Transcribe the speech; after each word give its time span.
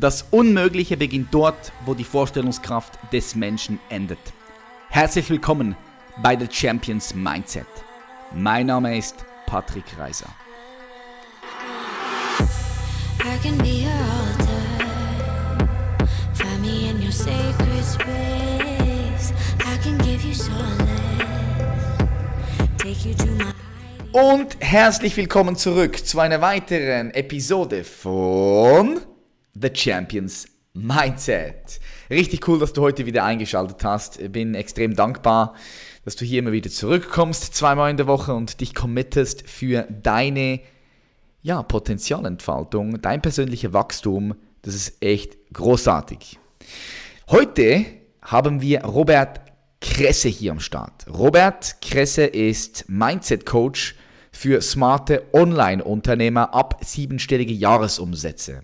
Das 0.00 0.26
Unmögliche 0.30 0.96
beginnt 0.96 1.34
dort, 1.34 1.72
wo 1.84 1.92
die 1.92 2.04
Vorstellungskraft 2.04 3.00
des 3.12 3.34
Menschen 3.34 3.80
endet. 3.88 4.20
Herzlich 4.90 5.28
willkommen 5.28 5.74
bei 6.22 6.38
The 6.38 6.46
Champions 6.48 7.16
Mindset. 7.16 7.66
Mein 8.32 8.66
Name 8.66 8.96
ist 8.96 9.16
Patrick 9.46 9.98
Reiser. 9.98 10.28
Und 24.12 24.56
herzlich 24.60 25.16
willkommen 25.16 25.56
zurück 25.56 26.06
zu 26.06 26.20
einer 26.20 26.40
weiteren 26.40 27.10
Episode 27.10 27.82
von 27.82 29.00
The 29.60 29.70
Champions 29.72 30.46
Mindset. 30.74 31.80
Richtig 32.10 32.46
cool, 32.46 32.58
dass 32.58 32.72
du 32.72 32.82
heute 32.82 33.06
wieder 33.06 33.24
eingeschaltet 33.24 33.82
hast. 33.84 34.32
Bin 34.32 34.54
extrem 34.54 34.94
dankbar, 34.94 35.54
dass 36.04 36.16
du 36.16 36.24
hier 36.24 36.38
immer 36.38 36.52
wieder 36.52 36.70
zurückkommst, 36.70 37.54
zweimal 37.54 37.90
in 37.90 37.96
der 37.96 38.06
Woche 38.06 38.34
und 38.34 38.60
dich 38.60 38.74
committest 38.74 39.48
für 39.48 39.82
deine 39.90 40.60
ja, 41.42 41.62
Potenzialentfaltung, 41.62 43.00
dein 43.00 43.22
persönliches 43.22 43.72
Wachstum. 43.72 44.34
Das 44.62 44.74
ist 44.74 45.02
echt 45.02 45.36
großartig. 45.52 46.38
Heute 47.30 47.86
haben 48.22 48.60
wir 48.60 48.84
Robert 48.84 49.40
Kresse 49.80 50.28
hier 50.28 50.52
am 50.52 50.60
Start. 50.60 51.06
Robert 51.08 51.80
Kresse 51.80 52.24
ist 52.24 52.88
Mindset 52.88 53.46
Coach 53.46 53.94
für 54.32 54.60
smarte 54.60 55.24
Online-Unternehmer 55.32 56.54
ab 56.54 56.80
siebenstellige 56.84 57.52
Jahresumsätze. 57.52 58.62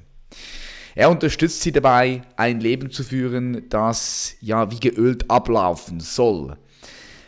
Er 0.95 1.11
unterstützt 1.11 1.63
sie 1.63 1.73
dabei, 1.73 2.23
ein 2.37 2.61
Leben 2.61 2.91
zu 2.91 3.03
führen, 3.03 3.69
das 3.69 4.37
ja 4.41 4.71
wie 4.71 4.81
geölt 4.81 5.31
ablaufen 5.31 6.01
soll. 6.01 6.57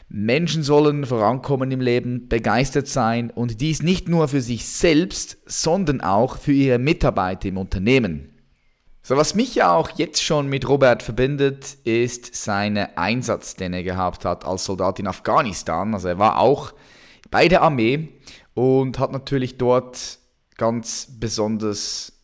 Menschen 0.08 0.62
sollen 0.62 1.04
vorankommen 1.04 1.72
im 1.72 1.80
Leben, 1.80 2.28
begeistert 2.28 2.86
sein 2.86 3.30
und 3.30 3.60
dies 3.60 3.82
nicht 3.82 4.08
nur 4.08 4.28
für 4.28 4.40
sich 4.40 4.66
selbst, 4.66 5.38
sondern 5.46 6.00
auch 6.00 6.38
für 6.38 6.52
ihre 6.52 6.78
Mitarbeiter 6.78 7.48
im 7.48 7.58
Unternehmen. 7.58 8.32
So, 9.02 9.16
was 9.16 9.34
mich 9.34 9.56
ja 9.56 9.72
auch 9.72 9.90
jetzt 9.96 10.22
schon 10.22 10.48
mit 10.48 10.68
Robert 10.68 11.02
verbindet, 11.02 11.76
ist 11.84 12.34
seine 12.34 12.96
Einsatz, 12.98 13.54
den 13.54 13.72
er 13.72 13.82
gehabt 13.82 14.24
hat 14.24 14.44
als 14.44 14.64
Soldat 14.64 14.98
in 15.00 15.06
Afghanistan. 15.06 15.94
Also 15.94 16.08
er 16.08 16.18
war 16.18 16.38
auch 16.38 16.72
bei 17.30 17.48
der 17.48 17.62
Armee 17.62 18.08
und 18.54 18.98
hat 18.98 19.12
natürlich 19.12 19.58
dort 19.58 20.18
ganz 20.56 21.08
besonders 21.20 22.15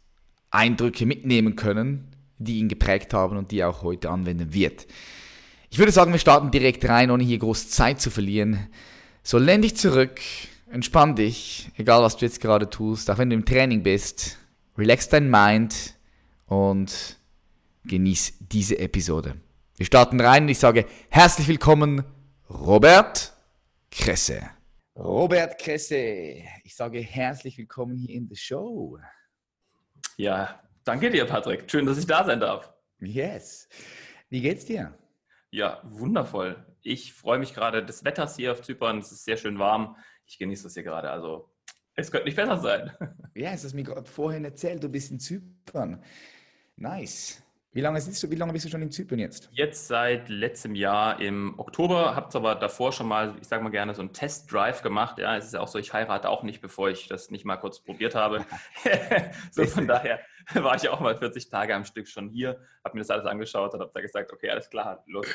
Eindrücke 0.52 1.06
mitnehmen 1.06 1.56
können, 1.56 2.08
die 2.38 2.58
ihn 2.58 2.68
geprägt 2.68 3.14
haben 3.14 3.36
und 3.36 3.50
die 3.50 3.60
er 3.60 3.70
auch 3.70 3.82
heute 3.82 4.10
anwenden 4.10 4.52
wird. 4.52 4.86
Ich 5.70 5.78
würde 5.78 5.92
sagen, 5.92 6.12
wir 6.12 6.18
starten 6.18 6.50
direkt 6.50 6.86
rein, 6.88 7.10
ohne 7.10 7.24
hier 7.24 7.38
groß 7.38 7.70
Zeit 7.70 8.00
zu 8.00 8.10
verlieren. 8.10 8.68
So, 9.22 9.38
lehn 9.38 9.62
dich 9.62 9.76
zurück, 9.76 10.20
entspann 10.70 11.16
dich, 11.16 11.70
egal 11.76 12.02
was 12.02 12.16
du 12.16 12.26
jetzt 12.26 12.40
gerade 12.40 12.68
tust, 12.68 13.10
auch 13.10 13.18
wenn 13.18 13.30
du 13.30 13.36
im 13.36 13.46
Training 13.46 13.82
bist, 13.82 14.36
relax 14.76 15.08
dein 15.08 15.30
Mind 15.30 15.94
und 16.46 17.16
genieß 17.84 18.34
diese 18.40 18.78
Episode. 18.78 19.36
Wir 19.78 19.86
starten 19.86 20.20
rein 20.20 20.44
und 20.44 20.50
ich 20.50 20.58
sage 20.58 20.84
herzlich 21.08 21.48
willkommen, 21.48 22.04
Robert 22.50 23.32
Kresse. 23.90 24.42
Robert 24.94 25.58
Kresse, 25.58 26.42
ich 26.64 26.76
sage 26.76 27.00
herzlich 27.00 27.56
willkommen 27.56 27.96
hier 27.96 28.14
in 28.14 28.28
der 28.28 28.36
Show. 28.36 28.98
Ja, 30.16 30.62
danke 30.84 31.10
dir, 31.10 31.24
Patrick. 31.24 31.70
Schön, 31.70 31.86
dass 31.86 31.98
ich 31.98 32.06
da 32.06 32.24
sein 32.24 32.40
darf. 32.40 32.72
Yes. 33.00 33.68
Wie 34.28 34.40
geht's 34.40 34.64
dir? 34.64 34.96
Ja, 35.50 35.80
wundervoll. 35.84 36.64
Ich 36.82 37.12
freue 37.12 37.38
mich 37.38 37.54
gerade 37.54 37.84
des 37.84 38.04
Wetters 38.04 38.36
hier 38.36 38.52
auf 38.52 38.62
Zypern. 38.62 38.98
Es 38.98 39.12
ist 39.12 39.24
sehr 39.24 39.36
schön 39.36 39.58
warm. 39.58 39.96
Ich 40.26 40.38
genieße 40.38 40.64
das 40.64 40.74
hier 40.74 40.82
gerade. 40.82 41.10
Also, 41.10 41.52
es 41.94 42.10
könnte 42.10 42.26
nicht 42.26 42.36
besser 42.36 42.58
sein. 42.58 42.92
Ja, 43.34 43.52
es 43.52 43.64
hast 43.64 43.74
mir 43.74 43.82
gerade 43.82 44.04
vorhin 44.04 44.44
erzählt, 44.44 44.82
du 44.82 44.88
bist 44.88 45.10
in 45.10 45.20
Zypern. 45.20 46.02
Nice. 46.76 47.42
Wie 47.74 47.80
lange, 47.80 47.98
du, 47.98 48.30
wie 48.30 48.34
lange 48.34 48.52
bist 48.52 48.66
du 48.66 48.68
schon 48.68 48.82
in 48.82 48.90
Zypern 48.90 49.18
jetzt? 49.18 49.48
Jetzt 49.52 49.88
seit 49.88 50.28
letztem 50.28 50.74
Jahr 50.74 51.18
im 51.22 51.58
Oktober, 51.58 52.14
habe 52.14 52.28
aber 52.36 52.54
davor 52.54 52.92
schon 52.92 53.08
mal, 53.08 53.34
ich 53.40 53.48
sage 53.48 53.64
mal 53.64 53.70
gerne, 53.70 53.94
so 53.94 54.02
einen 54.02 54.12
Test-Drive 54.12 54.82
gemacht. 54.82 55.18
Ja, 55.18 55.38
es 55.38 55.46
ist 55.46 55.54
ja 55.54 55.60
auch 55.60 55.68
so, 55.68 55.78
ich 55.78 55.90
heirate 55.90 56.28
auch 56.28 56.42
nicht, 56.42 56.60
bevor 56.60 56.90
ich 56.90 57.08
das 57.08 57.30
nicht 57.30 57.46
mal 57.46 57.56
kurz 57.56 57.80
probiert 57.80 58.14
habe. 58.14 58.44
so 59.52 59.64
von 59.64 59.86
daher 59.86 60.20
war 60.52 60.76
ich 60.76 60.86
auch 60.90 61.00
mal 61.00 61.16
40 61.16 61.48
Tage 61.48 61.74
am 61.74 61.86
Stück 61.86 62.08
schon 62.08 62.28
hier, 62.28 62.60
habe 62.84 62.94
mir 62.94 63.00
das 63.00 63.08
alles 63.08 63.24
angeschaut 63.24 63.72
und 63.72 63.80
habe 63.80 63.90
da 63.94 64.02
gesagt, 64.02 64.30
okay, 64.34 64.50
alles 64.50 64.68
klar, 64.68 65.02
los, 65.06 65.26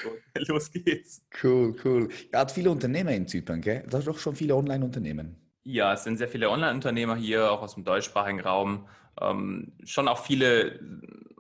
los 0.48 0.72
geht's. 0.72 1.25
Cool, 1.42 1.75
cool. 1.84 2.09
Ihr 2.31 2.38
habt 2.38 2.52
viele 2.52 2.69
Unternehmer 2.69 3.14
in 3.14 3.28
Zypern, 3.28 3.62
gell? 3.62 3.84
Hast 3.92 4.06
doch 4.06 4.19
schon 4.19 4.36
viele 4.36 4.56
Online-Unternehmen. 4.56 5.36
Ja, 5.64 5.94
es 5.94 6.04
sind 6.04 6.18
sehr 6.18 6.28
viele 6.28 6.52
Online-Unternehmer 6.52 7.16
hier, 7.16 7.52
auch 7.52 7.64
aus 7.64 7.74
dem 7.74 7.84
deutschsprachigen 7.84 8.42
Raum. 8.42 8.88
Ähm, 9.19 9.74
schon 9.84 10.08
auch 10.08 10.24
viele 10.24 10.80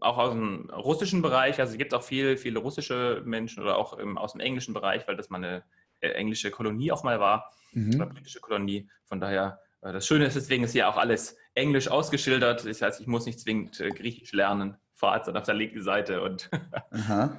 auch 0.01 0.17
aus 0.17 0.31
dem 0.31 0.69
russischen 0.69 1.21
Bereich, 1.21 1.59
also 1.59 1.71
es 1.71 1.77
gibt 1.77 1.93
auch 1.93 2.03
viel, 2.03 2.37
viele 2.37 2.59
russische 2.59 3.21
Menschen 3.25 3.63
oder 3.63 3.77
auch 3.77 3.97
im, 3.97 4.17
aus 4.17 4.33
dem 4.33 4.41
englischen 4.41 4.73
Bereich, 4.73 5.07
weil 5.07 5.15
das 5.15 5.29
mal 5.29 5.37
eine 5.37 5.63
äh, 5.99 6.09
englische 6.09 6.51
Kolonie 6.51 6.91
auch 6.91 7.03
mal 7.03 7.19
war, 7.19 7.51
mhm. 7.73 7.95
oder 7.95 8.05
britische 8.07 8.39
Kolonie. 8.39 8.89
Von 9.05 9.19
daher, 9.19 9.59
äh, 9.81 9.91
das 9.91 10.05
Schöne 10.05 10.25
ist, 10.25 10.35
deswegen 10.35 10.63
ist 10.63 10.73
hier 10.73 10.87
auch 10.89 10.97
alles 10.97 11.35
englisch 11.53 11.87
ausgeschildert. 11.87 12.65
Das 12.65 12.81
heißt, 12.81 13.01
ich 13.01 13.07
muss 13.07 13.25
nicht 13.25 13.39
zwingend 13.39 13.79
äh, 13.79 13.89
Griechisch 13.89 14.31
lernen. 14.33 14.77
Fahrt 14.93 15.27
dann 15.27 15.37
auf 15.37 15.43
der 15.43 15.55
linken 15.55 15.81
Seite 15.83 16.21
und. 16.21 16.49
Aha. 16.91 17.35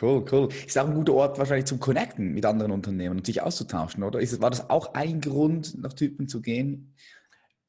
Cool, 0.00 0.24
cool. 0.30 0.48
Ist 0.66 0.78
auch 0.78 0.86
ein 0.86 0.94
guter 0.94 1.14
Ort 1.14 1.38
wahrscheinlich 1.38 1.64
zum 1.64 1.80
Connecten 1.80 2.32
mit 2.32 2.44
anderen 2.44 2.70
Unternehmen 2.70 3.18
und 3.18 3.26
sich 3.26 3.42
auszutauschen, 3.42 4.04
oder? 4.04 4.20
Ist, 4.20 4.40
war 4.40 4.50
das 4.50 4.70
auch 4.70 4.94
ein 4.94 5.20
Grund, 5.20 5.76
nach 5.80 5.92
Typen 5.92 6.28
zu 6.28 6.40
gehen? 6.40 6.94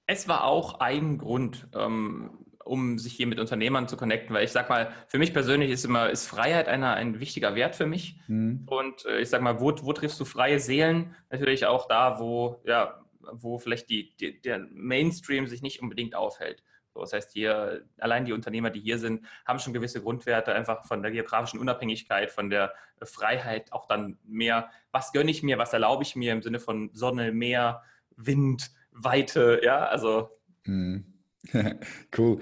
Es 0.05 0.27
war 0.27 0.43
auch 0.43 0.79
ein 0.79 1.17
Grund. 1.17 1.67
Ähm, 1.73 2.45
um 2.69 2.99
sich 2.99 3.13
hier 3.13 3.27
mit 3.27 3.39
Unternehmern 3.39 3.87
zu 3.87 3.97
connecten, 3.97 4.35
weil 4.35 4.45
ich 4.45 4.51
sag 4.51 4.69
mal, 4.69 4.93
für 5.07 5.17
mich 5.17 5.33
persönlich 5.33 5.71
ist 5.71 5.85
immer, 5.85 6.09
ist 6.09 6.27
Freiheit 6.27 6.67
einer, 6.67 6.93
ein 6.93 7.19
wichtiger 7.19 7.55
Wert 7.55 7.75
für 7.75 7.87
mich. 7.87 8.19
Mhm. 8.27 8.63
Und 8.67 9.05
äh, 9.05 9.19
ich 9.19 9.29
sag 9.29 9.41
mal, 9.41 9.59
wo, 9.59 9.73
wo 9.81 9.93
triffst 9.93 10.19
du 10.19 10.25
freie 10.25 10.59
Seelen? 10.59 11.15
Natürlich 11.31 11.65
auch 11.65 11.87
da, 11.87 12.19
wo, 12.19 12.61
ja, 12.65 13.01
wo 13.31 13.57
vielleicht 13.57 13.89
die, 13.89 14.15
die, 14.17 14.39
der 14.39 14.59
Mainstream 14.71 15.47
sich 15.47 15.61
nicht 15.61 15.81
unbedingt 15.81 16.15
aufhält. 16.15 16.63
So, 16.93 17.01
das 17.01 17.13
heißt, 17.13 17.33
hier, 17.33 17.85
allein 17.97 18.25
die 18.25 18.33
Unternehmer, 18.33 18.69
die 18.69 18.79
hier 18.79 18.99
sind, 18.99 19.25
haben 19.45 19.59
schon 19.59 19.73
gewisse 19.73 20.01
Grundwerte, 20.01 20.53
einfach 20.53 20.85
von 20.85 21.01
der 21.01 21.11
geografischen 21.11 21.59
Unabhängigkeit, 21.59 22.31
von 22.31 22.49
der 22.49 22.73
Freiheit, 23.03 23.73
auch 23.73 23.87
dann 23.87 24.17
mehr, 24.23 24.69
was 24.91 25.11
gönne 25.11 25.31
ich 25.31 25.43
mir, 25.43 25.57
was 25.57 25.73
erlaube 25.73 26.03
ich 26.03 26.15
mir 26.15 26.33
im 26.33 26.41
Sinne 26.41 26.59
von 26.59 26.89
Sonne, 26.93 27.31
Meer, 27.31 27.83
Wind, 28.15 28.71
Weite, 28.91 29.61
ja, 29.63 29.85
also. 29.85 30.29
Mhm. 30.65 31.18
cool. 32.17 32.39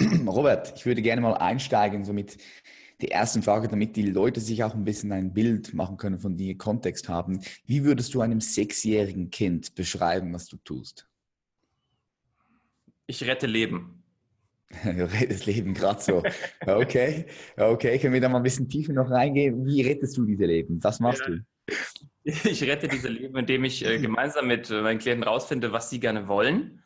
Robert, 0.26 0.72
ich 0.76 0.86
würde 0.86 1.02
gerne 1.02 1.20
mal 1.20 1.34
einsteigen, 1.34 2.04
so 2.04 2.12
mit 2.12 2.38
der 3.00 3.12
ersten 3.12 3.42
Frage, 3.42 3.68
damit 3.68 3.96
die 3.96 4.10
Leute 4.10 4.40
sich 4.40 4.62
auch 4.62 4.74
ein 4.74 4.84
bisschen 4.84 5.12
ein 5.12 5.32
Bild 5.32 5.74
machen 5.74 5.96
können, 5.96 6.18
von 6.18 6.36
dir 6.36 6.56
Kontext 6.56 7.08
haben. 7.08 7.40
Wie 7.64 7.84
würdest 7.84 8.14
du 8.14 8.20
einem 8.20 8.40
sechsjährigen 8.40 9.30
Kind 9.30 9.74
beschreiben, 9.74 10.32
was 10.34 10.46
du 10.46 10.56
tust? 10.58 11.08
Ich 13.06 13.24
rette 13.24 13.46
Leben. 13.46 14.02
du 14.84 15.10
rettest 15.10 15.46
Leben 15.46 15.74
gerade 15.74 16.00
so. 16.00 16.22
Okay, 16.64 17.26
okay, 17.56 17.98
können 17.98 18.14
wir 18.14 18.20
da 18.20 18.28
mal 18.28 18.38
ein 18.38 18.44
bisschen 18.44 18.68
tiefer 18.68 18.92
noch 18.92 19.10
reingehen? 19.10 19.66
Wie 19.66 19.82
rettest 19.82 20.16
du 20.16 20.24
diese 20.24 20.44
Leben? 20.44 20.82
Was 20.82 21.00
machst 21.00 21.22
ja. 21.26 21.34
du? 21.34 21.40
Ich 22.22 22.62
rette 22.64 22.86
diese 22.86 23.08
Leben, 23.08 23.34
indem 23.38 23.64
ich 23.64 23.84
äh, 23.84 23.98
gemeinsam 23.98 24.46
mit 24.46 24.68
äh, 24.68 24.82
meinen 24.82 24.98
Klienten 24.98 25.24
rausfinde, 25.24 25.72
was 25.72 25.88
sie 25.88 26.00
gerne 26.00 26.28
wollen 26.28 26.82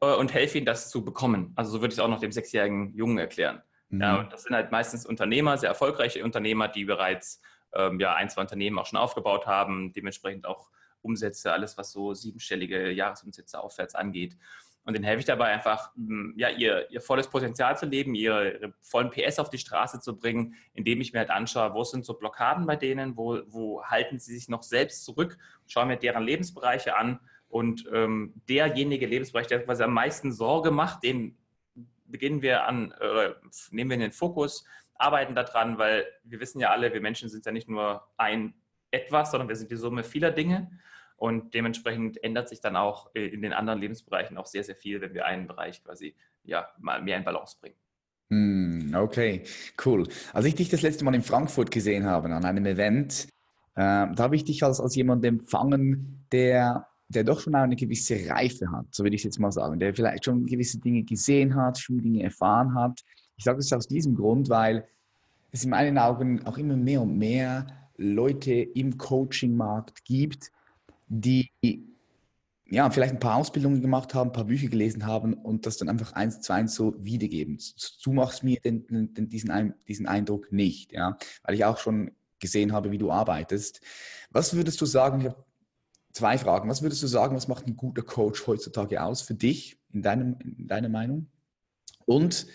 und 0.00 0.32
helfe 0.32 0.58
ihnen, 0.58 0.66
das 0.66 0.90
zu 0.90 1.04
bekommen. 1.04 1.52
Also 1.56 1.72
so 1.72 1.80
würde 1.80 1.92
ich 1.92 1.98
es 1.98 2.04
auch 2.04 2.08
noch 2.08 2.20
dem 2.20 2.32
sechsjährigen 2.32 2.94
Jungen 2.94 3.18
erklären. 3.18 3.62
Mhm. 3.88 4.00
Ja, 4.00 4.20
und 4.20 4.32
das 4.32 4.44
sind 4.44 4.54
halt 4.54 4.70
meistens 4.70 5.06
Unternehmer, 5.06 5.58
sehr 5.58 5.70
erfolgreiche 5.70 6.22
Unternehmer, 6.24 6.68
die 6.68 6.84
bereits 6.84 7.40
ähm, 7.74 7.98
ja, 8.00 8.14
ein, 8.14 8.30
zwei 8.30 8.42
Unternehmen 8.42 8.78
auch 8.78 8.86
schon 8.86 8.98
aufgebaut 8.98 9.46
haben, 9.46 9.92
dementsprechend 9.92 10.46
auch 10.46 10.70
Umsätze, 11.00 11.52
alles 11.52 11.78
was 11.78 11.92
so 11.92 12.14
siebenstellige 12.14 12.90
Jahresumsätze 12.90 13.60
aufwärts 13.60 13.94
angeht. 13.94 14.36
Und 14.84 14.94
denen 14.94 15.04
helfe 15.04 15.20
ich 15.20 15.26
dabei 15.26 15.48
einfach, 15.48 15.92
ja, 16.36 16.48
ihr, 16.48 16.90
ihr 16.90 17.02
volles 17.02 17.28
Potenzial 17.28 17.76
zu 17.76 17.84
leben, 17.84 18.14
ihre, 18.14 18.52
ihre, 18.52 18.74
vollen 18.80 19.10
PS 19.10 19.38
auf 19.38 19.50
die 19.50 19.58
Straße 19.58 20.00
zu 20.00 20.16
bringen, 20.16 20.54
indem 20.72 21.02
ich 21.02 21.12
mir 21.12 21.18
halt 21.18 21.30
anschaue, 21.30 21.74
wo 21.74 21.84
sind 21.84 22.06
so 22.06 22.14
Blockaden 22.14 22.66
bei 22.66 22.74
denen, 22.74 23.14
wo, 23.14 23.40
wo 23.48 23.84
halten 23.84 24.18
sie 24.18 24.34
sich 24.34 24.48
noch 24.48 24.62
selbst 24.62 25.04
zurück, 25.04 25.36
schaue 25.66 25.84
mir 25.84 25.98
deren 25.98 26.24
Lebensbereiche 26.24 26.96
an 26.96 27.20
und 27.48 27.88
ähm, 27.92 28.34
derjenige 28.48 29.06
Lebensbereich, 29.06 29.46
der 29.46 29.64
quasi 29.64 29.82
am 29.82 29.94
meisten 29.94 30.32
Sorge 30.32 30.70
macht, 30.70 31.02
den 31.04 31.36
beginnen 32.06 32.42
wir 32.42 32.66
an, 32.66 32.92
äh, 33.00 33.30
nehmen 33.70 33.90
wir 33.90 33.94
in 33.94 34.00
den 34.00 34.12
Fokus, 34.12 34.64
arbeiten 34.94 35.34
daran, 35.34 35.78
weil 35.78 36.06
wir 36.24 36.40
wissen 36.40 36.60
ja 36.60 36.70
alle, 36.70 36.92
wir 36.92 37.00
Menschen 37.00 37.28
sind 37.28 37.46
ja 37.46 37.52
nicht 37.52 37.68
nur 37.68 38.02
ein 38.16 38.54
etwas, 38.90 39.30
sondern 39.30 39.48
wir 39.48 39.56
sind 39.56 39.70
die 39.70 39.76
Summe 39.76 40.02
vieler 40.02 40.30
Dinge. 40.30 40.70
Und 41.16 41.52
dementsprechend 41.52 42.22
ändert 42.22 42.48
sich 42.48 42.60
dann 42.60 42.76
auch 42.76 43.12
in 43.12 43.42
den 43.42 43.52
anderen 43.52 43.80
Lebensbereichen 43.80 44.38
auch 44.38 44.46
sehr, 44.46 44.62
sehr 44.62 44.76
viel, 44.76 45.00
wenn 45.00 45.14
wir 45.14 45.26
einen 45.26 45.48
Bereich 45.48 45.82
quasi 45.82 46.14
ja 46.44 46.68
mal 46.78 47.02
mehr 47.02 47.16
in 47.16 47.24
Balance 47.24 47.56
bringen. 47.60 47.74
Hm, 48.30 48.94
okay, 48.94 49.42
cool. 49.84 50.06
Als 50.32 50.46
ich 50.46 50.54
dich 50.54 50.68
das 50.68 50.82
letzte 50.82 51.04
Mal 51.04 51.14
in 51.14 51.22
Frankfurt 51.22 51.70
gesehen 51.70 52.06
habe, 52.06 52.28
an 52.28 52.44
einem 52.44 52.66
Event, 52.66 53.26
äh, 53.74 53.80
da 53.80 54.16
habe 54.18 54.36
ich 54.36 54.44
dich 54.44 54.62
als, 54.62 54.80
als 54.80 54.94
jemand 54.94 55.24
empfangen, 55.24 56.24
der, 56.30 56.87
der 57.08 57.24
doch 57.24 57.40
schon 57.40 57.54
eine 57.54 57.76
gewisse 57.76 58.28
Reife 58.28 58.70
hat, 58.70 58.86
so 58.90 59.02
würde 59.02 59.16
ich 59.16 59.24
jetzt 59.24 59.40
mal 59.40 59.50
sagen, 59.50 59.78
der 59.80 59.94
vielleicht 59.94 60.26
schon 60.26 60.46
gewisse 60.46 60.78
Dinge 60.78 61.02
gesehen 61.02 61.54
hat, 61.54 61.78
viele 61.78 62.02
Dinge 62.02 62.22
erfahren 62.22 62.74
hat. 62.74 63.00
Ich 63.36 63.44
sage 63.44 63.58
das 63.58 63.72
aus 63.72 63.88
diesem 63.88 64.14
Grund, 64.14 64.48
weil 64.50 64.86
es 65.50 65.64
in 65.64 65.70
meinen 65.70 65.96
Augen 65.96 66.46
auch 66.46 66.58
immer 66.58 66.76
mehr 66.76 67.00
und 67.00 67.16
mehr 67.16 67.66
Leute 67.96 68.52
im 68.52 68.98
Coaching-Markt 68.98 70.04
gibt, 70.04 70.52
die 71.08 71.50
ja, 72.70 72.90
vielleicht 72.90 73.14
ein 73.14 73.20
paar 73.20 73.36
Ausbildungen 73.36 73.80
gemacht 73.80 74.14
haben, 74.14 74.28
ein 74.28 74.34
paar 74.34 74.44
Bücher 74.44 74.68
gelesen 74.68 75.06
haben 75.06 75.32
und 75.32 75.64
das 75.64 75.78
dann 75.78 75.88
einfach 75.88 76.12
eins 76.12 76.42
zu 76.42 76.52
eins 76.52 76.74
so 76.74 76.94
wiedergeben. 76.98 77.58
Du 78.04 78.12
machst 78.12 78.44
mir 78.44 78.60
den, 78.60 78.86
den, 79.14 79.28
diesen, 79.30 79.74
diesen 79.88 80.06
Eindruck 80.06 80.52
nicht, 80.52 80.92
ja, 80.92 81.16
weil 81.44 81.54
ich 81.54 81.64
auch 81.64 81.78
schon 81.78 82.10
gesehen 82.40 82.72
habe, 82.72 82.90
wie 82.90 82.98
du 82.98 83.10
arbeitest. 83.10 83.80
Was 84.30 84.54
würdest 84.54 84.80
du 84.80 84.86
sagen, 84.86 85.20
ich 85.20 85.26
habe 85.26 85.44
zwei 86.18 86.36
Fragen, 86.36 86.68
was 86.68 86.82
würdest 86.82 87.02
du 87.02 87.06
sagen, 87.06 87.36
was 87.36 87.46
macht 87.46 87.66
ein 87.66 87.76
guter 87.76 88.02
Coach 88.02 88.46
heutzutage 88.48 89.02
aus 89.02 89.22
für 89.22 89.34
dich, 89.34 89.80
in, 89.92 90.02
deinem, 90.02 90.36
in 90.40 90.66
deiner 90.66 90.88
Meinung? 90.88 91.28
Und 92.06 92.48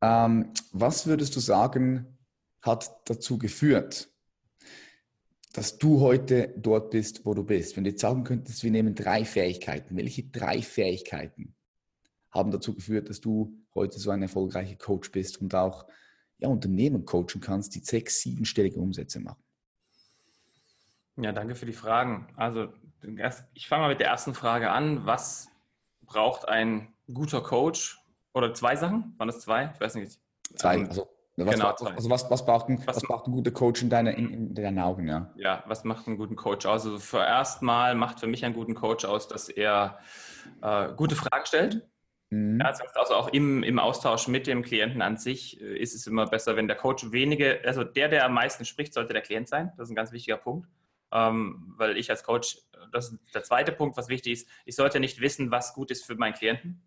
ähm, 0.00 0.52
was 0.72 1.06
würdest 1.06 1.36
du 1.36 1.40
sagen, 1.40 2.18
hat 2.62 2.90
dazu 3.04 3.36
geführt, 3.36 4.08
dass 5.52 5.76
du 5.76 6.00
heute 6.00 6.54
dort 6.56 6.90
bist, 6.90 7.26
wo 7.26 7.34
du 7.34 7.44
bist. 7.44 7.76
Wenn 7.76 7.84
du 7.84 7.90
jetzt 7.90 8.00
sagen 8.00 8.24
könntest, 8.24 8.64
wir 8.64 8.70
nehmen 8.70 8.94
drei 8.94 9.26
Fähigkeiten, 9.26 9.96
welche 9.96 10.24
drei 10.24 10.62
Fähigkeiten 10.62 11.54
haben 12.30 12.50
dazu 12.50 12.74
geführt, 12.74 13.10
dass 13.10 13.20
du 13.20 13.54
heute 13.74 13.98
so 13.98 14.10
ein 14.10 14.22
erfolgreicher 14.22 14.76
Coach 14.76 15.12
bist 15.12 15.42
und 15.42 15.54
auch 15.54 15.86
ja, 16.38 16.48
Unternehmen 16.48 17.04
coachen 17.04 17.42
kannst, 17.42 17.74
die 17.74 17.80
sechs, 17.80 18.20
siebenstellige 18.20 18.80
Umsätze 18.80 19.20
machen? 19.20 19.41
Ja, 21.16 21.32
danke 21.32 21.54
für 21.54 21.66
die 21.66 21.72
Fragen. 21.72 22.28
Also 22.36 22.68
ich 23.54 23.68
fange 23.68 23.82
mal 23.82 23.88
mit 23.88 24.00
der 24.00 24.08
ersten 24.08 24.34
Frage 24.34 24.70
an. 24.70 25.06
Was 25.06 25.48
braucht 26.02 26.48
ein 26.48 26.94
guter 27.12 27.40
Coach? 27.40 27.98
Oder 28.34 28.54
zwei 28.54 28.76
Sachen? 28.76 29.14
Waren 29.18 29.28
das 29.28 29.40
zwei? 29.40 29.72
Ich 29.74 29.80
weiß 29.80 29.94
nicht. 29.96 30.18
Zwei, 30.54 30.76
ähm, 30.76 30.88
also 30.88 31.08
was, 31.36 31.54
genau, 31.54 31.68
also 31.70 32.10
was, 32.10 32.30
was, 32.30 32.44
braucht 32.44 32.68
ein, 32.68 32.78
was, 32.86 32.96
was 32.96 33.02
braucht 33.04 33.26
ein 33.26 33.32
guter 33.32 33.50
Coach 33.50 33.82
in, 33.82 33.88
deiner, 33.90 34.14
in, 34.14 34.30
in 34.30 34.54
deinen 34.54 34.78
Augen? 34.78 35.08
Ja? 35.08 35.30
ja, 35.36 35.64
was 35.66 35.84
macht 35.84 36.06
einen 36.06 36.18
guten 36.18 36.36
Coach 36.36 36.66
aus? 36.66 36.84
Also 36.84 36.98
zuerst 36.98 37.62
mal 37.62 37.94
macht 37.94 38.20
für 38.20 38.26
mich 38.26 38.44
einen 38.44 38.54
guten 38.54 38.74
Coach 38.74 39.04
aus, 39.04 39.28
dass 39.28 39.48
er 39.48 39.98
äh, 40.60 40.92
gute 40.94 41.16
Fragen 41.16 41.46
stellt. 41.46 41.88
Mhm. 42.30 42.60
Ja, 42.60 42.74
also 42.94 43.14
auch 43.14 43.28
im, 43.28 43.62
im 43.62 43.78
Austausch 43.78 44.28
mit 44.28 44.46
dem 44.46 44.62
Klienten 44.62 45.00
an 45.00 45.16
sich 45.16 45.60
äh, 45.60 45.76
ist 45.78 45.94
es 45.94 46.06
immer 46.06 46.26
besser, 46.26 46.56
wenn 46.56 46.68
der 46.68 46.76
Coach 46.76 47.12
wenige, 47.12 47.60
also 47.64 47.82
der, 47.82 48.08
der 48.08 48.26
am 48.26 48.34
meisten 48.34 48.64
spricht, 48.66 48.92
sollte 48.92 49.14
der 49.14 49.22
Klient 49.22 49.48
sein. 49.48 49.72
Das 49.76 49.88
ist 49.88 49.92
ein 49.92 49.96
ganz 49.96 50.12
wichtiger 50.12 50.36
Punkt. 50.36 50.68
Ähm, 51.12 51.74
weil 51.76 51.96
ich 51.96 52.10
als 52.10 52.24
Coach, 52.24 52.58
das 52.90 53.12
ist 53.12 53.34
der 53.34 53.42
zweite 53.42 53.72
Punkt, 53.72 53.96
was 53.96 54.08
wichtig 54.08 54.32
ist, 54.32 54.48
ich 54.64 54.76
sollte 54.76 54.98
nicht 54.98 55.20
wissen, 55.20 55.50
was 55.50 55.74
gut 55.74 55.90
ist 55.90 56.04
für 56.04 56.14
meinen 56.14 56.34
Klienten 56.34 56.82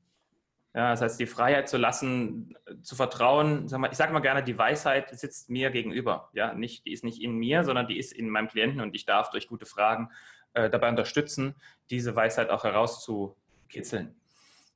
ja, 0.75 0.91
das 0.91 1.01
heißt, 1.01 1.19
die 1.21 1.25
Freiheit 1.25 1.69
zu 1.69 1.77
lassen, 1.77 2.53
zu 2.81 2.97
vertrauen. 2.97 3.69
Sag 3.69 3.79
mal, 3.79 3.89
ich 3.89 3.97
sage 3.97 4.11
mal 4.11 4.19
gerne, 4.19 4.43
die 4.43 4.57
Weisheit 4.57 5.17
sitzt 5.17 5.49
mir 5.49 5.69
gegenüber. 5.69 6.29
Ja, 6.33 6.53
nicht, 6.53 6.85
die 6.85 6.91
ist 6.91 7.05
nicht 7.05 7.21
in 7.21 7.37
mir, 7.37 7.63
sondern 7.63 7.87
die 7.87 7.97
ist 7.97 8.11
in 8.11 8.29
meinem 8.29 8.49
Klienten 8.49 8.81
und 8.81 8.93
ich 8.93 9.05
darf 9.05 9.29
durch 9.29 9.47
gute 9.47 9.65
Fragen 9.65 10.11
äh, 10.53 10.69
dabei 10.69 10.89
unterstützen, 10.89 11.55
diese 11.89 12.13
Weisheit 12.17 12.49
auch 12.49 12.65
herauszukitzeln. 12.65 14.19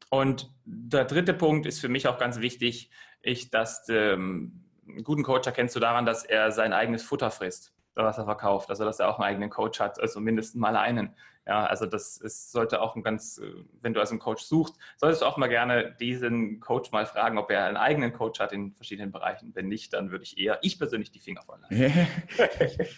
Und 0.09 0.49
der 0.63 1.03
dritte 1.03 1.33
Punkt 1.33 1.65
ist 1.65 1.81
für 1.81 1.89
mich 1.89 2.07
auch 2.07 2.17
ganz 2.17 2.39
wichtig, 2.39 2.89
ich, 3.21 3.49
dass 3.49 3.85
ähm, 3.89 4.63
einen 4.87 5.03
guten 5.03 5.23
Coach 5.23 5.47
erkennst 5.47 5.75
du 5.75 5.81
daran, 5.81 6.05
dass 6.05 6.23
er 6.23 6.53
sein 6.53 6.71
eigenes 6.71 7.03
Futter 7.03 7.29
frisst 7.29 7.73
was 7.95 8.17
er 8.17 8.25
verkauft. 8.25 8.69
Also 8.69 8.85
dass 8.85 8.99
er 8.99 9.09
auch 9.09 9.19
einen 9.19 9.29
eigenen 9.29 9.49
Coach 9.49 9.79
hat, 9.79 9.99
also 9.99 10.19
mindestens 10.19 10.59
mal 10.59 10.75
einen. 10.75 11.15
Ja, 11.49 11.65
also 11.65 11.87
das 11.87 12.17
ist, 12.17 12.51
sollte 12.51 12.79
auch 12.79 12.95
ein 12.95 13.01
ganz, 13.01 13.39
äh, 13.39 13.51
wenn 13.81 13.93
du 13.95 13.99
also 13.99 14.11
einen 14.11 14.19
Coach 14.19 14.43
suchst, 14.43 14.75
solltest 14.97 15.23
du 15.23 15.25
auch 15.25 15.37
mal 15.37 15.47
gerne 15.47 15.95
diesen 15.99 16.59
Coach 16.59 16.91
mal 16.91 17.07
fragen, 17.07 17.39
ob 17.39 17.49
er 17.49 17.65
einen 17.65 17.77
eigenen 17.77 18.13
Coach 18.13 18.39
hat 18.39 18.51
in 18.51 18.75
verschiedenen 18.75 19.11
Bereichen. 19.11 19.55
Wenn 19.55 19.67
nicht, 19.67 19.93
dann 19.93 20.11
würde 20.11 20.25
ich 20.25 20.37
eher, 20.37 20.59
ich 20.61 20.77
persönlich, 20.77 21.09
die 21.09 21.19
Finger 21.19 21.41
voll 21.41 21.59
lassen. 21.61 22.07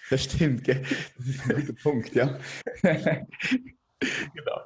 das 0.09 0.23
stimmt, 0.25 0.65
gell? 0.65 0.83
das 1.17 1.27
ist 1.27 1.49
ein 1.49 1.55
guter 1.61 1.81
Punkt, 1.81 2.13
ja. 2.13 2.37
genau. 2.83 4.61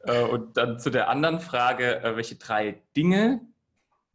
Äh, 0.00 0.22
und 0.24 0.56
dann 0.56 0.80
zu 0.80 0.90
der 0.90 1.08
anderen 1.08 1.38
Frage, 1.38 2.02
äh, 2.02 2.16
welche 2.16 2.34
drei 2.34 2.82
Dinge 2.96 3.40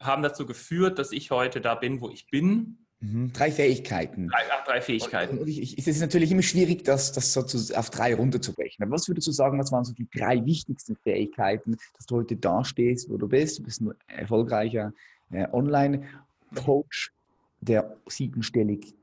haben 0.02 0.24
dazu 0.24 0.46
geführt, 0.46 1.00
dass 1.00 1.14
ich 1.14 1.32
heute 1.32 1.62
da 1.62 1.76
bin, 1.76 2.02
wo 2.02 2.10
ich 2.10 2.30
bin? 2.30 2.83
Mhm. 3.04 3.34
Drei 3.34 3.52
Fähigkeiten. 3.52 4.30
Drei, 4.30 4.44
ach, 4.50 4.64
drei 4.64 4.82
Fähigkeiten. 4.82 5.38
Und 5.38 5.48
ich, 5.50 5.78
es 5.78 5.88
ist 5.88 6.00
natürlich 6.00 6.32
immer 6.32 6.42
schwierig, 6.42 6.86
das, 6.86 7.12
das 7.12 7.34
so 7.34 7.44
zu, 7.44 7.78
auf 7.78 7.90
drei 7.90 8.16
runterzubrechen. 8.16 8.82
Aber 8.82 8.94
was 8.94 9.10
würdest 9.10 9.28
du 9.28 9.34
sagen, 9.34 9.60
was 9.60 9.74
waren 9.74 9.84
so 9.84 9.94
die 9.94 10.08
drei 10.10 10.44
wichtigsten 10.46 10.96
Fähigkeiten, 10.96 11.76
dass 11.98 12.06
du 12.06 12.16
heute 12.16 12.38
dastehst, 12.38 13.10
wo 13.10 13.18
du 13.18 13.28
bist? 13.28 13.60
Du 13.60 13.64
bist 13.64 13.82
ein 13.82 13.94
erfolgreicher 14.08 14.94
äh, 15.32 15.46
Online-Coach, 15.52 17.12
der 17.60 17.98
siebenstellig 18.08 18.96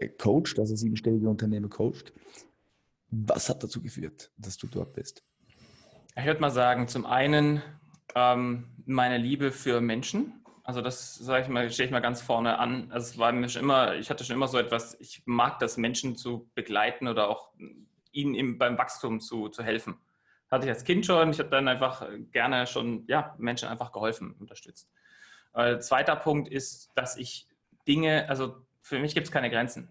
äh, 0.00 0.08
coacht, 0.08 0.58
also 0.58 0.74
siebenstellige 0.74 1.28
Unternehmen 1.28 1.70
coacht. 1.70 2.12
Was 3.12 3.48
hat 3.48 3.62
dazu 3.62 3.80
geführt, 3.80 4.32
dass 4.38 4.56
du 4.56 4.66
dort 4.66 4.92
bist? 4.92 5.22
Ich 6.16 6.24
würde 6.24 6.40
mal 6.40 6.50
sagen, 6.50 6.88
zum 6.88 7.06
einen 7.06 7.62
ähm, 8.16 8.64
meine 8.86 9.18
Liebe 9.18 9.52
für 9.52 9.80
Menschen 9.80 10.32
also 10.66 10.80
das 10.80 11.14
sage 11.14 11.44
ich 11.44 11.48
mal, 11.48 11.70
stehe 11.70 11.86
ich 11.86 11.92
mal 11.92 12.00
ganz 12.00 12.20
vorne 12.20 12.58
an. 12.58 12.90
Also 12.90 13.10
es 13.10 13.18
war 13.18 13.30
mir 13.30 13.48
schon 13.48 13.62
immer, 13.62 13.94
ich 13.94 14.10
hatte 14.10 14.24
schon 14.24 14.34
immer 14.34 14.48
so 14.48 14.58
etwas, 14.58 14.98
ich 14.98 15.22
mag 15.24 15.60
das, 15.60 15.76
Menschen 15.76 16.16
zu 16.16 16.50
begleiten 16.56 17.06
oder 17.06 17.28
auch 17.28 17.52
ihnen 18.10 18.34
im, 18.34 18.58
beim 18.58 18.76
Wachstum 18.76 19.20
zu, 19.20 19.48
zu 19.48 19.62
helfen. 19.62 19.96
Hatte 20.50 20.66
ich 20.66 20.70
als 20.70 20.82
Kind 20.82 21.06
schon, 21.06 21.30
ich 21.30 21.38
habe 21.38 21.50
dann 21.50 21.68
einfach 21.68 22.08
gerne 22.32 22.66
schon, 22.66 23.04
ja, 23.06 23.36
Menschen 23.38 23.68
einfach 23.68 23.92
geholfen, 23.92 24.34
unterstützt. 24.40 24.90
Äh, 25.54 25.78
zweiter 25.78 26.16
Punkt 26.16 26.48
ist, 26.48 26.90
dass 26.96 27.16
ich 27.16 27.46
Dinge, 27.86 28.28
also 28.28 28.56
für 28.82 28.98
mich 28.98 29.14
gibt 29.14 29.28
es 29.28 29.32
keine 29.32 29.50
Grenzen. 29.50 29.88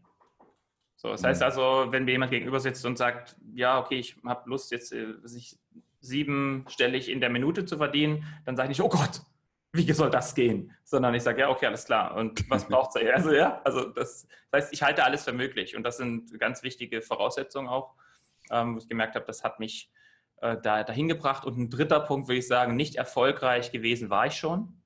So, 0.97 1.07
das 1.07 1.23
heißt 1.23 1.39
mhm. 1.39 1.45
also, 1.45 1.85
wenn 1.91 2.03
mir 2.03 2.11
jemand 2.11 2.31
gegenüber 2.31 2.59
sitzt 2.59 2.85
und 2.85 2.97
sagt, 2.97 3.37
ja, 3.53 3.79
okay, 3.79 3.99
ich 3.99 4.17
habe 4.25 4.49
Lust, 4.49 4.71
jetzt 4.73 4.91
äh, 4.91 5.13
sich 5.23 5.57
siebenstellig 6.01 7.09
in 7.09 7.21
der 7.21 7.29
Minute 7.29 7.65
zu 7.65 7.77
verdienen, 7.77 8.25
dann 8.45 8.57
sage 8.57 8.73
ich, 8.73 8.81
oh 8.81 8.89
Gott, 8.89 9.21
wie 9.75 9.91
soll 9.91 10.09
das 10.09 10.33
gehen? 10.35 10.71
Sondern 10.83 11.13
ich 11.13 11.23
sage, 11.23 11.41
ja, 11.41 11.49
okay, 11.49 11.65
alles 11.65 11.85
klar. 11.85 12.15
Und 12.15 12.49
was 12.49 12.65
braucht 12.67 12.95
es? 12.95 13.07
Also, 13.13 13.33
ja, 13.33 13.61
also 13.63 13.85
das, 13.89 14.27
das, 14.51 14.63
heißt, 14.63 14.73
ich 14.73 14.83
halte 14.83 15.03
alles 15.03 15.23
für 15.23 15.33
möglich. 15.33 15.75
Und 15.75 15.83
das 15.83 15.97
sind 15.97 16.39
ganz 16.39 16.63
wichtige 16.63 17.01
Voraussetzungen 17.01 17.67
auch, 17.67 17.95
ähm, 18.51 18.75
wo 18.75 18.79
ich 18.79 18.87
gemerkt 18.87 19.15
habe, 19.15 19.25
das 19.25 19.43
hat 19.43 19.59
mich 19.59 19.91
äh, 20.41 20.57
da, 20.61 20.83
dahin 20.83 21.07
gebracht. 21.07 21.45
Und 21.45 21.57
ein 21.57 21.69
dritter 21.69 21.99
Punkt 21.99 22.27
würde 22.27 22.39
ich 22.39 22.47
sagen, 22.47 22.75
nicht 22.75 22.95
erfolgreich 22.95 23.71
gewesen 23.71 24.09
war 24.09 24.27
ich 24.27 24.33
schon. 24.33 24.81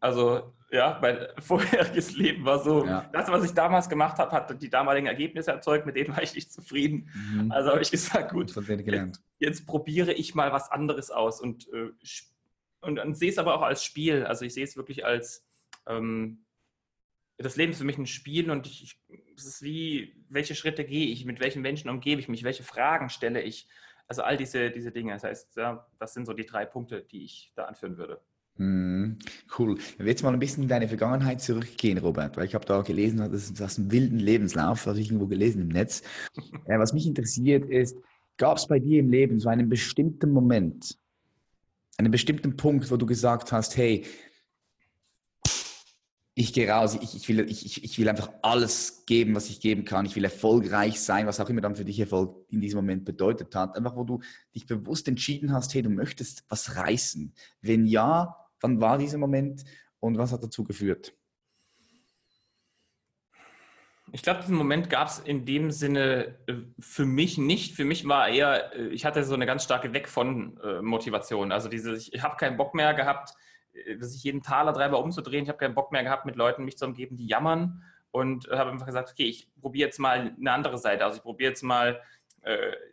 Also, 0.00 0.54
ja, 0.70 0.98
mein 1.00 1.26
vorheriges 1.38 2.16
Leben 2.16 2.44
war 2.44 2.58
so, 2.58 2.84
ja. 2.84 3.08
das, 3.12 3.28
was 3.30 3.44
ich 3.44 3.52
damals 3.52 3.88
gemacht 3.88 4.18
habe, 4.18 4.32
hat 4.32 4.62
die 4.62 4.70
damaligen 4.70 5.06
Ergebnisse 5.06 5.52
erzeugt, 5.52 5.86
mit 5.86 5.96
denen 5.96 6.14
war 6.14 6.22
ich 6.22 6.34
nicht 6.34 6.52
zufrieden. 6.52 7.08
Mhm. 7.14 7.52
Also 7.52 7.70
habe 7.70 7.82
ich 7.82 7.90
gesagt, 7.90 8.32
gut, 8.32 8.54
jetzt, 8.54 9.22
jetzt, 9.38 9.66
probiere 9.66 10.12
ich 10.12 10.34
mal 10.34 10.52
was 10.52 10.70
anderes 10.70 11.10
aus 11.10 11.40
und 11.40 11.68
äh, 11.72 11.90
und, 12.86 12.98
und 12.98 13.14
sehe 13.14 13.30
es 13.30 13.38
aber 13.38 13.54
auch 13.54 13.62
als 13.62 13.84
Spiel. 13.84 14.24
Also 14.24 14.44
ich 14.44 14.54
sehe 14.54 14.64
es 14.64 14.76
wirklich 14.76 15.04
als, 15.04 15.44
ähm, 15.86 16.44
das 17.38 17.56
Leben 17.56 17.72
ist 17.72 17.78
für 17.78 17.84
mich 17.84 17.98
ein 17.98 18.06
Spiel 18.06 18.50
und 18.50 18.66
ich, 18.66 18.98
es 19.36 19.44
ist 19.44 19.62
wie, 19.62 20.14
welche 20.28 20.54
Schritte 20.54 20.84
gehe 20.84 21.08
ich, 21.08 21.24
mit 21.24 21.40
welchen 21.40 21.62
Menschen 21.62 21.90
umgebe 21.90 22.20
ich 22.20 22.28
mich, 22.28 22.44
welche 22.44 22.62
Fragen 22.62 23.10
stelle 23.10 23.42
ich. 23.42 23.68
Also 24.08 24.22
all 24.22 24.36
diese, 24.36 24.70
diese 24.70 24.92
Dinge. 24.92 25.12
Das 25.12 25.24
heißt, 25.24 25.56
ja, 25.56 25.86
das 25.98 26.14
sind 26.14 26.26
so 26.26 26.32
die 26.32 26.46
drei 26.46 26.64
Punkte, 26.64 27.02
die 27.02 27.24
ich 27.24 27.52
da 27.56 27.64
anführen 27.64 27.98
würde. 27.98 28.20
Mm, 28.58 29.18
cool. 29.58 29.76
Wenn 29.96 30.06
wir 30.06 30.12
jetzt 30.12 30.22
mal 30.22 30.32
ein 30.32 30.38
bisschen 30.38 30.62
in 30.62 30.68
deine 30.68 30.88
Vergangenheit 30.88 31.40
zurückgehen, 31.40 31.98
Robert, 31.98 32.36
weil 32.36 32.46
ich 32.46 32.54
habe 32.54 32.64
da 32.64 32.80
gelesen, 32.82 33.18
das 33.18 33.50
ist 33.50 33.78
einen 33.78 33.90
wilden 33.90 34.18
Lebenslauf, 34.18 34.86
habe 34.86 34.98
ich 34.98 35.08
irgendwo 35.08 35.26
gelesen 35.26 35.62
im 35.62 35.68
Netz. 35.68 36.02
äh, 36.66 36.78
was 36.78 36.92
mich 36.92 37.06
interessiert 37.06 37.68
ist, 37.68 37.96
gab 38.38 38.58
es 38.58 38.66
bei 38.66 38.78
dir 38.78 39.00
im 39.00 39.10
Leben 39.10 39.40
so 39.40 39.48
einen 39.48 39.68
bestimmten 39.68 40.30
Moment, 40.30 40.98
einen 41.98 42.10
bestimmten 42.10 42.56
Punkt, 42.56 42.90
wo 42.90 42.96
du 42.96 43.06
gesagt 43.06 43.52
hast, 43.52 43.76
hey, 43.76 44.04
ich 46.38 46.52
gehe 46.52 46.68
raus, 46.68 46.98
ich, 47.00 47.16
ich, 47.16 47.28
will, 47.28 47.40
ich, 47.50 47.82
ich 47.82 47.98
will 47.98 48.10
einfach 48.10 48.30
alles 48.42 49.06
geben, 49.06 49.34
was 49.34 49.48
ich 49.48 49.60
geben 49.60 49.86
kann. 49.86 50.04
Ich 50.04 50.16
will 50.16 50.24
erfolgreich 50.24 51.00
sein, 51.00 51.26
was 51.26 51.40
auch 51.40 51.48
immer 51.48 51.62
dann 51.62 51.76
für 51.76 51.86
dich 51.86 51.98
Erfolg 51.98 52.44
in 52.50 52.60
diesem 52.60 52.76
Moment 52.76 53.06
bedeutet 53.06 53.54
hat. 53.54 53.74
Einfach, 53.74 53.96
wo 53.96 54.04
du 54.04 54.20
dich 54.54 54.66
bewusst 54.66 55.08
entschieden 55.08 55.54
hast, 55.54 55.72
hey, 55.74 55.80
du 55.80 55.88
möchtest 55.88 56.44
was 56.50 56.76
reißen. 56.76 57.32
Wenn 57.62 57.86
ja, 57.86 58.36
wann 58.60 58.82
war 58.82 58.98
dieser 58.98 59.16
Moment 59.16 59.64
und 59.98 60.18
was 60.18 60.30
hat 60.30 60.42
dazu 60.42 60.62
geführt? 60.62 61.14
Ich 64.16 64.22
glaube, 64.22 64.40
diesen 64.40 64.56
Moment 64.56 64.88
gab 64.88 65.08
es 65.08 65.18
in 65.18 65.44
dem 65.44 65.70
Sinne 65.70 66.38
äh, 66.46 66.54
für 66.80 67.04
mich 67.04 67.36
nicht. 67.36 67.76
Für 67.76 67.84
mich 67.84 68.08
war 68.08 68.30
eher, 68.30 68.74
äh, 68.74 68.86
ich 68.86 69.04
hatte 69.04 69.22
so 69.24 69.34
eine 69.34 69.44
ganz 69.44 69.62
starke 69.62 69.92
Weg 69.92 70.08
von 70.08 70.58
äh, 70.64 70.80
Motivation. 70.80 71.52
Also 71.52 71.68
diese, 71.68 71.94
ich 71.94 72.22
habe 72.22 72.38
keinen 72.38 72.56
Bock 72.56 72.74
mehr 72.74 72.94
gehabt, 72.94 73.34
sich 73.98 74.24
jeden 74.24 74.42
Taler 74.42 74.72
dreimal 74.72 75.02
umzudrehen. 75.02 75.42
Ich 75.42 75.50
habe 75.50 75.58
keinen 75.58 75.74
Bock 75.74 75.92
mehr 75.92 76.02
gehabt, 76.02 76.24
mit 76.24 76.34
Leuten 76.34 76.64
mich 76.64 76.78
zu 76.78 76.86
umgeben, 76.86 77.18
die 77.18 77.26
jammern 77.26 77.82
und 78.10 78.48
habe 78.48 78.70
einfach 78.70 78.86
gesagt, 78.86 79.10
okay, 79.10 79.26
ich 79.26 79.50
probiere 79.60 79.88
jetzt 79.88 79.98
mal 79.98 80.34
eine 80.34 80.50
andere 80.50 80.78
Seite 80.78 81.04
aus. 81.04 81.16
Ich 81.16 81.22
probiere 81.22 81.50
jetzt 81.50 81.62
mal, 81.62 82.00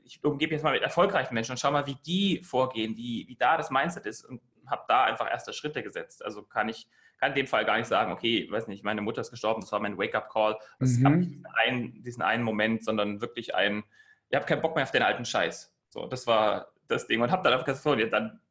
ich 0.04 0.22
umgebe 0.26 0.52
jetzt 0.52 0.64
mal 0.64 0.74
mit 0.74 0.82
erfolgreichen 0.82 1.34
Menschen 1.36 1.52
und 1.52 1.58
schau 1.58 1.72
mal, 1.72 1.88
wie 1.88 1.96
die 2.06 2.44
vorgehen, 2.44 2.98
wie, 2.98 3.26
wie 3.30 3.38
da 3.38 3.56
das 3.56 3.72
Mindset 3.72 4.06
ist 4.08 4.26
und 4.26 4.42
habe 4.66 4.84
da 4.90 5.06
einfach 5.06 5.32
erste 5.32 5.54
Schritte 5.54 5.84
gesetzt. 5.84 6.26
Also 6.26 6.44
kann 6.44 6.68
ich 6.68 6.86
kann 7.24 7.32
in 7.32 7.38
dem 7.38 7.48
Fall 7.48 7.64
gar 7.64 7.78
nicht 7.78 7.88
sagen, 7.88 8.12
okay, 8.12 8.48
weiß 8.52 8.68
nicht, 8.68 8.84
meine 8.84 9.02
Mutter 9.02 9.22
ist 9.22 9.32
gestorben, 9.32 9.62
das 9.62 9.72
war 9.72 9.80
mein 9.80 9.98
Wake-up-Call. 9.98 10.58
Es 10.80 10.98
mhm. 10.98 11.04
gab 11.04 11.16
nicht 11.16 11.32
diesen 11.32 11.46
einen, 11.46 12.04
diesen 12.04 12.22
einen 12.22 12.44
Moment, 12.44 12.84
sondern 12.84 13.22
wirklich 13.22 13.56
ein, 13.56 13.84
ich 14.30 14.36
habe 14.36 14.46
keinen 14.46 14.62
Bock 14.62 14.76
mehr 14.76 14.84
auf 14.84 14.92
den 14.92 15.04
alten 15.04 15.24
Scheiß. 15.24 15.74
So, 15.90 16.06
das 16.06 16.28
war 16.28 16.74
das 16.90 17.08
Ding 17.08 17.22
und 17.22 17.32
habe 17.32 17.42
dann 17.44 17.54
einfach 17.54 17.66
gesagt, 17.66 18.12
dann 18.12 18.42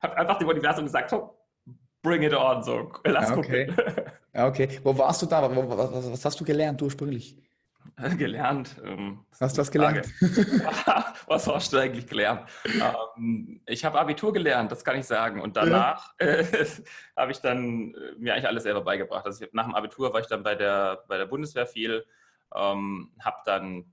habe 0.00 0.16
einfach 0.16 0.38
dem 0.38 0.48
Universum 0.48 0.84
gesagt, 0.84 1.10
so, 1.10 1.36
bring 2.00 2.22
it 2.22 2.32
on, 2.32 2.62
so, 2.62 2.92
lass 3.04 3.32
okay. 3.32 3.66
gucken. 3.76 4.04
Okay, 4.32 4.80
wo 4.84 4.96
warst 4.96 5.22
du 5.22 5.26
da? 5.26 5.42
Was 5.54 6.24
hast 6.24 6.40
du 6.40 6.44
gelernt 6.44 6.80
ursprünglich? 6.80 7.36
gelernt. 8.18 8.76
Ähm, 8.84 9.24
Hast 9.40 9.56
du 9.56 9.60
was 9.60 9.70
gelernt? 9.70 10.08
was 11.26 11.46
hast 11.46 11.72
du 11.72 11.78
eigentlich 11.78 12.06
gelernt? 12.06 12.48
Ähm, 12.64 13.60
ich 13.66 13.84
habe 13.84 13.98
Abitur 13.98 14.32
gelernt, 14.32 14.72
das 14.72 14.84
kann 14.84 14.98
ich 14.98 15.06
sagen. 15.06 15.40
Und 15.40 15.56
danach 15.56 16.14
ja. 16.20 16.26
äh, 16.26 16.66
habe 17.16 17.32
ich 17.32 17.40
dann 17.40 17.94
äh, 17.94 18.12
mir 18.18 18.34
eigentlich 18.34 18.48
alles 18.48 18.64
selber 18.64 18.82
beigebracht. 18.82 19.24
Also 19.26 19.44
ich, 19.44 19.52
nach 19.52 19.64
dem 19.64 19.74
Abitur 19.74 20.12
war 20.12 20.20
ich 20.20 20.26
dann 20.26 20.42
bei 20.42 20.54
der, 20.54 21.04
bei 21.08 21.18
der 21.18 21.26
Bundeswehr 21.26 21.66
viel, 21.66 22.04
ähm, 22.54 23.12
habe 23.20 23.38
dann, 23.44 23.92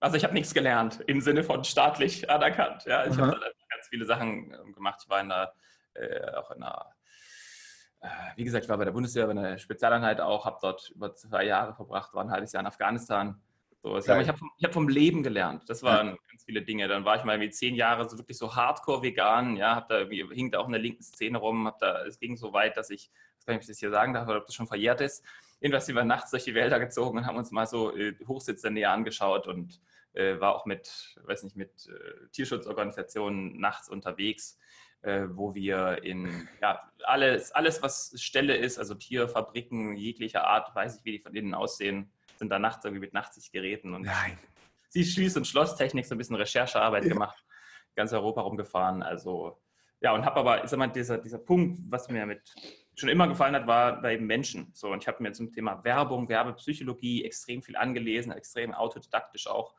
also 0.00 0.16
ich 0.16 0.24
habe 0.24 0.34
nichts 0.34 0.52
gelernt 0.52 1.00
im 1.06 1.20
Sinne 1.20 1.44
von 1.44 1.64
staatlich 1.64 2.28
anerkannt. 2.28 2.84
Ja? 2.86 3.04
Ich 3.04 3.16
habe 3.16 3.32
dann 3.32 3.52
ganz 3.70 3.88
viele 3.88 4.04
Sachen 4.04 4.52
ähm, 4.52 4.72
gemacht. 4.72 5.00
Ich 5.02 5.08
war 5.08 5.20
in 5.20 5.28
der, 5.28 5.54
äh, 5.94 6.32
auch 6.32 6.50
in 6.50 6.62
einer 6.62 6.86
wie 8.36 8.44
gesagt, 8.44 8.64
ich 8.64 8.68
war 8.68 8.78
bei 8.78 8.84
der 8.84 8.92
Bundeswehr, 8.92 9.26
bei 9.26 9.32
einer 9.32 9.58
Spezialeinheit 9.58 10.20
auch, 10.20 10.44
habe 10.44 10.58
dort 10.60 10.90
über 10.90 11.14
zwei 11.14 11.44
Jahre 11.44 11.74
verbracht, 11.74 12.14
war 12.14 12.24
ein 12.24 12.30
halbes 12.30 12.52
Jahr 12.52 12.60
in 12.60 12.66
Afghanistan. 12.66 13.40
So, 13.82 13.98
ich 13.98 14.08
habe 14.08 14.38
vom, 14.38 14.50
hab 14.62 14.72
vom, 14.72 14.88
Leben 14.88 15.24
gelernt. 15.24 15.64
Das 15.68 15.82
waren 15.82 16.08
ja. 16.08 16.16
ganz 16.30 16.44
viele 16.44 16.62
Dinge. 16.62 16.86
Dann 16.86 17.04
war 17.04 17.16
ich 17.16 17.24
mal 17.24 17.40
wie 17.40 17.50
zehn 17.50 17.74
Jahre 17.74 18.08
so 18.08 18.16
wirklich 18.16 18.38
so 18.38 18.54
hardcore 18.54 19.02
vegan. 19.02 19.56
Ja, 19.56 19.74
hab 19.74 19.88
da 19.88 20.04
hing 20.06 20.52
da 20.52 20.60
auch 20.60 20.66
in 20.66 20.72
der 20.72 20.80
linken 20.80 21.02
Szene 21.02 21.38
rum. 21.38 21.66
Hab 21.66 21.80
da, 21.80 22.04
es 22.06 22.20
ging 22.20 22.36
so 22.36 22.52
weit, 22.52 22.76
dass 22.76 22.90
ich, 22.90 23.10
ich 23.40 23.46
weiß 23.46 23.48
nicht, 23.48 23.56
ob 23.56 23.62
ich 23.62 23.68
das 23.68 23.78
hier 23.78 23.90
sagen 23.90 24.14
darf 24.14 24.28
oder 24.28 24.38
ob 24.38 24.46
das 24.46 24.54
schon 24.54 24.68
verjährt 24.68 25.00
ist. 25.00 25.24
Jedenfalls 25.60 25.86
sind 25.86 25.96
wir 25.96 26.04
nachts 26.04 26.30
durch 26.30 26.44
die 26.44 26.54
Wälder 26.54 26.78
gezogen 26.78 27.18
und 27.18 27.26
haben 27.26 27.36
uns 27.36 27.50
mal 27.50 27.66
so 27.66 27.96
äh, 27.96 28.14
Hochsitze 28.26 28.70
näher 28.70 28.92
angeschaut 28.92 29.48
und 29.48 29.80
äh, 30.12 30.38
war 30.38 30.54
auch 30.54 30.64
mit, 30.64 31.18
weiß 31.24 31.42
nicht, 31.42 31.56
mit 31.56 31.88
äh, 31.88 32.28
Tierschutzorganisationen 32.30 33.58
nachts 33.58 33.88
unterwegs 33.88 34.58
äh, 35.02 35.24
wo 35.30 35.54
wir 35.54 36.02
in 36.02 36.48
ja, 36.60 36.80
alles, 37.04 37.52
alles, 37.52 37.82
was 37.82 38.14
Stelle 38.16 38.56
ist, 38.56 38.78
also 38.78 38.94
Tierfabriken 38.94 39.96
jeglicher 39.96 40.44
Art, 40.44 40.74
weiß 40.74 40.98
ich, 40.98 41.04
wie 41.04 41.12
die 41.12 41.18
von 41.18 41.34
innen 41.34 41.54
aussehen, 41.54 42.10
sind 42.36 42.50
da 42.50 42.58
nachts 42.58 42.84
irgendwie 42.84 43.00
mit 43.00 43.12
Nachtsichtgeräten 43.12 43.94
und 43.94 44.02
Nein. 44.02 44.38
sie 44.88 45.02
Schließ- 45.02 45.36
und 45.36 45.46
Schlosstechnik, 45.46 46.06
so 46.06 46.14
ein 46.14 46.18
bisschen 46.18 46.36
Recherchearbeit 46.36 47.04
ja. 47.04 47.12
gemacht, 47.12 47.44
ganz 47.94 48.12
Europa 48.12 48.42
rumgefahren. 48.42 49.02
Also 49.02 49.60
ja, 50.00 50.12
und 50.12 50.24
habe 50.24 50.40
aber, 50.40 50.64
ich 50.64 50.70
sag 50.70 50.78
mal, 50.78 50.88
dieser, 50.88 51.18
dieser 51.18 51.38
Punkt, 51.38 51.80
was 51.88 52.08
mir 52.08 52.26
mit 52.26 52.54
schon 52.96 53.08
immer 53.08 53.28
gefallen 53.28 53.54
hat, 53.54 53.66
war 53.66 54.02
bei 54.02 54.18
Menschen. 54.18 54.70
So, 54.74 54.90
und 54.90 55.02
ich 55.02 55.08
habe 55.08 55.22
mir 55.22 55.32
zum 55.32 55.52
Thema 55.52 55.82
Werbung, 55.84 56.28
Werbepsychologie 56.28 57.24
extrem 57.24 57.62
viel 57.62 57.76
angelesen, 57.76 58.32
extrem 58.32 58.74
autodidaktisch 58.74 59.46
auch. 59.46 59.74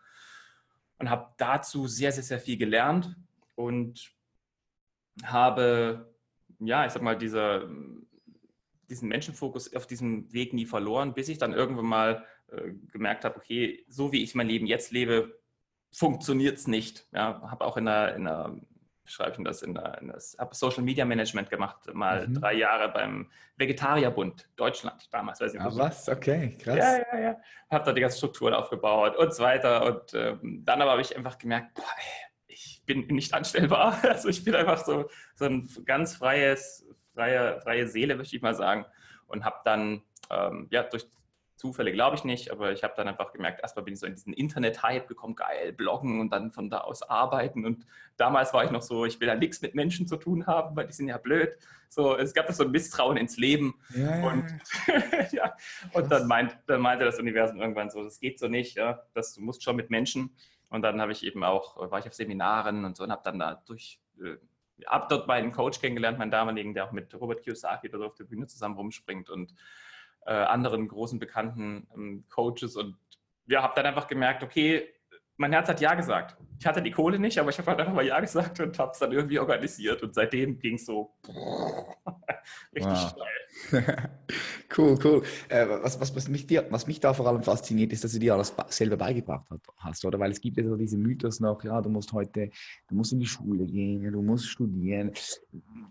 Und 0.98 1.10
habe 1.10 1.34
dazu 1.38 1.88
sehr, 1.88 2.12
sehr, 2.14 2.24
sehr 2.24 2.40
viel 2.40 2.58
gelernt. 2.58 3.16
Und 3.56 4.14
habe, 5.24 6.14
ja, 6.60 6.86
ich 6.86 6.92
sag 6.92 7.02
mal, 7.02 7.18
diese, 7.18 7.70
diesen 8.90 9.10
Menschenfokus 9.10 9.74
auf 9.76 9.88
diesem 9.88 10.32
Weg 10.34 10.54
nie 10.54 10.66
verloren, 10.66 11.14
bis 11.14 11.30
ich 11.30 11.38
dann 11.38 11.54
irgendwann 11.54 11.86
mal 11.86 12.26
äh, 12.48 12.72
gemerkt 12.92 13.26
habe, 13.26 13.38
okay, 13.38 13.86
so 13.88 14.12
wie 14.12 14.24
ich 14.24 14.36
mein 14.36 14.48
Leben 14.48 14.66
jetzt 14.66 14.92
lebe, 14.92 15.40
funktioniert 15.92 16.58
es 16.58 16.68
nicht. 16.68 17.08
Ja, 17.14 17.42
habe 17.50 17.66
auch 17.66 17.78
in 17.78 17.88
einer, 17.88 18.16
in 18.16 18.28
einer 18.28 18.60
schreibe 19.06 19.36
ich 19.38 19.44
das 19.44 19.62
in, 19.62 19.74
der, 19.74 19.98
in 20.02 20.08
das, 20.08 20.36
habe 20.40 20.56
Social 20.56 20.84
Media 20.84 21.06
Management 21.06 21.50
gemacht, 21.50 21.94
mal 21.94 22.28
mhm. 22.28 22.36
drei 22.36 22.54
Jahre 22.54 22.90
beim 22.90 23.30
Vegetarierbund 23.58 24.48
Deutschland 24.56 25.08
damals. 25.12 25.42
Weiß 25.42 25.54
ich, 25.54 25.62
ah, 25.62 25.70
was? 25.74 26.08
Okay, 26.10 26.58
krass. 26.58 26.78
Ja, 26.78 26.98
ja, 26.98 27.20
ja. 27.20 27.38
Habe 27.70 27.86
da 27.86 27.94
die 27.94 28.02
ganze 28.02 28.18
Strukturen 28.18 28.54
aufgebaut 28.54 29.16
und 29.18 29.34
so 29.34 29.44
weiter. 29.44 29.86
Und 29.86 30.14
ähm, 30.14 30.64
dann 30.64 30.82
aber 30.82 30.92
habe 30.92 31.02
ich 31.02 31.16
einfach 31.16 31.38
gemerkt, 31.38 31.74
boah, 31.74 31.84
ey, 31.98 32.33
bin 32.86 33.08
nicht 33.08 33.34
anstellbar. 33.34 34.00
Also 34.04 34.30
ich 34.30 34.44
bin 34.44 34.56
einfach 34.56 34.84
so, 34.84 35.10
so 35.36 35.46
ein 35.46 35.70
ganz 35.86 36.16
freies, 36.16 36.86
freie, 37.14 37.60
freie 37.62 37.88
Seele, 37.88 38.16
möchte 38.16 38.36
ich 38.36 38.42
mal 38.42 38.56
sagen. 38.56 38.86
Und 39.28 39.46
habe 39.46 39.58
dann, 39.64 40.02
ähm, 40.30 40.68
ja, 40.70 40.84
durch 40.84 41.08
Zufälle 41.56 41.94
glaube 41.94 42.18
ich 42.18 42.26
nicht, 42.26 42.52
aber 42.52 42.74
ich 42.74 42.84
habe 42.84 42.94
dann 42.98 43.08
einfach 43.08 43.32
gemerkt, 43.32 43.62
erstmal 43.62 43.86
bin 43.86 43.94
ich 43.94 44.00
so 44.02 44.06
in 44.06 44.16
diesen 44.16 44.34
Internet-Hype 44.34 45.08
gekommen, 45.08 45.34
geil, 45.36 45.72
bloggen 45.72 46.20
und 46.20 46.30
dann 46.30 46.52
von 46.52 46.70
da 46.70 46.80
aus 46.80 47.04
arbeiten. 47.04 47.66
Und 47.66 47.86
damals 48.18 48.54
war 48.54 48.66
ich 48.66 48.72
noch 48.72 48.82
so, 48.82 49.06
ich 49.06 49.20
will 49.22 49.28
da 49.28 49.36
nichts 49.36 49.62
mit 49.62 49.74
Menschen 49.74 50.06
zu 50.06 50.18
tun 50.18 50.46
haben, 50.46 50.76
weil 50.76 50.88
die 50.88 50.94
sind 50.94 51.08
ja 51.08 51.18
blöd. 51.18 51.58
So, 51.88 52.18
es 52.18 52.34
gab 52.34 52.52
so 52.52 52.64
ein 52.64 52.72
Misstrauen 52.72 53.16
ins 53.16 53.38
Leben. 53.38 53.76
Ja, 53.96 54.28
und, 54.28 54.46
ja. 55.32 55.56
und 55.94 56.12
dann, 56.12 56.28
meint, 56.28 56.58
dann 56.66 56.82
meinte 56.82 57.06
das 57.06 57.20
Universum 57.20 57.62
irgendwann 57.62 57.90
so, 57.90 58.04
das 58.04 58.20
geht 58.20 58.40
so 58.40 58.50
nicht, 58.50 58.76
ja, 58.76 59.02
das, 59.14 59.36
du 59.36 59.42
musst 59.42 59.64
schon 59.64 59.78
mit 59.78 59.90
Menschen. 59.90 60.36
Und 60.74 60.82
dann 60.82 61.00
habe 61.00 61.12
ich 61.12 61.24
eben 61.24 61.44
auch, 61.44 61.78
war 61.92 62.00
ich 62.00 62.08
auf 62.08 62.16
Seminaren 62.16 62.84
und 62.84 62.98
so 62.98 63.04
und 63.04 63.12
habe 63.12 63.22
dann 63.24 63.38
da 63.38 63.62
durch, 63.68 64.00
äh, 64.20 64.38
habe 64.88 65.06
dort 65.08 65.28
meinen 65.28 65.52
Coach 65.52 65.80
kennengelernt, 65.80 66.18
meinen 66.18 66.32
damaligen, 66.32 66.74
der 66.74 66.86
auch 66.86 66.92
mit 66.92 67.14
Robert 67.14 67.44
Kiyosaki 67.44 67.90
dort 67.90 68.04
auf 68.04 68.16
der 68.16 68.24
Bühne 68.24 68.48
zusammen 68.48 68.76
rumspringt 68.76 69.30
und 69.30 69.54
äh, 70.26 70.34
anderen 70.34 70.88
großen 70.88 71.20
bekannten 71.20 71.88
ähm, 71.94 72.26
Coaches 72.28 72.76
und 72.76 72.98
ja, 73.46 73.62
habe 73.62 73.74
dann 73.76 73.86
einfach 73.86 74.08
gemerkt, 74.08 74.42
okay, 74.42 74.92
mein 75.38 75.52
Herz 75.52 75.70
hat 75.70 75.80
Ja 75.80 75.94
gesagt. 75.94 76.38
Ich 76.60 76.66
hatte 76.66 76.82
die 76.82 76.90
Kohle 76.90 77.20
nicht, 77.20 77.38
aber 77.38 77.52
ich 77.52 77.58
habe 77.60 77.70
halt 77.70 77.80
einfach 77.80 77.94
mal 77.94 78.06
Ja 78.08 78.20
gesagt 78.20 78.60
und 78.60 78.80
habe 78.80 78.94
es 78.94 79.00
dann 79.00 79.12
irgendwie 79.12 79.38
organisiert. 79.38 80.02
Und 80.02 80.16
seitdem 80.16 80.58
ging 80.58 80.76
es 80.76 80.88
so 80.88 81.14
richtig 82.74 82.98
schnell. 82.98 83.43
cool, 84.78 84.98
cool. 85.04 85.24
Äh, 85.50 85.68
was, 85.68 86.00
was, 86.00 86.16
was, 86.16 86.28
mich 86.28 86.48
was 86.70 86.88
mich 86.88 87.00
da 87.00 87.14
vor 87.14 87.28
allem 87.28 87.44
fasziniert, 87.44 87.94
ist, 87.94 88.04
dass 88.04 88.12
du 88.12 88.20
dir 88.20 88.34
alles 88.34 88.54
selber 88.70 88.98
beigebracht 88.98 89.46
hast, 89.78 90.06
oder? 90.06 90.20
Weil 90.20 90.32
es 90.32 90.42
gibt 90.42 90.58
ja 90.58 90.64
so 90.64 90.76
diese 90.76 90.98
Mythos 90.98 91.40
noch, 91.40 91.64
ja, 91.64 91.82
du 91.82 91.90
musst 91.90 92.12
heute, 92.14 92.50
du 92.88 92.96
musst 92.96 93.14
in 93.14 93.20
die 93.20 93.26
Schule 93.26 93.66
gehen, 93.66 94.12
du 94.12 94.22
musst 94.22 94.48
studieren. 94.48 95.12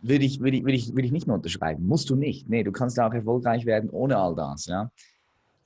Würde 0.03 0.25
ich, 0.25 0.41
würde 0.41 0.57
ich, 0.57 0.65
würde 0.65 0.75
ich, 0.75 0.91
würde 0.91 1.07
ich 1.07 1.13
nicht 1.13 1.27
mehr 1.27 1.37
unterschreiben. 1.37 1.87
Musst 1.87 2.11
du 2.11 2.17
nicht. 2.17 2.49
Nee, 2.49 2.63
du 2.63 2.73
kannst 2.73 2.99
auch 2.99 3.15
erfolgreich 3.15 3.65
werden 3.67 3.91
ohne 3.91 4.17
all 4.17 4.35
das, 4.35 4.67
ja. 4.67 4.91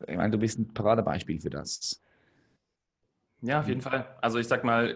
Ich 0.06 0.16
meine, 0.16 0.30
du 0.30 0.38
bist 0.38 0.58
ein 0.58 0.72
Paradebeispiel 0.72 1.40
für 1.40 1.50
das. 1.50 2.02
Ja, 3.40 3.60
auf 3.60 3.68
jeden 3.68 3.80
Fall. 3.80 4.06
Also 4.20 4.38
ich 4.38 4.46
sag 4.46 4.64
mal, 4.64 4.94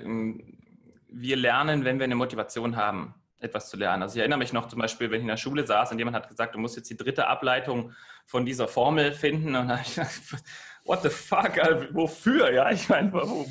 wir 1.09 1.37
lernen, 1.37 1.85
wenn 1.85 1.99
wir 1.99 2.04
eine 2.04 2.14
Motivation 2.14 2.76
haben, 2.76 3.14
etwas 3.41 3.69
zu 3.69 3.77
lernen. 3.77 4.03
Also 4.03 4.15
ich 4.15 4.21
erinnere 4.21 4.39
mich 4.39 4.53
noch 4.53 4.69
zum 4.69 4.79
Beispiel, 4.79 5.11
wenn 5.11 5.19
ich 5.19 5.23
in 5.23 5.29
der 5.29 5.37
Schule 5.37 5.67
saß 5.67 5.93
und 5.93 5.99
jemand 5.99 6.17
hat 6.17 6.29
gesagt, 6.29 6.55
du 6.55 6.59
musst 6.59 6.77
jetzt 6.77 6.91
die 6.91 6.97
dritte 6.97 7.27
Ableitung 7.27 7.93
von 8.27 8.45
dieser 8.45 8.69
Formel 8.69 9.13
finden. 9.13 9.49
Und 9.49 9.55
dann 9.55 9.71
habe 9.71 9.83
ich 9.83 9.95
gedacht, 9.95 10.21
what 10.85 11.03
the 11.03 11.09
fuck, 11.09 11.57
wofür? 11.93 12.53
Ja, 12.53 12.71
ich 12.71 12.89
meine, 12.89 13.13
wo, 13.13 13.47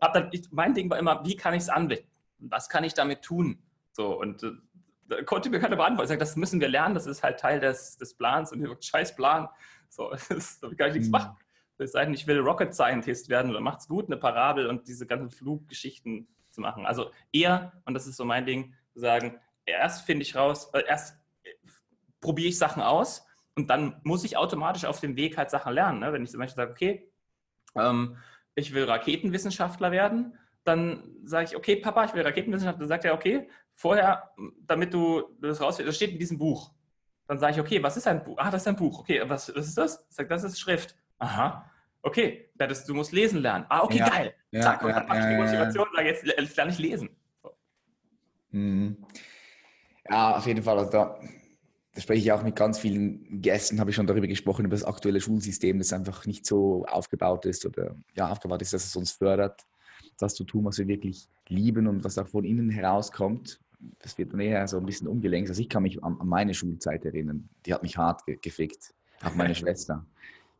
dann, 0.00 0.28
ich, 0.32 0.50
mein 0.50 0.74
Ding 0.74 0.90
war 0.90 0.98
immer, 0.98 1.24
wie 1.24 1.36
kann 1.36 1.54
ich 1.54 1.62
es 1.62 1.68
anwenden? 1.68 2.08
Was 2.38 2.68
kann 2.68 2.84
ich 2.84 2.94
damit 2.94 3.22
tun? 3.22 3.62
So, 3.92 4.18
und 4.20 4.42
äh, 4.42 4.50
da 5.08 5.22
konnte 5.22 5.50
mir 5.50 5.60
keiner 5.60 5.76
beantworten. 5.76 6.04
Ich 6.04 6.08
sage, 6.08 6.18
das 6.18 6.36
müssen 6.36 6.60
wir 6.60 6.68
lernen, 6.68 6.94
das 6.94 7.06
ist 7.06 7.22
halt 7.22 7.38
Teil 7.38 7.60
des, 7.60 7.96
des 7.96 8.14
Plans 8.14 8.52
und 8.52 8.62
wir 8.62 8.76
scheiß 8.80 9.14
Plan. 9.14 9.48
So, 9.88 10.10
das, 10.28 10.60
da 10.60 10.68
kann 10.74 10.88
ich 10.88 10.94
nichts 10.94 11.08
mhm. 11.08 11.12
machen 11.12 11.36
es 11.78 11.92
sei 11.92 12.04
denn, 12.04 12.14
ich 12.14 12.26
will 12.26 12.38
Rocket 12.38 12.74
Scientist 12.74 13.28
werden 13.28 13.50
oder 13.50 13.60
macht 13.60 13.80
es 13.80 13.88
gut, 13.88 14.06
eine 14.06 14.16
Parabel 14.16 14.66
und 14.66 14.86
diese 14.86 15.06
ganzen 15.06 15.30
Fluggeschichten 15.30 16.28
zu 16.50 16.60
machen. 16.60 16.86
Also 16.86 17.10
eher, 17.32 17.72
und 17.84 17.94
das 17.94 18.06
ist 18.06 18.16
so 18.16 18.24
mein 18.24 18.46
Ding, 18.46 18.74
sagen, 18.94 19.40
erst 19.66 20.04
finde 20.06 20.22
ich 20.22 20.36
raus, 20.36 20.70
äh, 20.72 20.82
erst 20.86 21.16
äh, 21.42 21.50
probiere 22.20 22.48
ich 22.48 22.58
Sachen 22.58 22.82
aus 22.82 23.26
und 23.56 23.70
dann 23.70 24.00
muss 24.04 24.24
ich 24.24 24.36
automatisch 24.36 24.84
auf 24.84 25.00
dem 25.00 25.16
Weg 25.16 25.36
halt 25.36 25.50
Sachen 25.50 25.72
lernen. 25.72 26.00
Ne? 26.00 26.12
Wenn 26.12 26.24
ich 26.24 26.30
zum 26.30 26.40
Beispiel 26.40 26.56
sage, 26.56 26.72
okay, 26.72 27.12
ähm, 27.76 28.16
ich 28.54 28.72
will 28.74 28.84
Raketenwissenschaftler 28.84 29.90
werden, 29.90 30.38
dann 30.64 31.02
sage 31.24 31.46
ich, 31.46 31.56
okay, 31.56 31.76
Papa, 31.76 32.04
ich 32.04 32.14
will 32.14 32.22
Raketenwissenschaftler. 32.22 32.80
Dann 32.80 32.88
sagt 32.88 33.04
er, 33.04 33.14
okay, 33.14 33.48
vorher, 33.74 34.30
damit 34.60 34.94
du 34.94 35.22
das 35.40 35.60
rausfindest, 35.60 35.88
das 35.88 35.96
steht 35.96 36.12
in 36.12 36.18
diesem 36.18 36.38
Buch. 36.38 36.72
Dann 37.26 37.38
sage 37.38 37.54
ich, 37.54 37.60
okay, 37.60 37.82
was 37.82 37.96
ist 37.96 38.06
ein 38.06 38.22
Buch? 38.22 38.36
Ah, 38.38 38.50
das 38.50 38.62
ist 38.62 38.68
ein 38.68 38.76
Buch. 38.76 39.00
Okay, 39.00 39.22
was, 39.26 39.54
was 39.54 39.68
ist 39.68 39.78
das? 39.78 40.06
Sage, 40.08 40.28
das 40.28 40.44
ist 40.44 40.58
Schrift. 40.58 40.96
Aha. 41.18 41.70
Okay, 42.02 42.50
das, 42.54 42.84
du 42.84 42.94
musst 42.94 43.12
lesen 43.12 43.40
lernen. 43.40 43.64
Ah, 43.68 43.82
okay, 43.82 43.98
ja. 43.98 44.08
geil. 44.08 44.34
Ja, 44.50 44.60
Zack, 44.60 44.82
und 44.82 44.90
dann 44.90 45.08
habe 45.08 45.18
ich 45.18 45.26
die 45.26 45.36
Motivation 45.36 45.86
sage, 45.94 46.08
jetzt, 46.08 46.24
jetzt 46.24 46.56
lerne 46.56 46.70
ich 46.70 46.78
lesen. 46.78 47.16
Mhm. 48.54 48.96
Ja, 50.08 50.36
auf 50.36 50.46
jeden 50.46 50.62
Fall. 50.62 50.78
Also 50.78 50.90
da, 50.92 51.18
da 51.94 52.00
spreche 52.00 52.20
ich 52.20 52.32
auch 52.32 52.42
mit 52.42 52.54
ganz 52.54 52.78
vielen 52.78 53.42
Gästen, 53.42 53.80
habe 53.80 53.90
ich 53.90 53.96
schon 53.96 54.06
darüber 54.06 54.28
gesprochen, 54.28 54.64
über 54.64 54.76
das 54.76 54.84
aktuelle 54.84 55.20
Schulsystem, 55.20 55.78
das 55.78 55.92
einfach 55.92 56.24
nicht 56.26 56.46
so 56.46 56.84
aufgebaut 56.86 57.46
ist 57.46 57.66
oder 57.66 57.96
ja, 58.16 58.28
aufgebaut 58.28 58.62
ist, 58.62 58.72
dass 58.72 58.86
es 58.86 58.96
uns 58.96 59.12
fördert, 59.12 59.62
das 60.18 60.34
zu 60.34 60.44
tun, 60.44 60.64
was 60.64 60.78
wir 60.78 60.86
wirklich 60.86 61.28
lieben 61.48 61.88
und 61.88 62.04
was 62.04 62.16
auch 62.16 62.28
von 62.28 62.44
innen 62.44 62.70
herauskommt. 62.70 63.60
das 63.98 64.16
wird 64.18 64.32
dann 64.32 64.40
eher 64.40 64.66
so 64.68 64.78
ein 64.78 64.86
bisschen 64.86 65.08
umgelenkt. 65.08 65.50
Also 65.50 65.60
ich 65.60 65.68
kann 65.68 65.82
mich 65.82 66.02
an, 66.04 66.16
an 66.20 66.28
meine 66.28 66.54
Schulzeit 66.54 67.04
erinnern. 67.04 67.48
Die 67.66 67.74
hat 67.74 67.82
mich 67.82 67.96
hart 67.96 68.24
ge 68.24 68.38
gefickt. 68.40 68.94
Auch 69.22 69.34
meine 69.34 69.54
Schwester. 69.54 70.06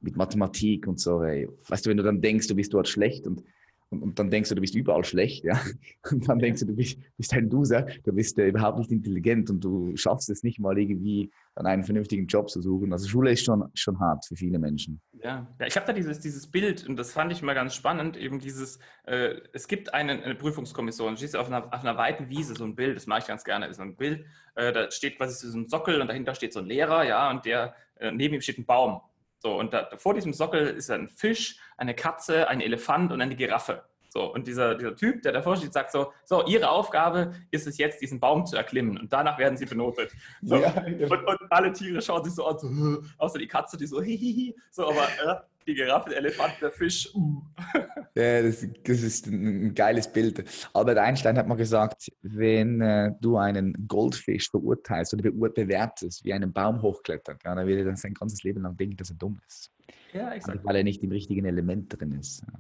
Mit 0.01 0.17
Mathematik 0.17 0.89
und 0.89 0.99
so. 0.99 1.23
Ey. 1.23 1.49
Weißt 1.69 1.87
du, 1.87 1.91
wenn 1.91 1.97
du 1.97 2.03
dann 2.03 2.21
denkst, 2.21 2.49
du 2.49 2.57
bist 2.57 2.75
dort 2.75 2.89
schlecht 2.89 3.27
und 3.27 3.45
und, 3.91 4.03
und, 4.03 4.19
dann 4.19 4.31
denkst 4.31 4.49
du, 4.49 4.55
du 4.55 4.61
bist 4.61 4.75
überall 4.75 5.05
schlecht, 5.05 5.45
ja. 5.45 5.61
Und 6.11 6.29
dann 6.29 6.39
denkst 6.39 6.61
du, 6.61 6.67
du 6.67 6.75
bist, 6.75 6.99
bist 7.17 7.33
ein 7.33 7.49
Loser, 7.49 7.87
du 8.03 8.13
bist 8.13 8.39
äh, 8.39 8.49
überhaupt 8.49 8.79
nicht 8.79 8.91
intelligent 8.91 9.51
und 9.51 9.63
du 9.63 9.97
schaffst 9.97 10.29
es 10.31 10.43
nicht 10.43 10.59
mal 10.59 10.77
irgendwie, 10.79 11.31
dann 11.55 11.67
einen 11.67 11.85
vernünftigen 11.85 12.27
Job 12.27 12.51
zu 12.51 12.61
suchen. 12.61 12.93
Also 12.93 13.09
Schule 13.09 13.33
ist 13.33 13.45
schon, 13.45 13.65
schon 13.75 13.99
hart 14.01 14.27
für 14.27 14.37
viele 14.37 14.59
Menschen. 14.59 15.01
Ja, 15.23 15.47
ja 15.59 15.67
ich 15.67 15.77
habe 15.77 15.87
da 15.87 15.93
dieses, 15.93 16.21
dieses 16.21 16.47
Bild 16.47 16.87
und 16.89 16.97
das 16.97 17.13
fand 17.13 17.33
ich 17.33 17.43
mal 17.43 17.55
ganz 17.55 17.75
spannend, 17.75 18.17
eben 18.17 18.41
dieses, 18.41 18.79
äh, 19.05 19.37
es 19.53 19.69
gibt 19.69 19.95
eine, 19.95 20.23
eine 20.23 20.35
Prüfungskommission, 20.35 21.15
du 21.15 21.19
stehst 21.19 21.37
auf 21.37 21.47
einer, 21.47 21.73
auf 21.73 21.83
einer 21.83 21.97
weiten 21.97 22.29
Wiese, 22.29 22.55
so 22.55 22.65
ein 22.65 22.75
Bild, 22.75 22.97
das 22.97 23.07
mache 23.07 23.21
ich 23.21 23.27
ganz 23.27 23.45
gerne, 23.45 23.67
ist 23.67 23.77
so 23.77 23.83
ein 23.83 23.97
Bild, 23.97 24.25
äh, 24.57 24.73
da 24.73 24.91
steht 24.91 25.17
quasi 25.17 25.47
so 25.47 25.57
ein 25.57 25.69
Sockel 25.69 26.01
und 26.01 26.09
dahinter 26.09 26.35
steht 26.35 26.53
so 26.53 26.61
ein 26.61 26.67
Lehrer, 26.67 27.05
ja, 27.05 27.31
und 27.31 27.45
der, 27.45 27.75
äh, 27.97 28.11
neben 28.11 28.35
ihm 28.35 28.41
steht 28.41 28.59
ein 28.59 28.67
Baum. 28.67 29.01
So, 29.45 29.59
und 29.59 29.75
da, 29.75 29.91
vor 29.99 30.15
diesem 30.15 30.33
Sockel 30.33 30.69
ist 30.69 30.91
ein 30.91 31.07
Fisch, 31.07 31.59
eine 31.77 31.95
Katze, 31.95 32.49
ein 32.49 32.63
Elefant 32.63 33.13
und 33.13 33.21
eine 33.21 33.37
Giraffe. 33.37 33.85
So, 34.09 34.33
und 34.33 34.47
dieser, 34.47 34.75
dieser 34.75 34.97
Typ, 34.97 35.21
der 35.21 35.33
davor 35.33 35.57
steht, 35.57 35.75
sagt 35.75 35.93
so, 35.93 36.15
so, 36.25 36.47
Ihre 36.47 36.71
Aufgabe 36.71 37.35
ist 37.51 37.67
es 37.67 37.77
jetzt, 37.77 38.01
diesen 38.01 38.21
Baum 38.21 38.47
zu 38.47 38.57
erklimmen 38.57 38.97
und 38.97 39.13
danach 39.13 39.37
werden 39.37 39.59
Sie 39.59 39.67
benotet. 39.67 40.13
So, 40.41 40.57
ja, 40.57 40.73
ja. 40.89 41.09
Und, 41.11 41.27
und, 41.27 41.39
alle 41.51 41.73
Tiere 41.75 42.01
schauen 42.01 42.25
sich 42.25 42.33
so 42.33 42.47
an, 42.47 42.59
so, 42.59 43.03
außer 43.19 43.39
die 43.39 43.47
Katze, 43.47 43.77
die 43.77 43.87
so, 43.87 44.01
hihihi, 44.03 44.57
so, 44.71 44.89
aber 44.89 45.03
äh, 45.03 45.37
die 45.67 45.75
Giraffe, 45.75 46.11
der 46.11 46.19
Elefant, 46.19 46.55
der 46.61 46.71
Fisch. 46.71 47.15
Uh. 47.15 47.43
Ja, 48.17 48.43
das, 48.43 48.65
das, 48.85 49.03
ist 49.03 49.27
ein 49.27 49.75
geiles 49.75 50.07
Bild. 50.07 50.45
Albert 50.73 50.99
Einstein 50.99 51.37
hat 51.37 51.49
mal 51.49 51.57
gesagt, 51.57 52.13
wenn 52.23 52.81
äh, 52.81 53.11
du 53.21 53.37
einen 53.39 53.89
Goldfisch 53.89 54.51
verurteilst 54.53 55.15
oder 55.15 55.33
bewertest, 55.33 56.25
wie 56.25 56.33
einen 56.33 56.53
Baum 56.53 56.81
hochklettert, 56.81 57.43
ja, 57.43 57.57
dann 57.57 57.67
wird 57.67 57.81
er 57.81 57.87
dann 57.87 57.97
sein 57.97 58.15
ganzes 58.15 58.45
Leben 58.45 58.63
lang 58.63 58.77
denken, 58.77 58.97
dass 58.99 59.11
er 59.11 59.17
dumm 59.17 59.41
ist. 59.49 59.73
Ja, 60.13 60.33
exakt. 60.33 60.65
Weil 60.65 60.77
er 60.77 60.85
nicht 60.85 61.03
im 61.03 61.11
richtigen 61.11 61.45
Element 61.45 61.99
drin 61.99 62.13
ist. 62.13 62.43
Ja. 62.43 62.53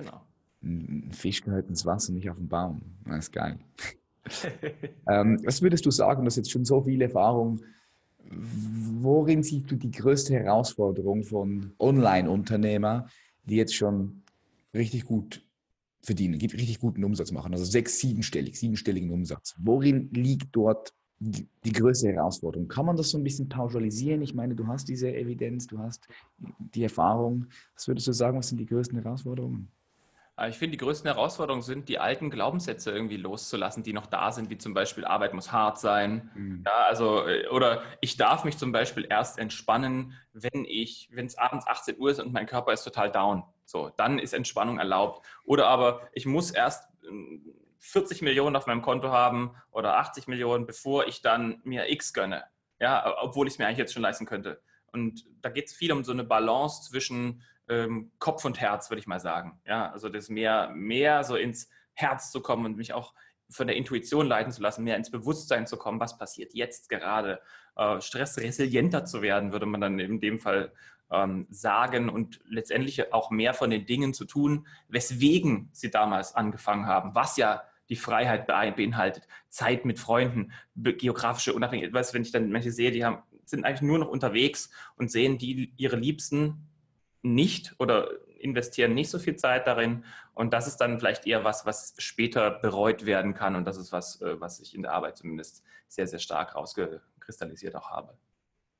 Genau 0.00 0.22
ein 0.62 1.10
Fisch 1.12 1.42
gehört 1.42 1.68
ins 1.68 1.84
Wasser, 1.84 2.12
nicht 2.12 2.30
auf 2.30 2.36
den 2.36 2.48
Baum. 2.48 2.82
Das 3.04 3.26
ist 3.26 3.32
geil. 3.32 3.58
ähm, 5.08 5.40
was 5.44 5.60
würdest 5.62 5.84
du 5.84 5.90
sagen, 5.90 6.22
du 6.22 6.26
hast 6.26 6.36
jetzt 6.36 6.50
schon 6.50 6.64
so 6.64 6.82
viel 6.82 7.02
Erfahrung, 7.02 7.60
worin 8.30 9.42
siehst 9.42 9.70
du 9.70 9.76
die 9.76 9.90
größte 9.90 10.34
Herausforderung 10.34 11.22
von 11.24 11.72
Online-Unternehmer, 11.78 13.08
die 13.44 13.56
jetzt 13.56 13.74
schon 13.74 14.22
richtig 14.74 15.04
gut 15.04 15.44
verdienen, 16.02 16.34
richtig 16.34 16.80
guten 16.80 17.04
Umsatz 17.04 17.30
machen, 17.30 17.52
also 17.52 17.64
sechs, 17.64 17.98
siebenstellig, 17.98 18.58
siebenstelligen 18.58 19.10
Umsatz. 19.10 19.54
Worin 19.58 20.10
liegt 20.12 20.48
dort 20.52 20.92
die, 21.18 21.72
größte 21.72 22.12
Herausforderung? 22.12 22.66
Kann 22.66 22.86
man 22.86 22.96
das 22.96 23.10
so 23.10 23.18
ein 23.18 23.24
bisschen 23.24 23.48
pauschalisieren? 23.48 24.22
Ich 24.22 24.34
meine, 24.34 24.56
du 24.56 24.66
hast 24.66 24.88
diese 24.88 25.14
Evidenz, 25.14 25.66
du 25.68 25.78
hast 25.78 26.08
die 26.38 26.82
Erfahrung. 26.82 27.46
Was 27.74 27.86
würdest 27.86 28.08
du 28.08 28.12
sagen, 28.12 28.38
was 28.38 28.48
sind 28.48 28.58
die 28.58 28.66
größten 28.66 29.00
Herausforderungen? 29.00 29.68
Ich 30.48 30.56
finde, 30.56 30.78
die 30.78 30.82
größten 30.82 31.12
Herausforderungen 31.12 31.62
sind, 31.62 31.90
die 31.90 31.98
alten 31.98 32.30
Glaubenssätze 32.30 32.90
irgendwie 32.90 33.18
loszulassen, 33.18 33.82
die 33.82 33.92
noch 33.92 34.06
da 34.06 34.32
sind, 34.32 34.48
wie 34.48 34.56
zum 34.56 34.72
Beispiel 34.72 35.04
Arbeit 35.04 35.34
muss 35.34 35.52
hart 35.52 35.78
sein. 35.78 36.30
Mhm. 36.34 36.62
Ja, 36.66 36.86
also, 36.86 37.26
äh, 37.26 37.48
oder 37.48 37.82
ich 38.00 38.16
darf 38.16 38.44
mich 38.44 38.56
zum 38.56 38.72
Beispiel 38.72 39.06
erst 39.08 39.38
entspannen, 39.38 40.14
wenn 40.32 40.64
ich, 40.64 41.10
wenn 41.12 41.26
es 41.26 41.36
abends 41.36 41.66
18 41.66 41.98
Uhr 41.98 42.10
ist 42.10 42.18
und 42.18 42.32
mein 42.32 42.46
Körper 42.46 42.72
ist 42.72 42.82
total 42.82 43.12
down. 43.12 43.44
So, 43.66 43.90
dann 43.96 44.18
ist 44.18 44.32
Entspannung 44.32 44.78
erlaubt. 44.78 45.24
Oder 45.44 45.68
aber 45.68 46.08
ich 46.14 46.24
muss 46.24 46.50
erst 46.50 46.88
40 47.80 48.20
ähm, 48.20 48.24
Millionen 48.24 48.56
auf 48.56 48.66
meinem 48.66 48.82
Konto 48.82 49.10
haben 49.10 49.54
oder 49.70 49.98
80 49.98 50.28
Millionen, 50.28 50.64
bevor 50.64 51.06
ich 51.06 51.20
dann 51.20 51.60
mir 51.62 51.90
X 51.90 52.14
gönne. 52.14 52.44
Ja, 52.80 53.16
obwohl 53.20 53.46
ich 53.46 53.54
es 53.54 53.58
mir 53.58 53.66
eigentlich 53.66 53.78
jetzt 53.78 53.92
schon 53.92 54.02
leisten 54.02 54.24
könnte. 54.24 54.62
Und 54.92 55.24
da 55.42 55.50
geht 55.50 55.66
es 55.66 55.74
viel 55.74 55.92
um 55.92 56.04
so 56.04 56.12
eine 56.12 56.24
Balance 56.24 56.88
zwischen 56.88 57.42
ähm, 57.68 58.12
Kopf 58.18 58.44
und 58.44 58.60
Herz, 58.60 58.90
würde 58.90 59.00
ich 59.00 59.06
mal 59.06 59.20
sagen. 59.20 59.60
Ja, 59.66 59.90
also 59.90 60.08
das 60.08 60.28
mehr, 60.28 60.70
mehr 60.74 61.24
so 61.24 61.36
ins 61.36 61.68
Herz 61.94 62.30
zu 62.30 62.40
kommen 62.40 62.66
und 62.66 62.76
mich 62.76 62.92
auch 62.92 63.14
von 63.50 63.66
der 63.66 63.76
Intuition 63.76 64.26
leiten 64.26 64.52
zu 64.52 64.62
lassen, 64.62 64.84
mehr 64.84 64.96
ins 64.96 65.10
Bewusstsein 65.10 65.66
zu 65.66 65.76
kommen, 65.76 66.00
was 66.00 66.16
passiert 66.16 66.54
jetzt 66.54 66.88
gerade. 66.88 67.40
Äh, 67.76 68.00
stressresilienter 68.00 69.04
zu 69.04 69.22
werden, 69.22 69.52
würde 69.52 69.66
man 69.66 69.80
dann 69.80 69.98
in 69.98 70.20
dem 70.20 70.40
Fall 70.40 70.72
ähm, 71.10 71.46
sagen 71.50 72.08
und 72.08 72.40
letztendlich 72.46 73.12
auch 73.12 73.30
mehr 73.30 73.54
von 73.54 73.70
den 73.70 73.86
Dingen 73.86 74.14
zu 74.14 74.24
tun, 74.24 74.66
weswegen 74.88 75.70
sie 75.72 75.90
damals 75.90 76.34
angefangen 76.34 76.86
haben, 76.86 77.14
was 77.14 77.36
ja 77.36 77.62
die 77.88 77.96
Freiheit 77.96 78.46
beinhaltet, 78.46 79.26
Zeit 79.48 79.84
mit 79.84 79.98
Freunden, 79.98 80.52
geografische 80.74 81.52
Unabhängigkeit. 81.52 81.94
Weißt, 81.94 82.14
wenn 82.14 82.22
ich 82.22 82.32
dann 82.32 82.48
Menschen 82.48 82.72
sehe, 82.72 82.90
die 82.90 83.04
haben, 83.04 83.22
sind 83.44 83.64
eigentlich 83.64 83.82
nur 83.82 83.98
noch 83.98 84.08
unterwegs 84.08 84.70
und 84.96 85.10
sehen 85.10 85.36
die 85.36 85.74
ihre 85.76 85.96
Liebsten 85.96 86.68
nicht 87.22 87.74
oder 87.78 88.08
investieren 88.38 88.94
nicht 88.94 89.10
so 89.10 89.18
viel 89.18 89.36
Zeit 89.36 89.66
darin. 89.66 90.04
Und 90.34 90.52
das 90.52 90.66
ist 90.66 90.78
dann 90.78 90.98
vielleicht 90.98 91.26
eher 91.26 91.44
was, 91.44 91.64
was 91.64 91.94
später 91.98 92.50
bereut 92.50 93.06
werden 93.06 93.34
kann. 93.34 93.54
Und 93.56 93.64
das 93.64 93.76
ist 93.76 93.92
was, 93.92 94.20
äh, 94.20 94.40
was 94.40 94.60
ich 94.60 94.74
in 94.74 94.82
der 94.82 94.92
Arbeit 94.92 95.16
zumindest 95.16 95.62
sehr, 95.88 96.06
sehr 96.06 96.18
stark 96.18 96.54
rausgekristallisiert 96.54 97.76
auch 97.76 97.90
habe. 97.90 98.14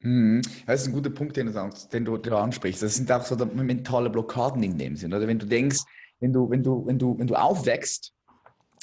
Mhm. 0.01 0.43
Das 0.67 0.83
ist 0.83 0.89
ein 0.89 0.93
guter 0.93 1.11
Punkt, 1.11 1.37
den 1.37 1.53
du, 1.53 1.71
den 1.93 2.05
du, 2.05 2.37
ansprichst. 2.37 2.83
Das 2.83 2.97
sind 2.97 3.11
auch 3.13 3.23
so 3.25 3.37
mentale 3.37 4.11
Blockaden 4.11 4.63
in 4.63 4.77
dem 4.77 4.97
Sinn. 4.97 5.15
Oder 5.15 5.27
wenn 5.29 5.39
du 5.39 5.47
denkst, 5.47 5.79
wenn 6.21 6.33
du, 6.33 6.51
wenn 6.51 6.63
du, 6.63 6.87
wenn 6.87 6.99
du, 6.99 7.19
wenn 7.19 7.27
du 7.27 7.35
aufwächst 7.35 8.13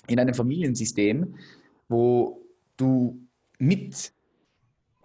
in 0.08 0.20
einem 0.20 0.34
Familiensystem, 0.34 1.36
wo 1.88 2.46
du 2.78 3.28
mit 3.58 4.14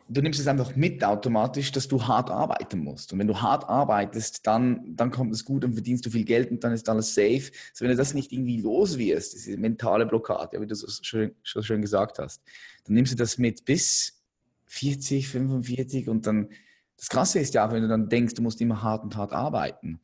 du 0.09 0.21
nimmst 0.21 0.39
es 0.39 0.47
einfach 0.47 0.77
mit 0.77 1.03
automatisch, 1.03 1.73
dass 1.73 1.89
du 1.89 2.07
hart 2.07 2.31
arbeiten 2.31 2.81
musst. 2.81 3.13
Und 3.13 3.19
wenn 3.19 3.27
du 3.27 3.41
hart 3.41 3.69
arbeitest, 3.69 4.47
dann, 4.47 4.95
dann 4.97 5.11
kommt 5.11 5.33
es 5.33 5.45
gut 5.45 5.65
und 5.65 5.73
verdienst 5.73 6.05
du 6.05 6.11
viel 6.11 6.25
Geld 6.25 6.51
und 6.51 6.63
dann 6.63 6.73
ist 6.73 6.89
alles 6.89 7.15
safe. 7.15 7.51
Also 7.71 7.81
wenn 7.81 7.89
du 7.89 7.97
das 7.97 8.15
nicht 8.15 8.33
irgendwie 8.33 8.61
los 8.61 8.99
wirst, 8.99 9.35
diese 9.35 9.57
mentale 9.57 10.07
Blockade, 10.07 10.61
wie 10.61 10.67
du 10.67 10.75
so 10.75 10.87
schön, 11.03 11.35
so 11.43 11.63
schön 11.63 11.81
gesagt 11.81 12.19
hast, 12.19 12.43
dann 12.85 12.95
nimmst 12.95 13.13
du 13.13 13.17
das 13.17 13.39
mit 13.39 13.65
bis 13.65 14.23
40, 14.67 15.29
45 15.29 16.09
und 16.09 16.27
dann, 16.27 16.51
das 16.97 17.09
Krasse 17.09 17.39
ist 17.39 17.55
ja 17.55 17.67
auch, 17.67 17.73
wenn 17.73 17.83
du 17.83 17.89
dann 17.89 18.09
denkst, 18.09 18.35
du 18.35 18.43
musst 18.43 18.61
immer 18.61 18.83
hart 18.83 19.05
und 19.05 19.17
hart 19.17 19.33
arbeiten 19.33 20.01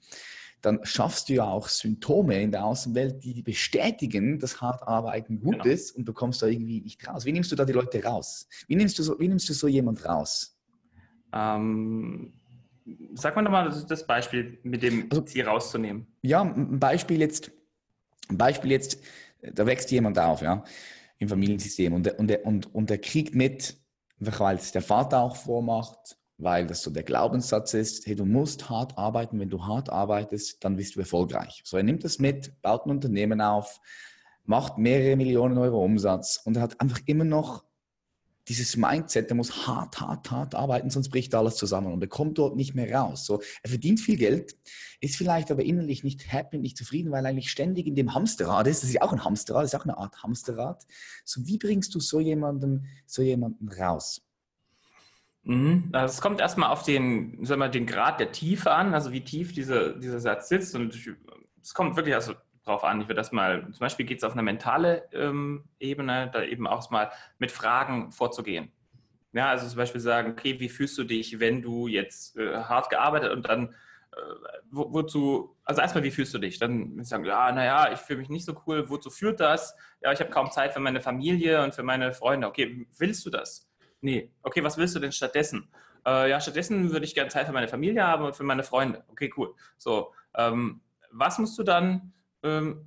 dann 0.63 0.81
schaffst 0.85 1.29
du 1.29 1.35
ja 1.35 1.45
auch 1.45 1.69
Symptome 1.69 2.43
in 2.43 2.53
der 2.53 2.65
Außenwelt, 2.65 3.25
die 3.25 3.43
bestätigen, 3.43 4.39
dass 4.39 4.61
hart 4.61 4.83
arbeiten 4.87 5.41
gut 5.41 5.63
genau. 5.63 5.65
ist 5.65 5.93
und 5.93 6.05
du 6.05 6.13
kommst 6.13 6.43
da 6.43 6.47
irgendwie 6.47 6.81
nicht 6.81 7.07
raus. 7.07 7.25
Wie 7.25 7.33
nimmst 7.33 7.51
du 7.51 7.57
da 7.57 7.65
die 7.65 7.73
Leute 7.73 8.03
raus? 8.03 8.49
Wie 8.67 8.77
nimmst 8.77 8.99
du 8.99 9.03
so, 9.03 9.19
wie 9.19 9.29
nimmst 9.29 9.49
du 9.49 9.53
so 9.53 9.69
jemand 9.69 10.05
raus? 10.05 10.59
Ähm, 11.33 12.33
sag 13.15 13.37
mal 13.37 13.43
nochmal 13.43 13.67
das, 13.67 13.87
das 13.87 14.07
Beispiel, 14.07 14.59
mit 14.63 14.83
dem 14.83 15.07
also, 15.11 15.23
Ziel 15.23 15.47
rauszunehmen. 15.47 16.07
Ja, 16.23 16.43
ein 16.43 16.79
Beispiel 16.79 17.21
jetzt, 17.21 17.51
ein 18.29 18.37
Beispiel 18.37 18.73
jetzt, 18.73 19.01
da 19.43 19.67
wächst 19.67 19.91
jemand 19.91 20.19
auf, 20.19 20.43
ja, 20.43 20.65
im 21.19 21.29
Familiensystem 21.29 21.93
und 21.93 22.05
der, 22.05 22.19
und 22.19 22.31
und, 22.45 22.75
und 22.75 22.91
der 22.91 22.99
kriegt 22.99 23.35
mit, 23.35 23.77
weil 24.19 24.57
es 24.57 24.73
der 24.73 24.83
Vater 24.83 25.21
auch 25.21 25.37
vormacht 25.37 26.20
weil 26.43 26.67
das 26.67 26.83
so 26.83 26.91
der 26.91 27.03
Glaubenssatz 27.03 27.75
ist, 27.75 28.07
hey, 28.07 28.15
du 28.15 28.25
musst 28.25 28.69
hart 28.71 28.97
arbeiten, 28.97 29.39
wenn 29.39 29.51
du 29.51 29.65
hart 29.65 29.91
arbeitest, 29.91 30.65
dann 30.65 30.77
bist 30.77 30.97
du 30.97 31.01
erfolgreich. 31.01 31.63
So, 31.65 31.77
er 31.77 31.83
nimmt 31.83 32.05
das 32.05 32.19
mit, 32.19 32.61
baut 32.63 32.87
ein 32.87 32.91
Unternehmen 32.91 33.41
auf, 33.41 33.81
macht 34.45 34.79
mehrere 34.79 35.17
Millionen 35.17 35.59
Euro 35.59 35.85
Umsatz 35.85 36.41
und 36.45 36.57
er 36.57 36.63
hat 36.63 36.81
einfach 36.81 37.01
immer 37.07 37.25
noch 37.25 37.65
dieses 38.49 38.77
Mindset, 38.77 39.31
der 39.31 39.37
muss 39.37 39.67
hart, 39.69 40.01
hart, 40.01 40.31
hart 40.31 40.55
arbeiten, 40.57 40.91
sonst 40.91 41.11
bricht 41.11 41.35
alles 41.35 41.55
zusammen 41.55 41.93
und 41.93 42.03
er 42.03 42.09
kommt 42.09 42.37
dort 42.37 42.57
nicht 42.57 42.75
mehr 42.75 42.93
raus. 42.93 43.25
So, 43.25 43.41
er 43.63 43.71
verdient 43.71 44.01
viel 44.01 44.17
Geld, 44.17 44.57
ist 45.01 45.17
vielleicht 45.17 45.53
aber 45.53 45.63
innerlich 45.63 46.03
nicht 46.03 46.33
happy, 46.33 46.59
nicht 46.59 46.77
zufrieden, 46.77 47.13
weil 47.13 47.25
er 47.25 47.31
eigentlich 47.31 47.51
ständig 47.51 47.87
in 47.87 47.95
dem 47.95 48.13
Hamsterrad 48.13 48.67
ist. 48.67 48.83
Das 48.83 48.89
ist 48.89 48.95
ja 48.95 49.03
auch 49.03 49.13
ein 49.13 49.25
Hamsterrad, 49.25 49.63
das 49.63 49.75
ist 49.75 49.81
auch 49.81 49.85
eine 49.85 49.99
Art 49.99 50.23
Hamsterrad. 50.23 50.85
So, 51.25 51.47
wie 51.47 51.59
bringst 51.59 51.95
du 51.95 52.01
so 52.01 52.19
jemanden, 52.19 52.87
so 53.07 53.23
jemanden 53.23 53.69
raus? 53.69 54.23
Mhm. 55.45 55.89
Also 55.93 56.15
es 56.15 56.21
kommt 56.21 56.41
erstmal 56.41 56.71
auf 56.71 56.83
den, 56.83 57.45
sagen 57.45 57.61
wir, 57.61 57.69
den 57.69 57.87
Grad 57.87 58.21
der 58.21 58.33
Tiefe 58.33 58.73
an, 58.73 58.95
also 58.95 59.13
wie 59.13 59.23
tief 59.23 59.53
diese, 59.53 59.99
dieser 59.99 60.21
Satz 60.21 60.49
sitzt. 60.49 60.75
Und 60.75 60.95
es 61.63 61.75
kommt 61.75 61.97
wirklich 61.97 62.15
also 62.15 62.35
drauf 62.65 62.85
an. 62.85 63.01
Ich 63.01 63.07
würde 63.07 63.15
das 63.21 63.33
mal, 63.33 63.63
zum 63.63 63.81
Beispiel 63.81 64.07
geht 64.07 64.19
es 64.19 64.25
auf 64.25 64.33
eine 64.33 64.43
mentale 64.43 65.09
ähm, 65.13 65.65
Ebene, 65.79 66.31
da 66.33 66.43
eben 66.43 66.67
auch 66.67 66.91
mal 66.91 67.11
mit 67.39 67.51
Fragen 67.51 68.13
vorzugehen. 68.13 68.71
Ja, 69.33 69.49
also 69.49 69.67
zum 69.69 69.77
Beispiel 69.77 70.01
sagen, 70.01 70.33
okay, 70.33 70.59
wie 70.59 70.69
fühlst 70.69 70.99
du 70.99 71.05
dich, 71.05 71.39
wenn 71.39 71.63
du 71.63 71.87
jetzt 71.87 72.37
äh, 72.37 72.57
hart 72.65 72.91
gearbeitet 72.91 73.33
und 73.33 73.49
dann 73.49 73.75
äh, 74.13 74.59
wo, 74.71 74.93
wozu, 74.93 75.57
also 75.65 75.81
erstmal, 75.81 76.03
wie 76.03 76.11
fühlst 76.11 76.35
du 76.35 76.39
dich? 76.39 76.59
Dann 76.59 77.03
sagen, 77.05 77.25
ja, 77.25 77.53
naja, 77.53 77.93
ich 77.93 78.01
fühle 78.01 78.19
mich 78.19 78.29
nicht 78.29 78.45
so 78.45 78.61
cool, 78.67 78.89
wozu 78.91 79.09
führt 79.09 79.41
das? 79.41 79.75
Ja, 80.03 80.13
ich 80.13 80.21
habe 80.21 80.31
kaum 80.31 80.51
Zeit 80.51 80.73
für 80.73 80.81
meine 80.81 81.01
Familie 81.01 81.63
und 81.63 81.75
für 81.75 81.85
meine 81.85 82.13
Freunde. 82.13 82.49
Okay, 82.49 82.87
willst 82.99 83.25
du 83.25 83.31
das? 83.31 83.70
Nee. 84.01 84.31
Okay, 84.43 84.63
was 84.65 84.77
willst 84.77 84.95
du 84.95 85.01
denn 85.01 85.13
stattdessen? 85.13 85.69
Äh, 86.07 86.31
ja, 86.31 86.41
stattdessen 86.41 86.91
würde 86.91 87.05
ich 87.05 87.15
gerne 87.15 87.31
Zeit 87.31 87.47
für 87.47 87.53
meine 87.53 87.69
Familie 87.69 88.07
haben 88.07 88.25
und 88.25 88.37
für 88.37 88.45
meine 88.45 88.63
Freunde. 88.63 89.05
Okay, 89.09 89.33
cool. 89.37 89.55
So, 89.77 90.13
ähm, 90.35 90.81
was 91.11 91.39
musst 91.39 91.59
du 91.59 91.63
dann, 91.63 92.13
ähm, 92.43 92.87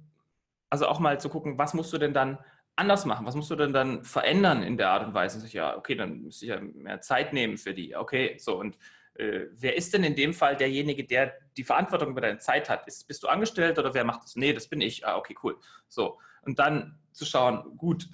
also 0.69 0.87
auch 0.87 0.99
mal 0.99 1.19
zu 1.19 1.29
gucken, 1.29 1.57
was 1.57 1.73
musst 1.73 1.93
du 1.93 1.97
denn 1.97 2.13
dann 2.13 2.39
anders 2.75 3.05
machen? 3.05 3.25
Was 3.25 3.35
musst 3.35 3.51
du 3.51 3.55
denn 3.55 3.73
dann 3.73 4.03
verändern 4.03 4.63
in 4.63 4.77
der 4.77 4.89
Art 4.89 5.05
und 5.05 5.13
Weise? 5.13 5.45
Ja, 5.47 5.77
okay, 5.77 5.95
dann 5.95 6.23
müsste 6.23 6.45
ich 6.45 6.49
ja 6.49 6.59
mehr 6.59 7.01
Zeit 7.01 7.33
nehmen 7.33 7.57
für 7.57 7.73
die. 7.73 7.95
Okay, 7.95 8.37
so 8.39 8.59
und 8.59 8.77
äh, 9.15 9.47
wer 9.51 9.75
ist 9.75 9.93
denn 9.93 10.03
in 10.03 10.15
dem 10.15 10.33
Fall 10.33 10.57
derjenige, 10.57 11.03
der 11.03 11.33
die 11.55 11.63
Verantwortung 11.63 12.09
über 12.09 12.21
deine 12.21 12.39
Zeit 12.39 12.69
hat? 12.69 12.87
Ist, 12.87 13.07
bist 13.07 13.21
du 13.21 13.27
angestellt 13.27 13.77
oder 13.77 13.93
wer 13.93 14.03
macht 14.03 14.23
das? 14.23 14.35
Nee, 14.35 14.53
das 14.53 14.67
bin 14.67 14.81
ich. 14.81 15.05
Ah, 15.05 15.17
okay, 15.17 15.35
cool. 15.43 15.57
So. 15.87 16.19
Und 16.41 16.57
dann 16.57 16.97
zu 17.11 17.25
schauen, 17.25 17.77
gut, 17.77 18.09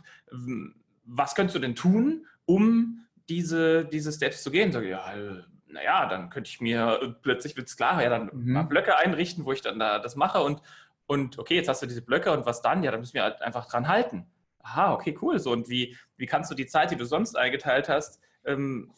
was 1.05 1.35
könntest 1.35 1.55
du 1.55 1.59
denn 1.59 1.75
tun, 1.75 2.27
um 2.49 3.05
diese, 3.29 3.85
diese 3.85 4.11
Steps 4.11 4.41
zu 4.41 4.49
gehen? 4.49 4.71
Sag 4.71 4.83
ich, 4.83 4.89
ja, 4.89 5.13
äh, 5.13 5.43
naja, 5.67 6.07
dann 6.07 6.31
könnte 6.31 6.49
ich 6.49 6.59
mir, 6.59 7.15
plötzlich 7.21 7.55
wird 7.55 7.67
es 7.67 7.77
klar, 7.77 8.01
ja, 8.01 8.09
dann 8.09 8.31
mhm. 8.33 8.53
mal 8.53 8.63
Blöcke 8.63 8.97
einrichten, 8.97 9.45
wo 9.45 9.51
ich 9.51 9.61
dann 9.61 9.77
da 9.77 9.99
das 9.99 10.15
mache 10.15 10.41
und, 10.41 10.63
und 11.05 11.37
okay, 11.37 11.55
jetzt 11.55 11.69
hast 11.69 11.83
du 11.83 11.85
diese 11.85 12.01
Blöcke 12.01 12.31
und 12.31 12.47
was 12.47 12.63
dann? 12.63 12.81
Ja, 12.81 12.89
dann 12.89 13.01
müssen 13.01 13.13
wir 13.13 13.21
halt 13.21 13.43
einfach 13.43 13.67
dran 13.67 13.87
halten. 13.87 14.25
Aha, 14.63 14.93
okay, 14.93 15.15
cool. 15.21 15.37
So, 15.37 15.51
und 15.51 15.69
wie, 15.69 15.95
wie 16.17 16.25
kannst 16.25 16.49
du 16.49 16.55
die 16.55 16.65
Zeit, 16.65 16.89
die 16.89 16.95
du 16.95 17.05
sonst 17.05 17.37
eingeteilt 17.37 17.87
hast, 17.87 18.19
ähm, 18.45 18.91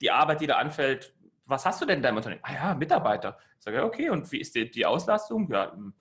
die 0.00 0.10
Arbeit, 0.10 0.40
die 0.40 0.46
da 0.46 0.56
anfällt, 0.56 1.14
was 1.44 1.66
hast 1.66 1.82
du 1.82 1.84
denn 1.84 1.98
in 1.98 2.02
deinem 2.02 2.16
Unternehmen? 2.16 2.42
Ah 2.44 2.54
ja, 2.54 2.74
Mitarbeiter. 2.74 3.36
Ich 3.58 3.64
sage, 3.64 3.84
okay, 3.84 4.08
und 4.08 4.32
wie 4.32 4.40
ist 4.40 4.54
die, 4.54 4.70
die 4.70 4.86
Auslastung? 4.86 5.50
Ja, 5.52 5.72
hm, 5.72 5.92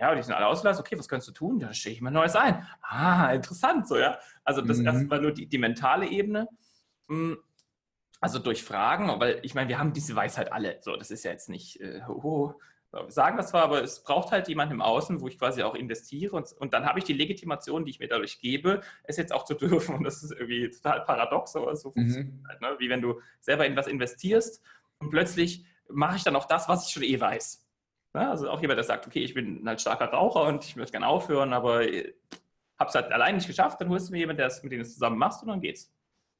ja, 0.00 0.14
die 0.14 0.22
sind 0.22 0.32
alle 0.32 0.46
ausgelastet. 0.46 0.86
Okay, 0.86 0.98
was 0.98 1.08
kannst 1.08 1.28
du 1.28 1.32
tun? 1.32 1.58
Ja, 1.60 1.68
da 1.68 1.74
stehe 1.74 1.94
ich 1.94 2.00
mir 2.00 2.10
Neues 2.10 2.34
ein. 2.34 2.66
Ah, 2.80 3.32
interessant, 3.32 3.86
so, 3.86 3.98
ja. 3.98 4.18
Also 4.44 4.62
das 4.62 4.78
mhm. 4.78 4.86
erstmal 4.86 5.20
nur 5.20 5.32
die, 5.32 5.46
die 5.46 5.58
mentale 5.58 6.08
Ebene. 6.08 6.48
Hm, 7.08 7.38
also 8.18 8.38
durch 8.38 8.64
Fragen, 8.64 9.08
weil 9.20 9.40
ich 9.42 9.54
meine, 9.54 9.68
wir 9.68 9.78
haben 9.78 9.92
diese 9.92 10.16
Weisheit 10.16 10.52
alle. 10.52 10.78
So, 10.80 10.96
das 10.96 11.10
ist 11.10 11.24
ja 11.24 11.32
jetzt 11.32 11.50
nicht, 11.50 11.80
äh, 11.80 12.00
oh, 12.08 12.54
wir 12.92 13.10
sagen 13.10 13.36
das 13.36 13.50
zwar, 13.50 13.62
aber 13.62 13.82
es 13.82 14.02
braucht 14.02 14.32
halt 14.32 14.48
jemanden 14.48 14.74
im 14.74 14.82
Außen, 14.82 15.20
wo 15.20 15.28
ich 15.28 15.38
quasi 15.38 15.62
auch 15.62 15.74
investiere 15.74 16.34
und, 16.34 16.50
und 16.58 16.72
dann 16.72 16.86
habe 16.86 16.98
ich 16.98 17.04
die 17.04 17.12
Legitimation, 17.12 17.84
die 17.84 17.90
ich 17.90 18.00
mir 18.00 18.08
dadurch 18.08 18.40
gebe, 18.40 18.80
es 19.04 19.18
jetzt 19.18 19.34
auch 19.34 19.44
zu 19.44 19.54
dürfen. 19.54 19.96
Und 19.96 20.04
das 20.04 20.22
ist 20.22 20.32
irgendwie 20.32 20.70
total 20.70 21.04
paradox, 21.04 21.54
aber 21.56 21.76
so 21.76 21.90
mhm. 21.90 21.92
funktioniert 21.92 22.48
halt, 22.48 22.60
ne? 22.62 22.76
Wie 22.78 22.88
wenn 22.88 23.02
du 23.02 23.20
selber 23.40 23.66
in 23.66 23.76
was 23.76 23.86
investierst 23.86 24.62
und 24.98 25.10
plötzlich 25.10 25.66
mache 25.88 26.16
ich 26.16 26.24
dann 26.24 26.36
auch 26.36 26.46
das, 26.46 26.70
was 26.70 26.86
ich 26.86 26.92
schon 26.92 27.02
eh 27.02 27.20
weiß. 27.20 27.66
Ja, 28.14 28.30
also 28.30 28.50
auch 28.50 28.60
jemand, 28.60 28.78
der 28.78 28.84
sagt, 28.84 29.06
okay, 29.06 29.22
ich 29.22 29.34
bin 29.34 29.66
halt 29.66 29.80
starker 29.80 30.06
Raucher 30.06 30.44
und 30.44 30.64
ich 30.64 30.76
möchte 30.76 30.92
gerne 30.92 31.06
aufhören, 31.06 31.52
aber 31.52 31.82
habe 32.80 32.88
es 32.88 32.94
halt 32.94 33.12
allein 33.12 33.36
nicht 33.36 33.46
geschafft, 33.46 33.80
dann 33.80 33.88
holst 33.88 34.08
du 34.08 34.12
mir 34.12 34.18
jemanden, 34.18 34.38
der 34.38 34.46
es 34.46 34.62
mit 34.62 34.72
dem 34.72 34.80
es 34.80 34.94
zusammen 34.94 35.18
machst 35.18 35.42
und 35.42 35.48
dann 35.48 35.60
geht's. 35.60 35.92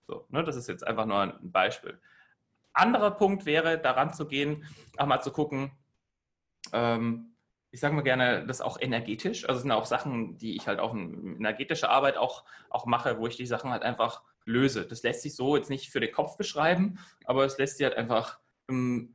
So, 0.06 0.26
ne, 0.30 0.42
das 0.42 0.56
ist 0.56 0.68
jetzt 0.68 0.84
einfach 0.84 1.06
nur 1.06 1.20
ein 1.20 1.52
Beispiel. 1.52 2.00
Anderer 2.72 3.12
Punkt 3.12 3.46
wäre, 3.46 3.78
daran 3.78 4.12
zu 4.12 4.26
gehen, 4.26 4.64
auch 4.96 5.06
mal 5.06 5.20
zu 5.20 5.30
gucken, 5.30 5.72
ähm, 6.72 7.36
ich 7.72 7.78
sage 7.78 7.94
mal 7.94 8.02
gerne, 8.02 8.46
das 8.46 8.60
auch 8.60 8.80
energetisch. 8.80 9.44
Also 9.48 9.58
es 9.58 9.62
sind 9.62 9.70
auch 9.70 9.86
Sachen, 9.86 10.38
die 10.38 10.56
ich 10.56 10.66
halt 10.66 10.80
auch 10.80 10.92
in 10.92 11.36
energetischer 11.36 11.90
Arbeit 11.90 12.16
auch, 12.16 12.44
auch 12.68 12.86
mache, 12.86 13.18
wo 13.18 13.26
ich 13.26 13.36
die 13.36 13.46
Sachen 13.46 13.70
halt 13.70 13.84
einfach 13.84 14.22
löse. 14.44 14.86
Das 14.86 15.02
lässt 15.02 15.22
sich 15.22 15.36
so 15.36 15.56
jetzt 15.56 15.70
nicht 15.70 15.90
für 15.90 16.00
den 16.00 16.12
Kopf 16.12 16.36
beschreiben, 16.36 16.98
aber 17.24 17.44
es 17.44 17.58
lässt 17.58 17.78
sich 17.78 17.84
halt 17.84 17.96
einfach 17.96 18.40
ähm, 18.68 19.14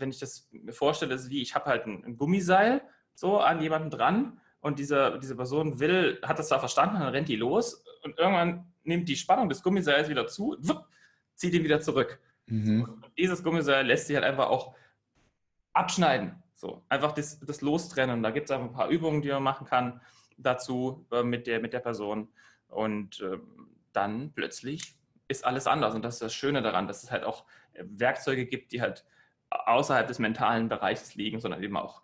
wenn 0.00 0.10
ich 0.10 0.18
das 0.18 0.48
mir 0.50 0.72
vorstelle, 0.72 1.14
ist 1.14 1.30
wie, 1.30 1.42
ich 1.42 1.54
habe 1.54 1.66
halt 1.66 1.86
ein, 1.86 2.04
ein, 2.04 2.16
Gummiseil 2.16 2.82
so 3.14 3.38
an 3.38 3.60
jemanden 3.60 3.90
dran 3.90 4.40
und 4.60 4.78
diese, 4.78 5.18
diese 5.22 5.36
Person 5.36 5.80
will, 5.80 6.18
hat 6.22 6.38
das 6.38 6.48
da 6.48 6.58
verstanden, 6.58 7.00
dann 7.00 7.08
rennt 7.08 7.28
die 7.28 7.36
los 7.36 7.84
und 8.02 8.18
irgendwann 8.18 8.72
nimmt 8.82 9.08
die 9.08 9.16
Spannung 9.16 9.48
des 9.48 9.62
Gummiseils 9.62 10.08
wieder 10.08 10.26
zu, 10.26 10.56
wupp, 10.60 10.86
zieht 11.34 11.54
ihn 11.54 11.64
wieder 11.64 11.80
zurück. 11.80 12.20
Mhm. 12.46 13.04
dieses 13.16 13.44
Gummiseil 13.44 13.86
lässt 13.86 14.08
sich 14.08 14.16
halt 14.16 14.26
einfach 14.26 14.48
auch 14.48 14.74
abschneiden. 15.72 16.42
So, 16.54 16.84
einfach 16.88 17.12
das, 17.12 17.40
das 17.40 17.60
Lostrennen. 17.62 18.22
Da 18.22 18.30
gibt 18.30 18.46
es 18.46 18.50
einfach 18.50 18.66
ein 18.66 18.74
paar 18.74 18.88
Übungen, 18.88 19.22
die 19.22 19.30
man 19.30 19.42
machen 19.42 19.66
kann 19.66 20.00
dazu 20.36 21.06
äh, 21.10 21.22
mit, 21.22 21.46
der, 21.46 21.60
mit 21.60 21.72
der 21.72 21.80
Person. 21.80 22.28
Und 22.68 23.20
äh, 23.20 23.38
dann 23.92 24.32
plötzlich 24.34 24.94
ist 25.28 25.44
alles 25.44 25.66
anders. 25.66 25.94
Und 25.94 26.04
das 26.04 26.14
ist 26.14 26.22
das 26.22 26.34
Schöne 26.34 26.60
daran, 26.60 26.86
dass 26.86 27.02
es 27.02 27.10
halt 27.10 27.24
auch 27.24 27.46
äh, 27.72 27.84
Werkzeuge 27.86 28.46
gibt, 28.46 28.72
die 28.72 28.82
halt 28.82 29.06
außerhalb 29.50 30.06
des 30.06 30.18
mentalen 30.18 30.68
Bereichs 30.68 31.14
liegen, 31.14 31.40
sondern 31.40 31.62
eben 31.62 31.76
auch 31.76 32.02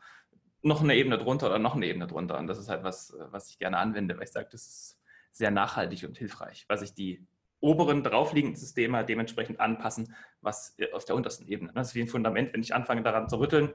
noch 0.63 0.83
eine 0.83 0.95
Ebene 0.95 1.19
drunter 1.19 1.47
oder 1.47 1.59
noch 1.59 1.77
eine 1.77 1.87
Ebene 1.87 2.07
drunter. 2.07 2.39
Und 2.39 2.49
das 2.49 2.59
ist 2.59 2.69
halt 2.69 2.83
was, 2.83 3.17
was 3.31 3.51
ich 3.51 3.59
gerne 3.59 3.79
anwende, 3.79 4.17
weil 4.17 4.25
ich 4.25 4.33
sage, 4.33 4.49
das 4.51 4.67
ist 4.67 5.01
sehr 5.31 5.51
nachhaltig 5.51 6.05
und 6.05 6.19
hilfreich, 6.19 6.65
weil 6.69 6.79
sich 6.79 6.95
die 6.95 7.25
oberen 7.61 8.03
draufliegenden 8.03 8.59
Systeme 8.59 9.05
dementsprechend 9.05 9.61
anpassen, 9.61 10.15
was 10.41 10.77
auf 10.93 11.05
der 11.05 11.15
untersten 11.15 11.47
Ebene. 11.49 11.73
Das 11.75 11.89
ist 11.89 11.95
wie 11.95 12.03
ein 12.03 12.09
Fundament, 12.09 12.53
wenn 12.53 12.63
ich 12.63 12.75
anfange 12.75 13.03
daran 13.03 13.29
zu 13.29 13.39
rütteln, 13.39 13.73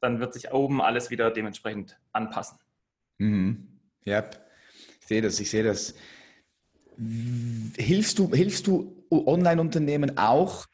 dann 0.00 0.20
wird 0.20 0.34
sich 0.34 0.52
oben 0.52 0.82
alles 0.82 1.10
wieder 1.10 1.30
dementsprechend 1.30 1.98
anpassen. 2.12 2.58
Mhm. 3.18 3.68
Ja, 4.04 4.28
ich 5.00 5.06
sehe 5.06 5.22
das, 5.22 5.40
ich 5.40 5.50
sehe 5.50 5.64
das. 5.64 5.94
Hilfst 7.76 8.18
du, 8.18 8.32
hilfst 8.32 8.66
du 8.66 9.04
Online-Unternehmen 9.10 10.18
auch, 10.18 10.66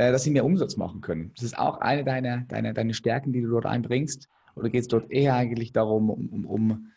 äh, 0.00 0.12
dass 0.12 0.22
sie 0.22 0.30
mehr 0.30 0.46
Umsatz 0.46 0.78
machen 0.78 1.02
können. 1.02 1.30
Das 1.34 1.44
ist 1.44 1.58
auch 1.58 1.78
eine 1.82 2.04
deiner, 2.04 2.38
deiner, 2.48 2.72
deiner 2.72 2.94
Stärken, 2.94 3.32
die 3.32 3.42
du 3.42 3.50
dort 3.50 3.66
einbringst. 3.66 4.30
Oder 4.54 4.70
geht 4.70 4.80
es 4.80 4.88
dort 4.88 5.10
eher 5.10 5.34
eigentlich 5.34 5.72
darum, 5.72 6.08
um, 6.08 6.28
um, 6.28 6.46
um 6.46 6.92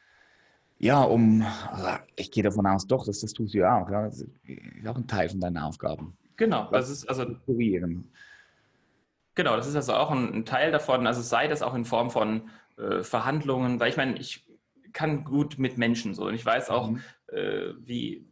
ja, 0.80 1.04
um, 1.04 1.46
also 1.70 1.88
ich 2.16 2.32
gehe 2.32 2.44
davon 2.44 2.66
aus, 2.66 2.88
doch, 2.88 3.06
dass 3.06 3.20
das 3.20 3.34
tust 3.34 3.54
du 3.54 3.58
ja 3.58 3.82
auch. 3.82 3.89
Ja? 3.89 4.04
Das 4.04 4.22
ist 4.22 4.88
auch 4.88 4.96
ein 4.96 5.08
Teil 5.08 5.28
von 5.28 5.42
deinen 5.42 5.58
Aufgaben. 5.58 6.18
Genau, 6.38 6.70
das 6.72 6.89
ist 6.89 7.08
also. 7.10 7.26
Genau, 9.36 9.56
das 9.56 9.68
ist 9.68 9.76
also 9.76 9.94
auch 9.94 10.12
ein, 10.12 10.34
ein, 10.34 10.46
Teil 10.46 10.72
davon. 10.72 11.06
Also 11.06 11.22
sei 11.22 11.48
das 11.48 11.62
auch 11.62 11.74
in 11.74 11.84
Form 11.84 12.10
von 12.10 12.50
äh, 12.78 13.04
Verhandlungen, 13.04 13.82
weil 13.82 13.89
ich 13.89 13.98
meine, 13.98 14.18
ich 14.18 14.46
kann 14.94 15.26
gut 15.26 15.58
mit 15.58 15.78
Menschen 15.78 16.13
so 16.13 16.26
und 16.26 16.36
ich 16.36 16.46
weiß 16.46 16.70
auch, 16.70 16.92
mhm. 16.92 17.02
äh, 17.28 17.74
wie, 17.80 18.26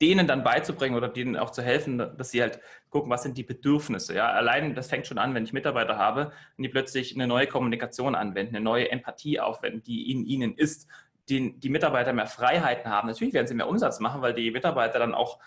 denen 0.00 0.26
dann 0.26 0.42
beizubringen 0.42 0.96
oder 0.96 1.08
denen 1.08 1.36
auch 1.36 1.50
zu 1.50 1.62
helfen, 1.62 1.98
dass 1.98 2.30
sie 2.30 2.40
halt 2.40 2.60
gucken, 2.88 3.10
was 3.10 3.22
sind 3.22 3.36
die 3.36 3.42
Bedürfnisse. 3.42 4.14
Ja, 4.14 4.30
allein 4.30 4.74
das 4.74 4.88
fängt 4.88 5.06
schon 5.06 5.18
an, 5.18 5.34
wenn 5.34 5.44
ich 5.44 5.52
Mitarbeiter 5.52 5.98
habe 5.98 6.32
und 6.56 6.62
die 6.62 6.68
plötzlich 6.68 7.14
eine 7.14 7.26
neue 7.26 7.46
Kommunikation 7.46 8.14
anwenden, 8.14 8.56
eine 8.56 8.64
neue 8.64 8.90
Empathie 8.90 9.40
aufwenden, 9.40 9.82
die 9.82 10.10
in 10.10 10.24
ihnen 10.24 10.54
ist, 10.54 10.88
die, 11.28 11.58
die 11.58 11.68
Mitarbeiter 11.68 12.12
mehr 12.12 12.26
Freiheiten 12.26 12.90
haben. 12.90 13.08
Natürlich 13.08 13.34
werden 13.34 13.46
sie 13.46 13.54
mehr 13.54 13.68
Umsatz 13.68 14.00
machen, 14.00 14.22
weil 14.22 14.34
die 14.34 14.50
Mitarbeiter 14.50 14.98
dann 14.98 15.14
auch 15.14 15.38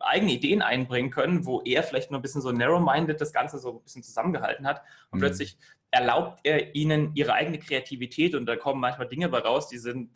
eigene 0.00 0.32
Ideen 0.32 0.60
einbringen 0.60 1.10
können, 1.10 1.46
wo 1.46 1.62
er 1.62 1.82
vielleicht 1.82 2.10
nur 2.10 2.18
ein 2.18 2.22
bisschen 2.22 2.42
so 2.42 2.52
narrow-minded 2.52 3.20
das 3.20 3.32
Ganze 3.32 3.58
so 3.58 3.78
ein 3.78 3.82
bisschen 3.82 4.02
zusammengehalten 4.02 4.66
hat 4.66 4.82
und 5.10 5.18
mhm. 5.18 5.22
plötzlich 5.22 5.56
erlaubt 5.90 6.40
er 6.44 6.74
ihnen 6.74 7.12
ihre 7.14 7.32
eigene 7.32 7.58
Kreativität 7.58 8.34
und 8.34 8.46
da 8.46 8.56
kommen 8.56 8.80
manchmal 8.80 9.08
Dinge 9.08 9.28
bei 9.28 9.38
raus, 9.38 9.68
die 9.68 9.78
sind 9.78 10.10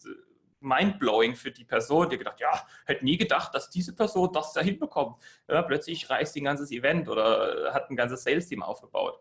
mindblowing 0.65 1.37
für 1.37 1.51
die 1.51 1.65
Person, 1.65 2.11
die 2.11 2.19
gedacht, 2.19 2.41
ja, 2.41 2.67
hätte 2.87 3.05
nie 3.05 3.17
gedacht, 3.17 3.55
dass 3.55 3.71
diese 3.71 3.95
Person 3.95 4.33
das 4.33 4.53
da 4.53 4.61
hinbekommt. 4.61 5.23
Ja, 5.49 5.63
plötzlich 5.63 6.09
reißt 6.09 6.37
ein 6.37 6.45
ganzes 6.45 6.71
Event 6.71 7.09
oder 7.09 7.73
hat 7.73 7.91
ein 7.91 7.97
ganzes 7.97 8.25
Sales-Team 8.25 8.63
aufgebaut. 8.63 9.21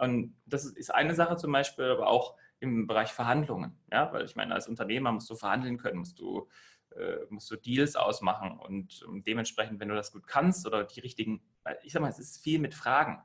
Und 0.00 0.36
das 0.46 0.64
ist 0.64 0.92
eine 0.92 1.14
Sache 1.14 1.36
zum 1.36 1.52
Beispiel, 1.52 1.84
aber 1.84 2.08
auch 2.08 2.34
im 2.60 2.86
Bereich 2.86 3.12
Verhandlungen. 3.12 3.78
Ja, 3.92 4.12
weil 4.12 4.24
ich 4.24 4.36
meine, 4.36 4.54
als 4.54 4.68
Unternehmer 4.68 5.12
musst 5.12 5.30
du 5.30 5.36
verhandeln 5.36 5.76
können, 5.76 5.98
musst 5.98 6.18
du, 6.18 6.48
äh, 6.96 7.18
musst 7.28 7.50
du 7.50 7.56
Deals 7.56 7.94
ausmachen 7.94 8.58
und 8.58 9.04
dementsprechend, 9.26 9.78
wenn 9.80 9.88
du 9.88 9.94
das 9.94 10.12
gut 10.12 10.26
kannst 10.26 10.66
oder 10.66 10.84
die 10.84 11.00
richtigen, 11.00 11.42
ich 11.82 11.92
sag 11.92 12.02
mal, 12.02 12.08
es 12.08 12.18
ist 12.18 12.42
viel 12.42 12.58
mit 12.58 12.74
Fragen. 12.74 13.22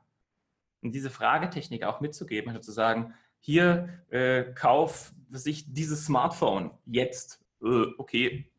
Und 0.82 0.92
diese 0.92 1.10
Fragetechnik 1.10 1.84
auch 1.84 2.00
mitzugeben, 2.00 2.50
also 2.50 2.60
zu 2.60 2.72
sagen, 2.72 3.14
hier 3.40 3.88
äh, 4.10 4.44
kauf 4.54 5.12
sich 5.30 5.72
dieses 5.72 6.04
Smartphone 6.04 6.70
jetzt. 6.86 7.40
Äh, 7.62 7.86
okay, 7.98 8.50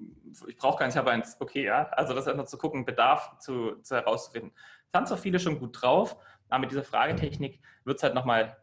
ich 0.47 0.57
brauche 0.57 0.79
gar 0.79 0.85
nicht, 0.85 0.95
ich 0.95 0.99
habe 0.99 1.11
eins. 1.11 1.37
Okay, 1.39 1.65
ja. 1.65 1.87
Also 1.89 2.13
das 2.13 2.27
einfach 2.27 2.45
zu 2.45 2.57
gucken, 2.57 2.85
Bedarf 2.85 3.37
zu, 3.39 3.75
zu 3.81 3.95
herauszufinden. 3.95 4.51
Haben 4.93 5.05
auch 5.05 5.17
viele 5.17 5.39
schon 5.39 5.59
gut 5.59 5.81
drauf, 5.81 6.17
aber 6.49 6.59
mit 6.59 6.71
dieser 6.71 6.83
Fragetechnik 6.83 7.61
wird 7.85 7.97
es 7.97 8.03
halt 8.03 8.13
nochmal 8.13 8.57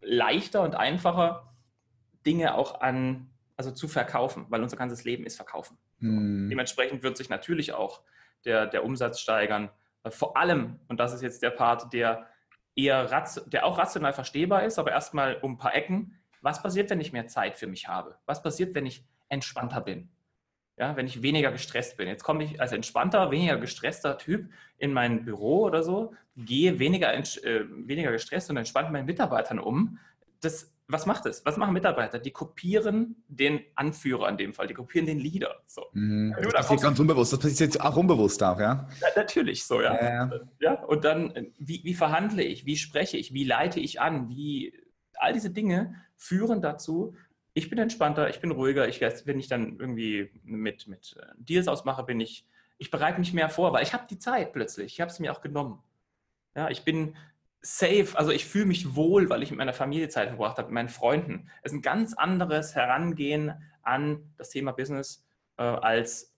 leichter 0.00 0.62
und 0.62 0.76
einfacher, 0.76 1.54
Dinge 2.24 2.54
auch 2.54 2.80
an, 2.80 3.30
also 3.56 3.70
zu 3.70 3.88
verkaufen, 3.88 4.46
weil 4.48 4.62
unser 4.62 4.76
ganzes 4.76 5.04
Leben 5.04 5.24
ist 5.24 5.36
Verkaufen. 5.36 5.78
Hm. 6.00 6.48
Dementsprechend 6.48 7.02
wird 7.02 7.16
sich 7.16 7.28
natürlich 7.28 7.72
auch 7.72 8.02
der, 8.44 8.66
der 8.66 8.84
Umsatz 8.84 9.20
steigern. 9.20 9.70
Vor 10.08 10.36
allem, 10.36 10.78
und 10.88 11.00
das 11.00 11.12
ist 11.12 11.22
jetzt 11.22 11.42
der 11.42 11.50
Part, 11.50 11.92
der 11.92 12.26
eher 12.76 13.08
der 13.46 13.66
auch 13.66 13.78
rational 13.78 14.12
verstehbar 14.12 14.64
ist, 14.64 14.78
aber 14.78 14.92
erstmal 14.92 15.36
um 15.36 15.52
ein 15.52 15.58
paar 15.58 15.74
Ecken. 15.74 16.18
Was 16.42 16.62
passiert, 16.62 16.90
wenn 16.90 17.00
ich 17.00 17.12
mehr 17.12 17.26
Zeit 17.26 17.56
für 17.56 17.66
mich 17.66 17.88
habe? 17.88 18.16
Was 18.26 18.42
passiert, 18.42 18.74
wenn 18.74 18.86
ich 18.86 19.04
entspannter 19.28 19.80
bin? 19.80 20.10
Ja, 20.78 20.94
wenn 20.94 21.06
ich 21.06 21.22
weniger 21.22 21.50
gestresst 21.50 21.96
bin. 21.96 22.06
Jetzt 22.06 22.22
komme 22.22 22.44
ich 22.44 22.60
als 22.60 22.72
entspannter, 22.72 23.30
weniger 23.30 23.56
gestresster 23.56 24.18
Typ 24.18 24.50
in 24.76 24.92
mein 24.92 25.24
Büro 25.24 25.62
oder 25.62 25.82
so, 25.82 26.14
gehe 26.36 26.78
weniger, 26.78 27.14
äh, 27.14 27.64
weniger 27.86 28.12
gestresst 28.12 28.50
und 28.50 28.58
entspannt 28.58 28.92
meinen 28.92 29.06
Mitarbeitern 29.06 29.58
um. 29.58 29.98
Das 30.42 30.75
was 30.88 31.06
macht 31.06 31.26
es? 31.26 31.44
Was 31.44 31.56
machen 31.56 31.72
Mitarbeiter? 31.72 32.18
Die 32.18 32.30
kopieren 32.30 33.24
den 33.28 33.60
Anführer 33.74 34.28
in 34.28 34.36
dem 34.36 34.54
Fall, 34.54 34.68
die 34.68 34.74
kopieren 34.74 35.06
den 35.06 35.18
Leader. 35.18 35.62
So. 35.66 35.86
Mhm. 35.92 36.34
Das 36.40 36.52
passiert 36.52 36.82
ganz 36.82 37.00
unbewusst, 37.00 37.32
das 37.32 37.40
passiert 37.40 37.60
jetzt 37.60 37.80
auch 37.80 37.96
unbewusst 37.96 38.42
auch, 38.42 38.60
ja? 38.60 38.88
ja 39.00 39.08
natürlich 39.16 39.64
so, 39.64 39.82
ja. 39.82 39.94
ja. 39.94 40.30
ja. 40.60 40.74
Und 40.84 41.04
dann, 41.04 41.52
wie, 41.58 41.82
wie 41.84 41.94
verhandle 41.94 42.42
ich, 42.42 42.66
wie 42.66 42.76
spreche 42.76 43.16
ich, 43.16 43.34
wie 43.34 43.44
leite 43.44 43.80
ich 43.80 44.00
an, 44.00 44.28
wie 44.28 44.72
all 45.14 45.32
diese 45.32 45.50
Dinge 45.50 45.94
führen 46.16 46.62
dazu, 46.62 47.14
Ich 47.54 47.70
bin 47.70 47.78
entspannter, 47.78 48.28
ich 48.28 48.40
bin 48.40 48.50
ruhiger. 48.50 48.86
Ich, 48.86 49.00
wenn 49.00 49.38
ich 49.38 49.48
dann 49.48 49.78
irgendwie 49.78 50.30
mit, 50.44 50.86
mit 50.88 51.16
äh, 51.18 51.26
Deals 51.38 51.68
ausmache, 51.68 52.04
bin 52.04 52.20
ich, 52.20 52.46
ich 52.78 52.90
bereite 52.90 53.18
mich 53.18 53.32
mehr 53.32 53.48
vor, 53.48 53.72
weil 53.72 53.82
ich 53.82 53.94
habe 53.94 54.06
die 54.08 54.18
Zeit 54.18 54.52
plötzlich. 54.52 54.92
Ich 54.92 55.00
habe 55.00 55.10
es 55.10 55.18
mir 55.18 55.32
auch 55.32 55.40
genommen. 55.40 55.82
Ja, 56.54 56.68
ich 56.70 56.84
bin 56.84 57.16
safe, 57.66 58.08
also 58.14 58.30
ich 58.30 58.46
fühle 58.46 58.66
mich 58.66 58.94
wohl, 58.94 59.28
weil 59.28 59.42
ich 59.42 59.50
mit 59.50 59.58
meiner 59.58 59.72
Familie 59.72 60.08
Zeit 60.08 60.28
verbracht 60.28 60.58
habe, 60.58 60.68
mit 60.68 60.74
meinen 60.74 60.88
Freunden. 60.88 61.50
Es 61.62 61.72
ist 61.72 61.78
ein 61.78 61.82
ganz 61.82 62.14
anderes 62.14 62.74
Herangehen 62.74 63.52
an 63.82 64.32
das 64.36 64.50
Thema 64.50 64.72
Business 64.72 65.26
äh, 65.56 65.62
als 65.62 66.32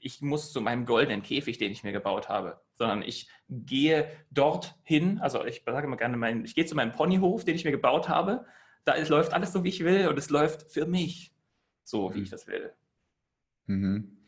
ich 0.00 0.20
muss 0.20 0.52
zu 0.52 0.60
meinem 0.60 0.84
goldenen 0.84 1.22
Käfig, 1.22 1.56
den 1.58 1.72
ich 1.72 1.82
mir 1.82 1.92
gebaut 1.92 2.28
habe, 2.28 2.60
sondern 2.74 3.02
ich 3.02 3.28
gehe 3.48 4.06
dorthin, 4.30 5.18
also 5.20 5.44
ich 5.44 5.62
sage 5.64 5.86
immer 5.86 5.96
gerne, 5.96 6.16
mein, 6.18 6.44
ich 6.44 6.54
gehe 6.54 6.66
zu 6.66 6.74
meinem 6.74 6.92
Ponyhof, 6.92 7.44
den 7.44 7.54
ich 7.54 7.64
mir 7.64 7.70
gebaut 7.70 8.08
habe, 8.08 8.44
da 8.84 8.96
läuft 9.08 9.32
alles 9.32 9.52
so, 9.52 9.64
wie 9.64 9.70
ich 9.70 9.82
will 9.82 10.08
und 10.08 10.18
es 10.18 10.28
läuft 10.28 10.70
für 10.70 10.84
mich 10.84 11.32
so, 11.84 12.14
wie 12.14 12.20
ich 12.20 12.30
das 12.30 12.46
will. 12.46 12.72
Mhm. 13.66 14.18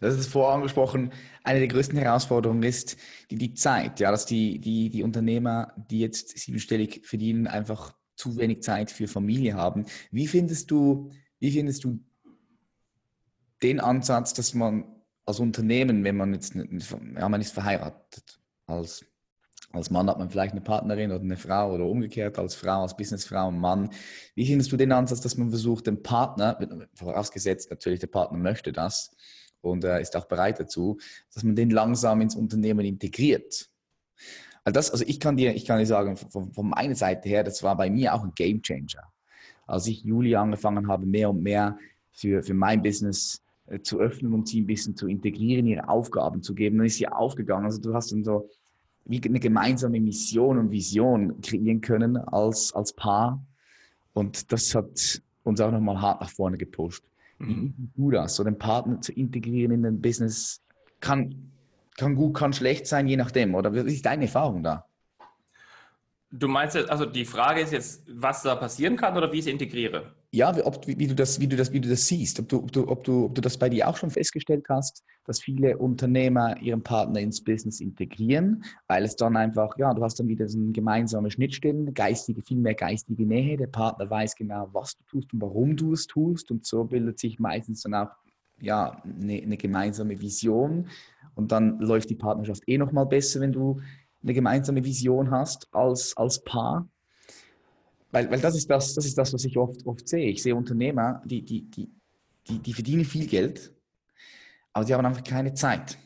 Das 0.00 0.16
ist 0.16 0.30
vorher 0.32 0.54
angesprochen, 0.54 1.12
eine 1.44 1.58
der 1.58 1.68
größten 1.68 1.98
Herausforderungen 1.98 2.62
ist 2.62 2.96
die, 3.30 3.36
die 3.36 3.52
Zeit, 3.52 4.00
ja, 4.00 4.10
dass 4.10 4.24
die, 4.24 4.58
die, 4.58 4.88
die 4.88 5.02
Unternehmer, 5.02 5.74
die 5.76 6.00
jetzt 6.00 6.38
siebenstellig 6.38 7.02
verdienen, 7.04 7.46
einfach 7.46 7.94
zu 8.16 8.36
wenig 8.38 8.62
Zeit 8.62 8.90
für 8.90 9.08
Familie 9.08 9.54
haben. 9.54 9.84
Wie 10.10 10.26
findest 10.26 10.70
du, 10.70 11.10
wie 11.38 11.52
findest 11.52 11.84
du 11.84 12.00
den 13.62 13.78
Ansatz, 13.78 14.32
dass 14.32 14.54
man 14.54 14.84
als 15.26 15.38
Unternehmen, 15.38 16.02
wenn 16.02 16.16
man 16.16 16.32
jetzt, 16.32 16.54
ja, 16.54 17.28
man 17.28 17.40
ist 17.40 17.52
verheiratet, 17.52 18.40
als, 18.66 19.04
als 19.70 19.90
Mann 19.90 20.08
hat 20.08 20.18
man 20.18 20.30
vielleicht 20.30 20.52
eine 20.52 20.62
Partnerin 20.62 21.12
oder 21.12 21.22
eine 21.22 21.36
Frau 21.36 21.74
oder 21.74 21.84
umgekehrt, 21.84 22.38
als 22.38 22.54
Frau, 22.54 22.82
als 22.82 22.96
Businessfrau 22.96 23.48
und 23.48 23.58
Mann. 23.58 23.90
Wie 24.34 24.46
findest 24.46 24.72
du 24.72 24.78
den 24.78 24.92
Ansatz, 24.92 25.20
dass 25.20 25.36
man 25.36 25.50
versucht, 25.50 25.86
den 25.86 26.02
Partner, 26.02 26.58
vorausgesetzt 26.94 27.70
natürlich 27.70 28.00
der 28.00 28.06
Partner 28.06 28.38
möchte 28.38 28.72
das 28.72 29.14
und 29.60 29.84
äh, 29.84 30.00
ist 30.00 30.16
auch 30.16 30.26
bereit 30.26 30.60
dazu, 30.60 30.98
dass 31.34 31.42
man 31.42 31.56
den 31.56 31.70
langsam 31.70 32.20
ins 32.20 32.34
Unternehmen 32.34 32.84
integriert? 32.84 33.68
Also, 34.64 34.74
das, 34.74 34.90
also 34.90 35.04
ich 35.06 35.20
kann 35.20 35.36
dir, 35.36 35.54
ich 35.54 35.64
kann 35.64 35.78
dir 35.78 35.86
sagen, 35.86 36.16
von, 36.16 36.52
von 36.52 36.68
meiner 36.68 36.94
Seite 36.94 37.28
her, 37.28 37.44
das 37.44 37.62
war 37.62 37.76
bei 37.76 37.90
mir 37.90 38.14
auch 38.14 38.24
ein 38.24 38.32
Game 38.34 38.62
Changer. 38.62 39.04
Als 39.66 39.86
ich 39.86 40.02
Juli 40.02 40.34
angefangen 40.34 40.88
habe, 40.88 41.06
mehr 41.06 41.30
und 41.30 41.42
mehr 41.42 41.78
für, 42.12 42.42
für 42.42 42.54
mein 42.54 42.82
Business 42.82 43.42
äh, 43.66 43.80
zu 43.80 44.00
öffnen 44.00 44.34
und 44.34 44.48
sie 44.48 44.60
ein 44.60 44.66
bisschen 44.66 44.96
zu 44.96 45.06
integrieren, 45.06 45.66
ihre 45.66 45.88
Aufgaben 45.88 46.42
zu 46.42 46.54
geben. 46.54 46.78
Dann 46.78 46.86
ist 46.86 46.96
sie 46.96 47.08
aufgegangen. 47.08 47.64
Also 47.64 47.80
du 47.80 47.94
hast 47.94 48.12
dann 48.12 48.24
so 48.24 48.48
wie 49.04 49.22
eine 49.22 49.40
gemeinsame 49.40 50.00
Mission 50.00 50.58
und 50.58 50.70
Vision 50.70 51.40
kreieren 51.40 51.80
können 51.80 52.16
als, 52.16 52.72
als 52.74 52.92
Paar. 52.92 53.44
Und 54.12 54.52
das 54.52 54.74
hat 54.74 55.22
uns 55.44 55.60
auch 55.60 55.70
nochmal 55.70 56.00
hart 56.00 56.20
nach 56.20 56.30
vorne 56.30 56.58
gepusht. 56.58 57.04
Mhm. 57.40 57.90
Du 57.96 58.10
das, 58.10 58.36
so 58.36 58.44
den 58.44 58.58
Partner 58.58 59.00
zu 59.00 59.12
integrieren 59.12 59.72
in 59.72 59.82
den 59.82 60.00
Business, 60.00 60.62
kann, 61.00 61.52
kann 61.96 62.14
gut, 62.14 62.34
kann 62.34 62.52
schlecht 62.52 62.86
sein, 62.86 63.08
je 63.08 63.16
nachdem. 63.16 63.54
Oder 63.54 63.74
wie 63.74 63.92
ist 63.92 64.06
deine 64.06 64.24
Erfahrung 64.24 64.62
da? 64.62 64.86
Du 66.30 66.46
meinst 66.46 66.76
jetzt, 66.76 66.90
also 66.90 67.06
die 67.06 67.24
Frage 67.24 67.60
ist 67.60 67.72
jetzt, 67.72 68.04
was 68.08 68.42
da 68.42 68.54
passieren 68.54 68.96
kann 68.96 69.16
oder 69.16 69.32
wie 69.32 69.38
ich 69.38 69.46
es 69.46 69.52
integriere? 69.52 70.14
Ja, 70.32 70.54
ob, 70.64 70.86
wie, 70.86 71.08
du 71.08 71.14
das, 71.16 71.40
wie, 71.40 71.48
du 71.48 71.56
das, 71.56 71.72
wie 71.72 71.80
du 71.80 71.88
das 71.88 72.06
siehst, 72.06 72.38
ob 72.38 72.48
du, 72.48 72.58
ob, 72.58 72.70
du, 72.70 72.88
ob, 72.88 73.02
du, 73.02 73.24
ob 73.24 73.34
du 73.34 73.40
das 73.40 73.58
bei 73.58 73.68
dir 73.68 73.88
auch 73.88 73.96
schon 73.96 74.10
festgestellt 74.10 74.64
hast, 74.68 75.02
dass 75.24 75.40
viele 75.40 75.76
Unternehmer 75.76 76.56
ihren 76.62 76.84
Partner 76.84 77.18
ins 77.18 77.42
Business 77.42 77.80
integrieren, 77.80 78.62
weil 78.86 79.04
es 79.04 79.16
dann 79.16 79.36
einfach, 79.36 79.76
ja, 79.76 79.92
du 79.92 80.04
hast 80.04 80.20
dann 80.20 80.28
wieder 80.28 80.48
so 80.48 80.56
eine 80.56 80.70
gemeinsame 80.70 81.32
Schnittstellen, 81.32 81.92
geistige, 81.94 82.42
viel 82.42 82.58
mehr 82.58 82.76
geistige 82.76 83.26
Nähe, 83.26 83.56
der 83.56 83.66
Partner 83.66 84.08
weiß 84.08 84.36
genau, 84.36 84.68
was 84.72 84.96
du 84.96 85.04
tust 85.04 85.32
und 85.32 85.42
warum 85.42 85.76
du 85.76 85.94
es 85.94 86.06
tust. 86.06 86.52
Und 86.52 86.64
so 86.64 86.84
bildet 86.84 87.18
sich 87.18 87.40
meistens 87.40 87.82
dann 87.82 87.94
auch 87.94 88.10
ja, 88.60 89.02
eine, 89.02 89.42
eine 89.42 89.56
gemeinsame 89.56 90.20
Vision. 90.20 90.86
Und 91.34 91.50
dann 91.50 91.80
läuft 91.80 92.08
die 92.08 92.14
Partnerschaft 92.14 92.62
eh 92.68 92.78
nochmal 92.78 93.06
besser, 93.06 93.40
wenn 93.40 93.52
du 93.52 93.80
eine 94.22 94.34
gemeinsame 94.34 94.84
Vision 94.84 95.32
hast 95.32 95.66
als, 95.72 96.16
als 96.16 96.44
Paar. 96.44 96.88
Weil, 98.12 98.30
weil 98.30 98.40
das, 98.40 98.56
ist 98.56 98.68
das, 98.68 98.94
das 98.94 99.04
ist 99.04 99.16
das, 99.16 99.32
was 99.32 99.44
ich 99.44 99.56
oft, 99.56 99.86
oft 99.86 100.08
sehe. 100.08 100.30
Ich 100.30 100.42
sehe 100.42 100.54
Unternehmer, 100.54 101.22
die, 101.24 101.42
die, 101.42 101.70
die, 101.70 101.88
die, 102.48 102.58
die 102.58 102.72
verdienen 102.72 103.04
viel 103.04 103.26
Geld, 103.26 103.72
aber 104.72 104.84
die 104.84 104.94
haben 104.94 105.06
einfach 105.06 105.24
keine 105.24 105.54
Zeit 105.54 105.96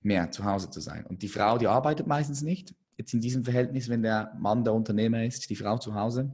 mehr 0.00 0.30
zu 0.30 0.44
Hause 0.44 0.70
zu 0.70 0.80
sein. 0.80 1.06
Und 1.06 1.22
die 1.22 1.28
Frau, 1.28 1.58
die 1.58 1.66
arbeitet 1.66 2.06
meistens 2.06 2.42
nicht. 2.42 2.74
Jetzt 2.96 3.14
in 3.14 3.20
diesem 3.20 3.44
Verhältnis, 3.44 3.88
wenn 3.88 4.02
der 4.02 4.32
Mann 4.38 4.64
der 4.64 4.74
Unternehmer 4.74 5.24
ist, 5.24 5.48
die 5.48 5.56
Frau 5.56 5.78
zu 5.78 5.94
Hause. 5.94 6.32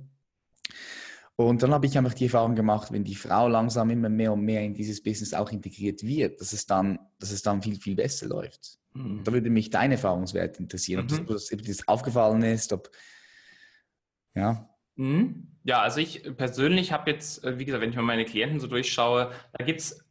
Und 1.37 1.63
dann 1.63 1.73
habe 1.73 1.87
ich 1.87 1.97
einfach 1.97 2.15
die 2.15 2.25
Erfahrung 2.25 2.57
gemacht, 2.57 2.91
wenn 2.91 3.05
die 3.05 3.15
Frau 3.15 3.47
langsam 3.47 3.91
immer 3.91 4.09
mehr 4.09 4.33
und 4.33 4.41
mehr 4.41 4.63
in 4.63 4.75
dieses 4.75 5.01
Business 5.01 5.35
auch 5.35 5.53
integriert 5.53 6.03
wird, 6.03 6.41
dass 6.41 6.53
es 6.53 6.67
dann, 6.67 6.99
dass 7.21 7.31
es 7.31 7.43
dann 7.43 7.63
viel, 7.63 7.77
viel 7.77 7.95
besser 7.95 8.27
läuft. 8.27 8.79
Mhm. 8.95 9.23
Da 9.23 9.33
würde 9.33 9.49
mich 9.49 9.71
deine 9.71 9.95
Erfahrungswert 9.95 10.59
interessieren, 10.59 11.07
mhm. 11.09 11.21
ob, 11.21 11.27
das, 11.29 11.53
ob 11.53 11.63
das 11.63 11.87
aufgefallen 11.87 12.43
ist, 12.43 12.73
ob 12.73 12.91
ja. 14.35 14.69
Mhm. 14.99 15.49
Ja, 15.65 15.81
also 15.81 16.01
ich 16.01 16.23
persönlich 16.37 16.93
habe 16.93 17.11
jetzt, 17.11 17.45
äh, 17.45 17.59
wie 17.59 17.65
gesagt, 17.65 17.83
wenn 17.83 17.91
ich 17.91 17.97
mal 17.97 18.03
meine 18.03 18.25
Klienten 18.25 18.61
so 18.61 18.67
durchschaue, 18.67 19.33
da 19.53 19.65
gibt 19.65 19.81
es 19.81 20.05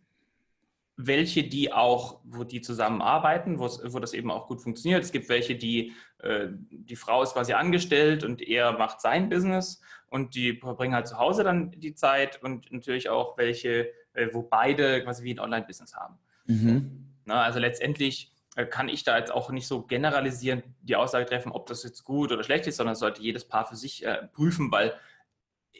welche, 0.96 1.44
die 1.44 1.72
auch, 1.72 2.22
wo 2.24 2.44
die 2.44 2.62
zusammenarbeiten, 2.62 3.60
wo 3.60 4.00
das 4.00 4.14
eben 4.14 4.32
auch 4.32 4.48
gut 4.48 4.62
funktioniert. 4.62 5.04
Es 5.04 5.12
gibt 5.12 5.30
welche, 5.30 5.56
die, 5.56 5.94
äh, 6.20 6.48
die 6.72 6.96
Frau 6.96 7.22
ist 7.22 7.34
quasi 7.34 7.54
angestellt 7.54 8.24
und 8.24 8.42
er 8.42 8.72
macht 8.74 9.00
sein 9.02 9.30
Business 9.30 9.80
und 10.10 10.34
die 10.34 10.54
verbringen 10.54 10.96
halt 10.96 11.08
zu 11.08 11.20
Hause 11.20 11.44
dann 11.44 11.70
die 11.72 11.94
Zeit 11.94 12.42
und 12.42 12.72
natürlich 12.72 13.10
auch 13.10 13.38
welche, 13.38 13.92
äh, 14.14 14.30
wo 14.32 14.42
beide 14.42 15.04
quasi 15.04 15.24
wie 15.24 15.34
ein 15.34 15.40
Online-Business 15.40 15.96
haben. 15.96 16.18
Mhm. 16.48 17.14
Na, 17.26 17.44
also 17.44 17.60
letztendlich 17.60 18.32
kann 18.66 18.90
ich 18.90 19.04
da 19.04 19.18
jetzt 19.18 19.32
auch 19.32 19.52
nicht 19.52 19.68
so 19.68 19.84
generalisierend 19.84 20.64
die 20.82 20.96
Aussage 20.96 21.26
treffen, 21.26 21.52
ob 21.52 21.68
das 21.68 21.84
jetzt 21.84 22.04
gut 22.04 22.32
oder 22.32 22.44
schlecht 22.44 22.66
ist, 22.68 22.78
sondern 22.78 22.96
sollte 22.96 23.22
jedes 23.22 23.48
Paar 23.48 23.66
für 23.66 23.76
sich 23.76 24.06
äh, 24.06 24.28
prüfen, 24.34 24.72
weil 24.72 24.94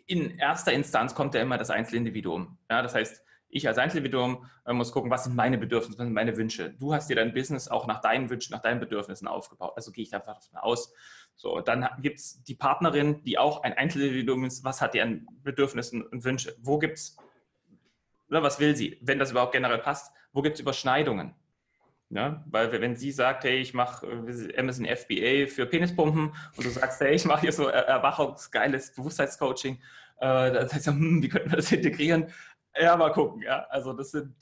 in 0.06 0.38
erster 0.38 0.72
Instanz 0.72 1.16
kommt 1.16 1.34
ja 1.34 1.42
immer 1.42 1.58
das 1.58 1.70
Einzelindividuum. 1.70 2.58
Ja, 2.70 2.82
das 2.82 2.94
heißt, 2.94 3.24
ich 3.50 3.68
als 3.68 3.78
Einzelindividuum 3.78 4.46
äh, 4.66 4.74
muss 4.74 4.92
gucken, 4.92 5.10
was 5.10 5.24
sind 5.24 5.36
meine 5.36 5.58
Bedürfnisse, 5.58 5.98
was 5.98 6.06
sind 6.06 6.14
meine 6.14 6.38
Wünsche. 6.38 6.72
Du 6.72 6.94
hast 6.94 7.10
dir 7.10 7.16
dein 7.16 7.34
Business 7.34 7.68
auch 7.68 7.88
nach 7.88 8.02
deinen 8.02 8.30
Wünschen, 8.30 8.52
nach 8.54 8.62
deinen 8.62 8.80
Bedürfnissen 8.80 9.28
aufgebaut. 9.28 9.74
Also 9.76 9.92
gehe 9.92 10.04
ich 10.04 10.14
einfach 10.14 10.36
davon 10.36 10.58
aus. 10.60 10.94
So, 11.36 11.62
dann 11.62 11.88
gibt 12.02 12.20
es 12.20 12.44
die 12.44 12.56
Partnerin, 12.56 13.24
die 13.24 13.38
auch 13.38 13.64
ein 13.64 13.74
Einzelindividuum 13.74 14.46
ist. 14.46 14.64
Was 14.64 14.82
hat 14.82 14.94
die 14.94 15.02
an 15.02 15.28
Bedürfnissen 15.44 16.04
und 16.04 16.24
Wünsche? 16.24 16.56
Wo 16.60 16.78
gibt 16.78 16.98
es, 16.98 17.18
was 18.28 18.60
will 18.60 18.76
sie, 18.76 18.98
wenn 19.02 19.20
das 19.20 19.32
überhaupt 19.32 19.54
generell 19.54 19.80
passt? 19.80 20.12
Wo 20.34 20.42
gibt 20.42 20.56
es 20.56 20.62
Überschneidungen? 20.62 21.36
Ja, 22.10 22.42
weil 22.50 22.72
wenn 22.72 22.96
sie 22.96 23.12
sagt, 23.12 23.44
hey, 23.44 23.58
ich 23.58 23.74
mache 23.74 24.08
äh, 24.08 24.58
Amazon 24.58 24.86
FBA 24.86 25.48
für 25.48 25.66
Penispumpen 25.66 26.32
und 26.56 26.66
du 26.66 26.70
sagst, 26.70 27.02
hey, 27.02 27.14
ich 27.14 27.26
mache 27.26 27.42
hier 27.42 27.52
so 27.52 27.68
erwachungsgeiles 27.68 28.94
Bewusstseinscoaching, 28.94 29.76
äh, 30.20 30.52
das 30.52 30.74
heißt, 30.74 30.88
hm, 30.88 31.22
wie 31.22 31.28
könnten 31.28 31.52
wir 31.52 31.58
das 31.58 31.72
integrieren? 31.72 32.32
Ja, 32.80 32.96
mal 32.96 33.12
gucken. 33.12 33.42
Ja, 33.42 33.66
also 33.70 33.92
das 33.92 34.12
sind, 34.12 34.34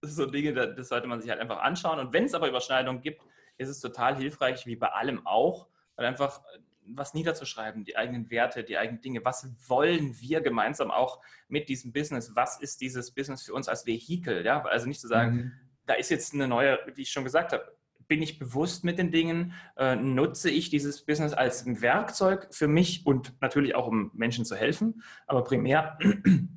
das 0.00 0.14
sind 0.14 0.24
so 0.24 0.30
Dinge, 0.30 0.52
das 0.52 0.88
sollte 0.88 1.08
man 1.08 1.20
sich 1.20 1.30
halt 1.30 1.40
einfach 1.40 1.58
anschauen. 1.58 1.98
Und 1.98 2.12
wenn 2.12 2.24
es 2.24 2.34
aber 2.34 2.48
Überschneidungen 2.48 3.02
gibt, 3.02 3.22
ist 3.58 3.68
es 3.68 3.80
total 3.80 4.16
hilfreich, 4.16 4.64
wie 4.66 4.76
bei 4.76 4.88
allem 4.88 5.26
auch, 5.26 5.66
weil 5.96 6.06
einfach 6.06 6.38
äh, 6.54 6.58
was 6.92 7.12
niederzuschreiben, 7.14 7.84
die 7.84 7.96
eigenen 7.96 8.30
Werte, 8.30 8.62
die 8.62 8.78
eigenen 8.78 9.00
Dinge. 9.00 9.24
Was 9.24 9.48
wollen 9.68 10.14
wir 10.20 10.40
gemeinsam 10.42 10.92
auch 10.92 11.20
mit 11.48 11.68
diesem 11.68 11.92
Business? 11.92 12.36
Was 12.36 12.60
ist 12.60 12.80
dieses 12.80 13.10
Business 13.10 13.42
für 13.42 13.52
uns 13.52 13.68
als 13.68 13.84
Vehikel? 13.84 14.44
Ja, 14.44 14.62
also 14.62 14.86
nicht 14.86 15.00
zu 15.00 15.08
sagen, 15.08 15.34
mhm 15.34 15.69
da 15.90 15.96
ist 15.96 16.08
jetzt 16.08 16.34
eine 16.34 16.46
neue, 16.46 16.78
wie 16.94 17.02
ich 17.02 17.10
schon 17.10 17.24
gesagt 17.24 17.52
habe, 17.52 17.76
bin 18.06 18.22
ich 18.22 18.38
bewusst 18.38 18.84
mit 18.84 18.96
den 18.96 19.10
Dingen, 19.10 19.54
äh, 19.76 19.96
nutze 19.96 20.48
ich 20.48 20.70
dieses 20.70 21.04
Business 21.04 21.32
als 21.32 21.66
Werkzeug 21.66 22.46
für 22.52 22.68
mich 22.68 23.04
und 23.06 23.32
natürlich 23.40 23.74
auch, 23.74 23.88
um 23.88 24.12
Menschen 24.14 24.44
zu 24.44 24.54
helfen, 24.54 25.02
aber 25.26 25.42
primär 25.42 25.98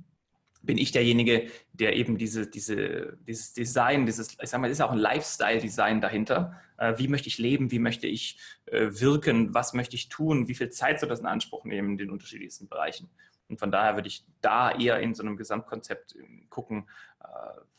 bin 0.62 0.78
ich 0.78 0.92
derjenige, 0.92 1.48
der 1.72 1.96
eben 1.96 2.20
diese, 2.20 2.46
diese, 2.46 3.18
dieses 3.28 3.54
Design, 3.54 4.06
dieses, 4.06 4.38
ich 4.40 4.50
sag 4.50 4.62
mal, 4.62 4.70
ist 4.70 4.82
auch 4.82 4.92
ein 4.92 5.00
Lifestyle-Design 5.00 6.00
dahinter. 6.00 6.62
Äh, 6.78 6.94
wie 6.98 7.08
möchte 7.08 7.28
ich 7.28 7.40
leben? 7.40 7.72
Wie 7.72 7.80
möchte 7.80 8.06
ich 8.06 8.40
äh, 8.68 8.90
wirken? 8.92 9.56
Was 9.56 9.74
möchte 9.74 9.96
ich 9.96 10.10
tun? 10.10 10.48
Wie 10.48 10.56
viel 10.56 10.70
Zeit 10.70 11.00
soll 11.00 11.10
das 11.10 11.22
in 11.22 11.26
Anspruch 11.26 11.66
nehmen 11.66 11.94
in 11.94 11.98
den 11.98 12.12
unterschiedlichsten 12.12 12.68
Bereichen? 12.68 13.10
Und 13.54 13.60
von 13.60 13.72
daher 13.72 13.96
würde 13.96 14.08
ich 14.08 14.26
da 14.42 14.72
eher 14.72 15.00
in 15.00 15.14
so 15.14 15.22
einem 15.22 15.38
Gesamtkonzept 15.38 16.16
ähm, 16.16 16.48
gucken, 16.50 16.90
äh, 17.24 17.28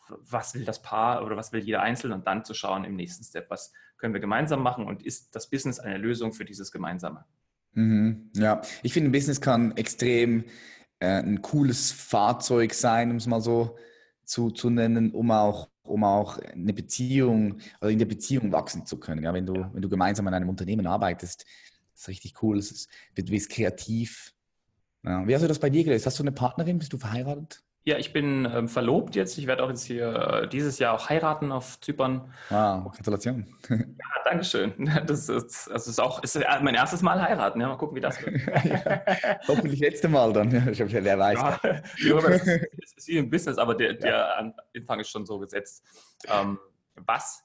was 0.09 0.55
will 0.55 0.65
das 0.65 0.83
Paar 0.83 1.25
oder 1.25 1.37
was 1.37 1.53
will 1.53 1.61
jeder 1.61 1.83
Einzelne 1.83 2.15
und 2.15 2.27
dann 2.27 2.45
zu 2.45 2.55
schauen 2.55 2.85
im 2.85 2.95
nächsten 2.95 3.25
Step, 3.25 3.51
was 3.51 3.73
können 3.97 4.15
wir 4.15 4.21
gemeinsam 4.21 4.63
machen 4.63 4.87
und 4.87 5.03
ist 5.03 5.35
das 5.35 5.51
Business 5.51 5.81
eine 5.81 5.99
Lösung 5.99 6.33
für 6.33 6.45
dieses 6.45 6.71
Gemeinsame? 6.71 7.25
Mhm, 7.73 8.31
ja, 8.37 8.63
ich 8.83 8.93
finde, 8.93 9.09
ein 9.09 9.13
Business 9.13 9.41
kann 9.41 9.77
extrem 9.77 10.45
äh, 11.01 11.23
ein 11.23 11.43
cooles 11.43 11.91
Fahrzeug 11.91 12.75
sein, 12.75 13.11
um 13.11 13.17
es 13.17 13.27
mal 13.27 13.41
so 13.41 13.77
zu, 14.25 14.51
zu 14.51 14.71
nennen, 14.71 15.11
um 15.13 15.31
auch, 15.31 15.69
um 15.83 16.05
auch 16.05 16.39
eine 16.39 16.73
Beziehung 16.73 17.59
oder 17.81 17.91
in 17.91 17.99
der 17.99 18.07
Beziehung 18.07 18.53
wachsen 18.53 18.87
zu 18.87 19.01
können. 19.01 19.25
Ja, 19.25 19.35
wenn 19.35 19.47
du, 19.47 19.55
wenn 19.73 19.83
du 19.83 19.89
gemeinsam 19.89 20.29
an 20.29 20.35
einem 20.35 20.49
Unternehmen 20.49 20.87
arbeitest, 20.87 21.45
ist 21.95 22.09
richtig 22.09 22.43
cool. 22.43 22.59
Es 22.59 22.71
ist, 22.71 22.91
du 23.17 23.25
bist 23.25 23.51
kreativ, 23.51 24.34
Ja. 25.05 25.27
Wie 25.27 25.35
hast 25.35 25.43
du 25.43 25.49
das 25.49 25.59
bei 25.59 25.71
dir 25.71 25.85
gelöst? 25.85 26.07
Hast 26.07 26.19
du 26.19 26.23
eine 26.23 26.33
Partnerin? 26.33 26.79
Bist 26.79 26.93
du 26.93 26.99
verheiratet? 26.99 27.63
Ja, 27.87 27.99
ich 27.99 28.15
bin 28.15 28.51
ähm, 28.51 28.67
verlobt 28.67 29.15
jetzt. 29.15 29.37
Ich 29.37 29.47
werde 29.47 29.63
auch 29.63 29.69
jetzt 29.69 29.85
hier 29.85 30.07
äh, 30.15 30.49
dieses 30.49 30.79
Jahr 30.79 30.95
auch 30.95 31.11
heiraten 31.11 31.53
auf 31.53 31.79
Zypern. 31.81 32.33
Wow, 32.49 32.91
Gratulation. 32.93 33.47
Ja, 33.69 34.31
Dankeschön. 34.31 34.73
Das 35.07 35.29
ist, 35.29 35.69
das 35.71 35.87
ist 35.87 36.01
auch 36.01 36.23
ist 36.23 36.41
mein 36.63 36.75
erstes 36.75 37.03
Mal 37.03 37.21
heiraten. 37.21 37.61
Ja, 37.61 37.69
mal 37.69 37.77
gucken, 37.77 37.97
wie 37.97 38.01
das 38.01 38.25
wird. 38.25 38.41
ja, 38.65 39.03
hoffentlich 39.47 39.81
letzte 39.81 40.09
Mal 40.09 40.33
dann. 40.33 40.71
Ich 40.71 40.81
habe 40.81 40.91
wer 40.91 41.19
weiß. 41.19 41.39
Ja, 41.39 42.21
das 42.21 42.47
ist, 42.47 42.97
ist 42.97 43.09
wie 43.09 43.19
im 43.19 43.29
Business, 43.29 43.59
aber 43.59 43.75
der, 43.75 43.93
der 43.93 44.39
Anfang 44.39 45.01
ist 45.01 45.11
schon 45.11 45.27
so 45.27 45.39
gesetzt. 45.39 45.85
Ähm, 46.27 46.59
was, 46.97 47.45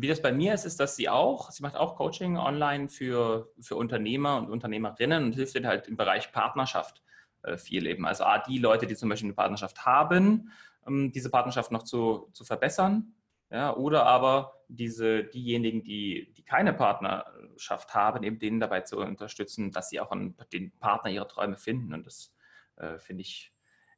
wie 0.00 0.08
das 0.08 0.22
bei 0.22 0.32
mir 0.32 0.54
ist, 0.54 0.64
ist, 0.64 0.78
dass 0.78 0.96
sie 0.96 1.08
auch, 1.08 1.50
sie 1.50 1.62
macht 1.62 1.76
auch 1.76 1.96
Coaching 1.96 2.36
online 2.36 2.88
für, 2.88 3.52
für 3.60 3.76
Unternehmer 3.76 4.38
und 4.38 4.50
Unternehmerinnen 4.50 5.24
und 5.24 5.32
hilft 5.34 5.54
ihnen 5.56 5.66
halt 5.66 5.88
im 5.88 5.96
Bereich 5.96 6.32
Partnerschaft 6.32 7.02
äh, 7.42 7.56
viel 7.56 7.86
eben. 7.86 8.06
Also 8.06 8.24
A, 8.24 8.38
die 8.38 8.58
Leute, 8.58 8.86
die 8.86 8.94
zum 8.94 9.08
Beispiel 9.08 9.28
eine 9.28 9.34
Partnerschaft 9.34 9.84
haben, 9.86 10.52
ähm, 10.86 11.12
diese 11.12 11.30
Partnerschaft 11.30 11.72
noch 11.72 11.82
zu, 11.82 12.28
zu 12.32 12.44
verbessern. 12.44 13.14
Ja, 13.52 13.74
oder 13.74 14.06
aber 14.06 14.62
diese, 14.68 15.24
diejenigen, 15.24 15.82
die, 15.82 16.32
die 16.36 16.44
keine 16.44 16.72
Partnerschaft 16.72 17.92
haben, 17.94 18.22
eben 18.22 18.38
denen 18.38 18.60
dabei 18.60 18.82
zu 18.82 18.98
unterstützen, 18.98 19.72
dass 19.72 19.90
sie 19.90 19.98
auch 19.98 20.12
einen, 20.12 20.36
den 20.52 20.70
Partner 20.78 21.10
ihrer 21.10 21.26
Träume 21.26 21.56
finden. 21.56 21.92
Und 21.92 22.06
das 22.06 22.32
äh, 22.76 22.98
finde 22.98 23.22
ich 23.22 23.52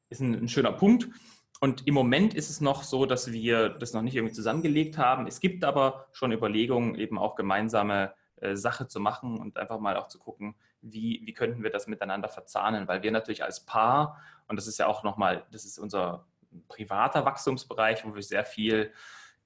ist 0.08 0.20
ein, 0.20 0.34
ein 0.34 0.48
schöner 0.48 0.72
Punkt. 0.72 1.08
Und 1.62 1.86
im 1.86 1.94
Moment 1.94 2.34
ist 2.34 2.50
es 2.50 2.60
noch 2.60 2.82
so, 2.82 3.06
dass 3.06 3.30
wir 3.30 3.68
das 3.68 3.92
noch 3.92 4.02
nicht 4.02 4.16
irgendwie 4.16 4.34
zusammengelegt 4.34 4.98
haben. 4.98 5.28
Es 5.28 5.38
gibt 5.38 5.62
aber 5.62 6.08
schon 6.10 6.32
Überlegungen, 6.32 6.96
eben 6.96 7.20
auch 7.20 7.36
gemeinsame 7.36 8.14
äh, 8.40 8.56
Sache 8.56 8.88
zu 8.88 8.98
machen 8.98 9.38
und 9.38 9.56
einfach 9.56 9.78
mal 9.78 9.96
auch 9.96 10.08
zu 10.08 10.18
gucken, 10.18 10.56
wie, 10.80 11.22
wie 11.24 11.32
könnten 11.32 11.62
wir 11.62 11.70
das 11.70 11.86
miteinander 11.86 12.28
verzahnen, 12.28 12.88
weil 12.88 13.04
wir 13.04 13.12
natürlich 13.12 13.44
als 13.44 13.64
Paar, 13.64 14.20
und 14.48 14.56
das 14.56 14.66
ist 14.66 14.80
ja 14.80 14.88
auch 14.88 15.04
nochmal, 15.04 15.46
das 15.52 15.64
ist 15.64 15.78
unser 15.78 16.26
privater 16.66 17.24
Wachstumsbereich, 17.24 18.04
wo 18.04 18.12
wir 18.12 18.24
sehr 18.24 18.44
viel 18.44 18.92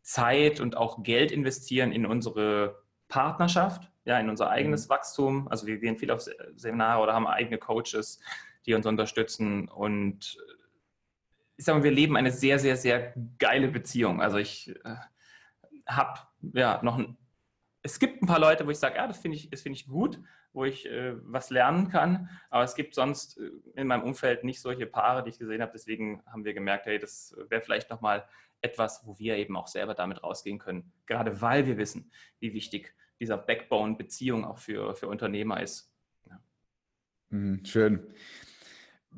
Zeit 0.01 0.59
und 0.59 0.75
auch 0.75 1.03
Geld 1.03 1.31
investieren 1.31 1.93
in 1.93 2.07
unsere 2.07 2.83
Partnerschaft, 3.09 3.91
ja, 4.07 4.19
in 4.19 4.31
unser 4.31 4.49
eigenes 4.49 4.87
mhm. 4.87 4.91
Wachstum. 4.95 5.49
Also 5.49 5.67
wir 5.67 5.77
gehen 5.77 5.99
viel 5.99 6.11
auf 6.11 6.27
Seminare 6.55 7.03
oder 7.03 7.13
haben 7.13 7.27
eigene 7.27 7.59
Coaches, 7.59 8.21
die 8.65 8.73
uns 8.73 8.87
unterstützen 8.87 9.69
und 9.69 10.39
ich 11.57 11.65
sage 11.65 11.79
mal, 11.79 11.85
wir 11.85 11.91
leben 11.91 12.17
eine 12.17 12.31
sehr, 12.31 12.59
sehr, 12.59 12.77
sehr 12.77 13.15
geile 13.39 13.69
Beziehung. 13.69 14.21
Also 14.21 14.39
ich 14.39 14.75
äh, 14.85 14.97
habe 15.87 16.21
ja 16.53 16.81
noch 16.83 16.99
ein 16.99 17.17
es 17.87 18.01
gibt 18.01 18.21
ein 18.21 18.27
paar 18.27 18.41
Leute, 18.41 18.67
wo 18.67 18.71
ich 18.71 18.79
sage, 18.79 18.97
ja, 18.97 19.07
das 19.07 19.19
finde 19.19 19.37
ich, 19.37 19.49
das 19.49 19.65
ich 19.65 19.87
gut, 19.87 20.21
wo 20.53 20.65
ich 20.65 20.87
äh, 20.87 21.15
was 21.23 21.51
lernen 21.51 21.89
kann. 21.89 22.29
Aber 22.51 22.65
es 22.65 22.75
gibt 22.75 22.97
sonst 22.97 23.39
äh, 23.39 23.51
in 23.77 23.87
meinem 23.87 24.03
Umfeld 24.03 24.43
nicht 24.43 24.61
solche 24.61 24.87
Paare, 24.87 25.23
die 25.23 25.31
ich 25.31 25.39
gesehen 25.39 25.63
habe. 25.63 25.71
Deswegen 25.73 26.21
haben 26.27 26.45
wir 26.45 26.53
gemerkt, 26.53 26.87
hey, 26.87 26.99
das 26.99 27.37
wäre 27.49 27.63
vielleicht 27.63 27.89
nochmal 27.89 28.29
etwas, 28.61 29.07
wo 29.07 29.17
wir 29.21 29.37
eben 29.37 29.57
auch 29.57 29.69
selber 29.69 29.95
damit 29.95 30.25
rausgehen 30.25 30.59
können. 30.59 30.93
Gerade 31.07 31.41
weil 31.41 31.67
wir 31.67 31.79
wissen, 31.79 32.11
wie 32.41 32.53
wichtig 32.53 32.93
dieser 33.21 33.39
Backbone-Beziehung 33.39 34.45
auch 34.45 34.59
für, 34.59 34.97
für 34.97 35.07
Unternehmer 35.07 35.63
ist. 35.63 35.93
Ja. 36.29 36.41
Mhm, 37.29 37.65
schön. 37.65 38.15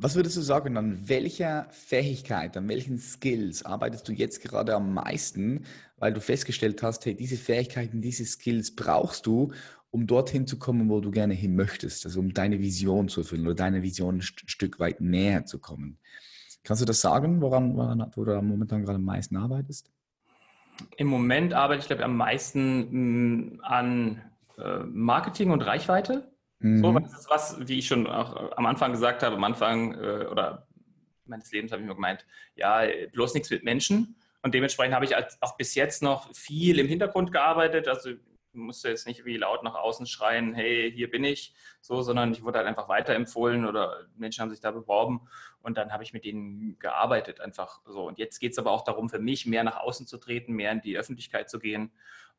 Was 0.00 0.14
würdest 0.14 0.36
du 0.36 0.42
sagen, 0.42 0.76
an 0.76 1.08
welcher 1.08 1.66
Fähigkeit, 1.70 2.56
an 2.56 2.68
welchen 2.68 2.98
Skills 2.98 3.64
arbeitest 3.64 4.06
du 4.06 4.12
jetzt 4.12 4.40
gerade 4.40 4.76
am 4.76 4.94
meisten, 4.94 5.64
weil 5.96 6.12
du 6.12 6.20
festgestellt 6.20 6.84
hast, 6.84 7.04
hey, 7.04 7.16
diese 7.16 7.36
Fähigkeiten, 7.36 8.00
diese 8.00 8.24
Skills 8.24 8.76
brauchst 8.76 9.26
du, 9.26 9.50
um 9.90 10.06
dorthin 10.06 10.46
zu 10.46 10.56
kommen, 10.56 10.88
wo 10.88 11.00
du 11.00 11.10
gerne 11.10 11.34
hin 11.34 11.56
möchtest, 11.56 12.06
also 12.06 12.20
um 12.20 12.32
deine 12.32 12.60
Vision 12.60 13.08
zu 13.08 13.22
erfüllen 13.22 13.44
oder 13.44 13.56
deine 13.56 13.82
Vision 13.82 14.18
ein 14.18 14.22
Stück 14.22 14.78
weit 14.78 15.00
näher 15.00 15.46
zu 15.46 15.58
kommen. 15.58 15.98
Kannst 16.62 16.80
du 16.80 16.86
das 16.86 17.00
sagen, 17.00 17.40
woran, 17.40 17.76
woran 17.76 18.12
wo 18.14 18.24
du 18.24 18.40
momentan 18.40 18.82
gerade 18.82 18.98
am 18.98 19.04
meisten 19.04 19.36
arbeitest? 19.36 19.90
Im 20.96 21.08
Moment 21.08 21.54
arbeite 21.54 21.80
ich, 21.80 21.86
glaube 21.88 22.02
ich, 22.02 22.04
am 22.04 22.16
meisten 22.16 23.56
mm, 23.56 23.60
an 23.62 24.22
äh, 24.58 24.78
Marketing 24.84 25.50
und 25.50 25.62
Reichweite. 25.62 26.30
Mhm. 26.60 26.78
So, 26.78 26.98
das 26.98 27.20
ist 27.20 27.30
was, 27.30 27.68
wie 27.68 27.78
ich 27.78 27.86
schon 27.86 28.06
auch 28.06 28.52
am 28.56 28.66
Anfang 28.66 28.92
gesagt 28.92 29.22
habe, 29.22 29.36
am 29.36 29.44
Anfang 29.44 29.94
äh, 29.94 30.26
oder 30.26 30.66
meines 31.26 31.52
Lebens 31.52 31.72
habe 31.72 31.82
ich 31.82 31.88
mir 31.88 31.94
gemeint, 31.94 32.26
ja, 32.56 32.82
bloß 33.12 33.34
nichts 33.34 33.50
mit 33.50 33.64
Menschen. 33.64 34.16
Und 34.42 34.54
dementsprechend 34.54 34.94
habe 34.94 35.04
ich 35.04 35.14
auch 35.16 35.56
bis 35.56 35.74
jetzt 35.74 36.02
noch 36.02 36.34
viel 36.34 36.78
im 36.78 36.88
Hintergrund 36.88 37.32
gearbeitet. 37.32 37.86
Also 37.86 38.10
musste 38.52 38.88
jetzt 38.88 39.06
nicht 39.06 39.24
wie 39.24 39.36
laut 39.36 39.62
nach 39.62 39.74
außen 39.74 40.06
schreien, 40.06 40.54
hey, 40.54 40.90
hier 40.92 41.10
bin 41.10 41.24
ich, 41.24 41.54
so, 41.80 42.02
sondern 42.02 42.32
ich 42.32 42.42
wurde 42.42 42.58
halt 42.58 42.66
einfach 42.66 42.88
weiterempfohlen 42.88 43.66
oder 43.66 44.06
Menschen 44.16 44.42
haben 44.42 44.50
sich 44.50 44.60
da 44.60 44.70
beworben 44.70 45.28
und 45.62 45.78
dann 45.78 45.92
habe 45.92 46.02
ich 46.02 46.12
mit 46.12 46.24
denen 46.24 46.78
gearbeitet 46.78 47.40
einfach 47.40 47.80
so. 47.84 48.06
Und 48.06 48.18
jetzt 48.18 48.38
geht 48.38 48.52
es 48.52 48.58
aber 48.58 48.70
auch 48.70 48.82
darum, 48.82 49.08
für 49.08 49.18
mich 49.18 49.46
mehr 49.46 49.64
nach 49.64 49.76
außen 49.76 50.06
zu 50.06 50.18
treten, 50.18 50.54
mehr 50.54 50.72
in 50.72 50.80
die 50.80 50.98
Öffentlichkeit 50.98 51.48
zu 51.50 51.58
gehen 51.58 51.92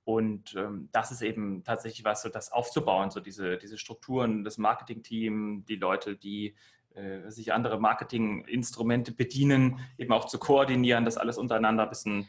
und 0.03 0.55
ähm, 0.55 0.89
das 0.91 1.12
ist 1.12 1.21
eben 1.21 1.63
tatsächlich 1.63 2.03
was, 2.03 2.21
so 2.21 2.29
das 2.29 2.51
aufzubauen, 2.51 3.12
so 3.12 3.19
diese, 3.19 3.57
diese 3.57 3.77
Strukturen, 3.77 4.43
das 4.43 4.57
Marketing-Team, 4.57 5.65
die 5.67 5.75
Leute, 5.75 6.15
die 6.15 6.55
äh, 6.95 7.29
sich 7.29 7.53
andere 7.53 7.79
Marketinginstrumente 7.79 9.12
bedienen, 9.12 9.79
eben 9.97 10.12
auch 10.12 10.25
zu 10.25 10.39
koordinieren, 10.39 11.05
dass 11.05 11.17
alles 11.17 11.38
untereinander 11.38 11.83
ein 11.83 11.89
bisschen 11.89 12.27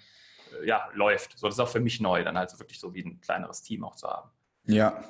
äh, 0.61 0.67
ja, 0.67 0.89
läuft. 0.93 1.39
So, 1.39 1.47
das 1.47 1.57
ist 1.57 1.61
auch 1.61 1.69
für 1.69 1.81
mich 1.81 2.01
neu, 2.01 2.23
dann 2.23 2.37
halt 2.37 2.51
so 2.51 2.59
wirklich 2.59 2.79
so 2.79 2.93
wie 2.93 3.03
ein 3.03 3.21
kleineres 3.21 3.63
Team 3.63 3.85
auch 3.85 3.97
zu 3.97 4.09
haben. 4.09 4.31
Ja. 4.67 5.03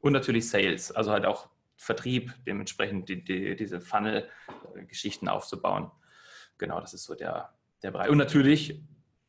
Und 0.00 0.12
natürlich 0.12 0.48
Sales, 0.48 0.90
also 0.92 1.12
halt 1.12 1.26
auch 1.26 1.48
Vertrieb, 1.76 2.34
dementsprechend 2.46 3.08
die, 3.08 3.22
die, 3.22 3.54
diese 3.54 3.80
Funnel-Geschichten 3.80 5.28
aufzubauen. 5.28 5.90
Genau, 6.58 6.80
das 6.80 6.94
ist 6.94 7.04
so 7.04 7.14
der, 7.14 7.54
der 7.82 7.90
Bereich. 7.92 8.08
Und 8.08 8.18
natürlich, 8.18 8.82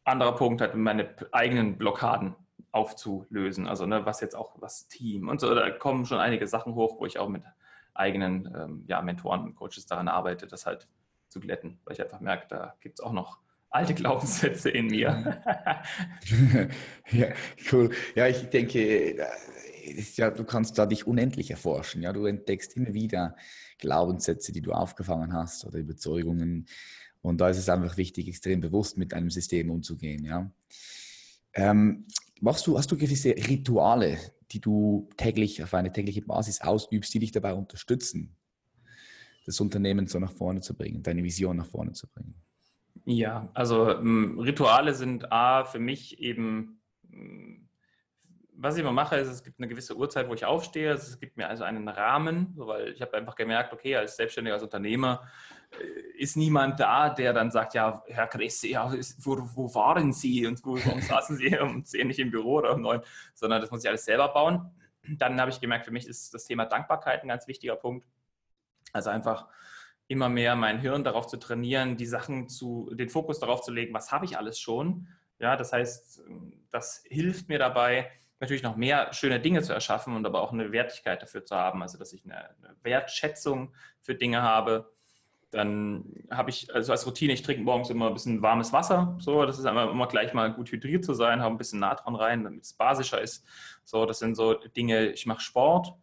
anderer 0.03 0.35
Punkt, 0.35 0.61
halt 0.61 0.73
meine 0.75 1.13
eigenen 1.31 1.77
Blockaden 1.77 2.35
aufzulösen. 2.71 3.67
Also 3.67 3.85
ne, 3.85 4.05
was 4.05 4.21
jetzt 4.21 4.35
auch 4.35 4.55
was 4.59 4.87
Team 4.87 5.29
und 5.29 5.39
so, 5.39 5.53
da 5.53 5.69
kommen 5.71 6.05
schon 6.05 6.19
einige 6.19 6.47
Sachen 6.47 6.75
hoch, 6.75 6.99
wo 6.99 7.05
ich 7.05 7.19
auch 7.19 7.29
mit 7.29 7.43
eigenen 7.93 8.53
ähm, 8.55 8.83
ja, 8.87 9.01
Mentoren 9.01 9.41
und 9.41 9.55
Coaches 9.55 9.85
daran 9.85 10.07
arbeite, 10.07 10.47
das 10.47 10.65
halt 10.65 10.87
zu 11.29 11.39
glätten, 11.39 11.79
weil 11.83 11.93
ich 11.93 12.01
einfach 12.01 12.19
merke, 12.19 12.47
da 12.49 12.75
gibt 12.79 12.99
es 12.99 13.05
auch 13.05 13.11
noch 13.11 13.39
alte 13.69 13.93
Glaubenssätze 13.93 14.69
in 14.69 14.87
mir. 14.87 15.41
ja, 17.11 17.27
cool. 17.71 17.89
Ja, 18.15 18.27
ich 18.27 18.49
denke, 18.49 19.27
ja, 20.15 20.31
du 20.31 20.43
kannst 20.43 20.77
da 20.77 20.85
dich 20.85 21.05
unendlich 21.05 21.51
erforschen. 21.51 22.01
Ja, 22.01 22.13
du 22.13 22.25
entdeckst 22.25 22.75
immer 22.77 22.93
wieder 22.93 23.35
Glaubenssätze, 23.79 24.51
die 24.51 24.61
du 24.61 24.71
aufgefangen 24.71 25.33
hast 25.33 25.65
oder 25.65 25.79
Überzeugungen. 25.79 26.67
Und 27.21 27.41
da 27.41 27.49
ist 27.49 27.57
es 27.57 27.69
einfach 27.69 27.97
wichtig, 27.97 28.27
extrem 28.27 28.61
bewusst 28.61 28.97
mit 28.97 29.13
einem 29.13 29.29
System 29.29 29.69
umzugehen. 29.69 30.23
Ja. 30.23 30.49
Ähm, 31.53 32.05
machst 32.41 32.67
du, 32.67 32.77
hast 32.77 32.91
du 32.91 32.97
gewisse 32.97 33.29
Rituale, 33.29 34.17
die 34.51 34.59
du 34.59 35.09
täglich 35.17 35.63
auf 35.63 35.73
eine 35.73 35.91
tägliche 35.91 36.21
Basis 36.21 36.61
ausübst, 36.61 37.13
die 37.13 37.19
dich 37.19 37.31
dabei 37.31 37.53
unterstützen, 37.53 38.35
das 39.45 39.59
Unternehmen 39.59 40.07
so 40.07 40.19
nach 40.19 40.31
vorne 40.31 40.61
zu 40.61 40.75
bringen, 40.75 41.03
deine 41.03 41.23
Vision 41.23 41.57
nach 41.57 41.67
vorne 41.67 41.93
zu 41.93 42.07
bringen? 42.07 42.35
Ja, 43.05 43.49
also 43.53 43.89
ähm, 43.89 44.39
Rituale 44.39 44.93
sind 44.93 45.31
A 45.31 45.63
für 45.63 45.79
mich 45.79 46.19
eben, 46.19 46.81
was 48.53 48.75
ich 48.75 48.81
immer 48.81 48.91
mache, 48.91 49.15
ist, 49.17 49.29
es 49.29 49.43
gibt 49.43 49.59
eine 49.59 49.67
gewisse 49.67 49.95
Uhrzeit, 49.95 50.27
wo 50.27 50.33
ich 50.33 50.43
aufstehe. 50.43 50.91
Es 50.91 51.19
gibt 51.19 51.37
mir 51.37 51.47
also 51.47 51.63
einen 51.63 51.87
Rahmen, 51.87 52.53
weil 52.55 52.89
ich 52.89 53.01
habe 53.01 53.15
einfach 53.15 53.35
gemerkt, 53.35 53.71
okay, 53.71 53.95
als 53.95 54.17
Selbstständiger, 54.17 54.55
als 54.55 54.63
Unternehmer 54.63 55.25
ist 56.17 56.37
niemand 56.37 56.79
da, 56.79 57.09
der 57.09 57.33
dann 57.33 57.51
sagt, 57.51 57.73
ja, 57.73 58.03
Herr 58.07 58.27
Kresse, 58.27 58.67
ja, 58.67 58.91
wo, 59.19 59.37
wo, 59.55 59.73
waren 59.75 60.13
Sie 60.13 60.45
und 60.47 60.63
wo, 60.65 60.75
warum 60.75 61.01
saßen 61.01 61.37
Sie 61.37 61.57
um 61.59 61.83
10 61.83 62.07
nicht 62.07 62.19
im 62.19 62.31
Büro 62.31 62.57
oder 62.57 62.73
um 62.73 62.81
9, 62.81 63.01
sondern 63.33 63.61
das 63.61 63.71
muss 63.71 63.83
ich 63.83 63.89
alles 63.89 64.05
selber 64.05 64.29
bauen. 64.29 64.71
Dann 65.07 65.39
habe 65.39 65.51
ich 65.51 65.61
gemerkt, 65.61 65.85
für 65.85 65.91
mich 65.91 66.07
ist 66.07 66.33
das 66.33 66.45
Thema 66.45 66.65
Dankbarkeit 66.65 67.23
ein 67.23 67.27
ganz 67.27 67.47
wichtiger 67.47 67.75
Punkt. 67.75 68.05
Also 68.93 69.09
einfach 69.09 69.47
immer 70.07 70.29
mehr 70.29 70.55
mein 70.55 70.79
Hirn 70.79 71.03
darauf 71.03 71.27
zu 71.27 71.37
trainieren, 71.37 71.97
die 71.97 72.05
Sachen 72.05 72.49
zu, 72.49 72.89
den 72.93 73.09
Fokus 73.09 73.39
darauf 73.39 73.61
zu 73.61 73.71
legen, 73.71 73.93
was 73.93 74.11
habe 74.11 74.25
ich 74.25 74.37
alles 74.37 74.59
schon. 74.59 75.07
Ja, 75.39 75.55
das 75.55 75.73
heißt, 75.73 76.23
das 76.71 77.03
hilft 77.05 77.49
mir 77.49 77.59
dabei, 77.59 78.09
natürlich 78.39 78.63
noch 78.63 78.75
mehr 78.75 79.13
schöne 79.13 79.39
Dinge 79.39 79.61
zu 79.61 79.73
erschaffen 79.73 80.15
und 80.15 80.25
aber 80.25 80.41
auch 80.41 80.51
eine 80.51 80.71
Wertigkeit 80.71 81.21
dafür 81.21 81.45
zu 81.45 81.55
haben. 81.55 81.81
Also, 81.81 81.97
dass 81.97 82.13
ich 82.13 82.23
eine, 82.25 82.49
eine 82.49 82.75
Wertschätzung 82.83 83.73
für 83.99 84.15
Dinge 84.15 84.41
habe 84.41 84.89
dann 85.51 86.03
habe 86.29 86.49
ich 86.49 86.73
also 86.73 86.91
als 86.91 87.05
Routine, 87.05 87.33
ich 87.33 87.41
trinke 87.41 87.63
morgens 87.63 87.89
immer 87.89 88.07
ein 88.07 88.13
bisschen 88.13 88.41
warmes 88.41 88.73
Wasser. 88.73 89.15
So, 89.19 89.45
das 89.45 89.57
ist 89.57 89.65
einfach 89.65 89.89
immer 89.89 90.07
gleich 90.07 90.33
mal 90.33 90.51
gut 90.53 90.71
hydriert 90.71 91.05
zu 91.05 91.13
sein, 91.13 91.41
habe 91.41 91.55
ein 91.55 91.57
bisschen 91.57 91.79
Natron 91.79 92.15
rein, 92.15 92.43
damit 92.43 92.63
es 92.63 92.73
basischer 92.73 93.21
ist. 93.21 93.45
So, 93.85 94.05
das 94.05 94.19
sind 94.19 94.35
so 94.35 94.55
Dinge, 94.55 95.07
ich 95.11 95.25
mache 95.25 95.41
Sport, 95.41 95.93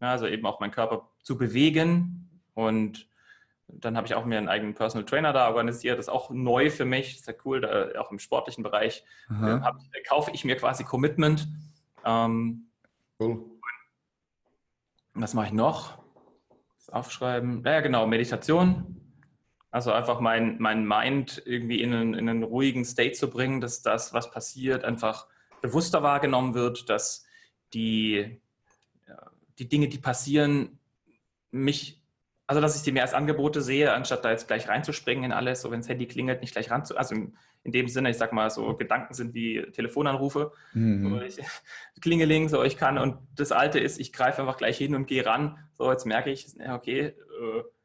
ja, 0.00 0.10
also 0.12 0.26
eben 0.26 0.46
auch 0.46 0.60
meinen 0.60 0.70
Körper 0.70 1.10
zu 1.22 1.36
bewegen. 1.36 2.40
Und 2.54 3.08
dann 3.66 3.96
habe 3.96 4.06
ich 4.06 4.14
auch 4.14 4.24
mir 4.24 4.38
einen 4.38 4.48
eigenen 4.48 4.74
Personal 4.74 5.04
Trainer 5.04 5.32
da 5.32 5.48
organisiert. 5.48 5.98
Das 5.98 6.06
ist 6.06 6.12
auch 6.12 6.30
neu 6.30 6.70
für 6.70 6.84
mich, 6.84 7.16
ist 7.16 7.26
ja 7.26 7.34
cool, 7.44 7.60
da, 7.60 8.00
auch 8.00 8.12
im 8.12 8.18
sportlichen 8.18 8.62
Bereich 8.62 9.04
äh, 9.30 9.56
ich, 9.56 10.08
kaufe 10.08 10.30
ich 10.32 10.44
mir 10.44 10.56
quasi 10.56 10.84
Commitment. 10.84 11.48
Ähm, 12.04 12.68
cool. 13.18 13.44
Was 15.14 15.34
mache 15.34 15.46
ich 15.46 15.52
noch? 15.52 16.01
Aufschreiben. 16.92 17.62
Ja, 17.64 17.80
genau, 17.80 18.06
Meditation. 18.06 18.96
Also 19.70 19.92
einfach 19.92 20.20
mein, 20.20 20.56
mein 20.58 20.86
Mind 20.86 21.42
irgendwie 21.46 21.80
in 21.80 21.94
einen, 21.94 22.14
in 22.14 22.28
einen 22.28 22.42
ruhigen 22.42 22.84
State 22.84 23.12
zu 23.12 23.30
bringen, 23.30 23.60
dass 23.60 23.82
das, 23.82 24.12
was 24.12 24.30
passiert, 24.30 24.84
einfach 24.84 25.26
bewusster 25.62 26.02
wahrgenommen 26.02 26.54
wird, 26.54 26.90
dass 26.90 27.24
die, 27.72 28.40
die 29.58 29.68
Dinge, 29.68 29.88
die 29.88 29.98
passieren, 29.98 30.78
mich 31.50 32.02
also, 32.52 32.60
dass 32.60 32.76
ich 32.76 32.82
die 32.82 32.92
mehr 32.92 33.04
als 33.04 33.14
Angebote 33.14 33.62
sehe, 33.62 33.94
anstatt 33.94 34.26
da 34.26 34.30
jetzt 34.30 34.46
gleich 34.46 34.68
reinzuspringen 34.68 35.24
in 35.24 35.32
alles, 35.32 35.62
so 35.62 35.70
wenn 35.70 35.80
das 35.80 35.88
Handy 35.88 36.06
klingelt, 36.06 36.42
nicht 36.42 36.52
gleich 36.52 36.70
ran 36.70 36.84
zu. 36.84 36.98
Also 36.98 37.14
in 37.64 37.72
dem 37.72 37.88
Sinne, 37.88 38.10
ich 38.10 38.16
sag 38.16 38.32
mal, 38.32 38.50
so 38.50 38.76
Gedanken 38.76 39.14
sind 39.14 39.34
wie 39.34 39.62
Telefonanrufe. 39.72 40.52
Mhm. 40.72 41.10
So, 41.10 41.20
ich, 41.20 41.36
Klingeling, 42.00 42.48
so 42.48 42.62
ich 42.62 42.76
kann. 42.76 42.98
Und 42.98 43.18
das 43.36 43.52
Alte 43.52 43.78
ist, 43.78 44.00
ich 44.00 44.12
greife 44.12 44.40
einfach 44.40 44.56
gleich 44.56 44.78
hin 44.78 44.94
und 44.94 45.06
gehe 45.06 45.24
ran. 45.24 45.58
So, 45.72 45.90
jetzt 45.90 46.04
merke 46.04 46.30
ich, 46.30 46.48
okay, 46.68 47.00
äh, 47.06 47.14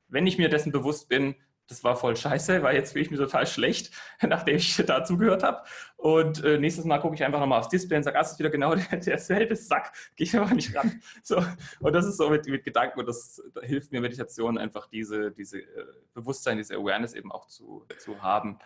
wenn 0.07 0.25
ich 0.25 0.37
mir 0.37 0.49
dessen 0.49 0.71
bewusst 0.71 1.09
bin, 1.09 1.35
das 1.67 1.83
war 1.83 1.97
voll 1.97 2.15
scheiße, 2.15 2.63
weil 2.63 2.75
jetzt 2.75 2.93
fühle 2.93 3.03
ich 3.03 3.11
mich 3.11 3.19
total 3.19 3.45
schlecht, 3.45 3.91
nachdem 4.21 4.55
ich 4.55 4.77
da 4.77 5.03
zugehört 5.03 5.43
habe. 5.43 5.63
Und 5.97 6.43
äh, 6.43 6.57
nächstes 6.57 6.85
Mal 6.85 6.99
gucke 6.99 7.15
ich 7.15 7.23
einfach 7.23 7.39
nochmal 7.39 7.59
aufs 7.59 7.69
Display 7.69 7.97
und 7.97 8.03
sage, 8.03 8.17
ah, 8.17 8.21
ist 8.21 8.39
wieder 8.39 8.49
genau 8.49 8.73
der, 8.91 8.99
derselbe 8.99 9.55
Sack, 9.55 9.91
gehe 10.15 10.25
ich 10.25 10.35
einfach 10.35 10.53
nicht 10.53 10.75
ran. 10.75 11.01
So, 11.23 11.43
und 11.81 11.93
das 11.93 12.05
ist 12.05 12.17
so 12.17 12.29
mit, 12.29 12.47
mit 12.47 12.63
Gedanken 12.63 12.99
und 12.99 13.05
das 13.05 13.41
da 13.53 13.61
hilft 13.61 13.91
mir 13.91 13.99
Meditation 13.99 14.57
einfach 14.57 14.87
diese, 14.87 15.31
diese 15.31 15.59
äh, 15.59 15.85
Bewusstsein, 16.13 16.57
diese 16.57 16.75
Awareness 16.75 17.13
eben 17.13 17.31
auch 17.31 17.47
zu, 17.47 17.85
zu 17.97 18.21
haben. 18.21 18.59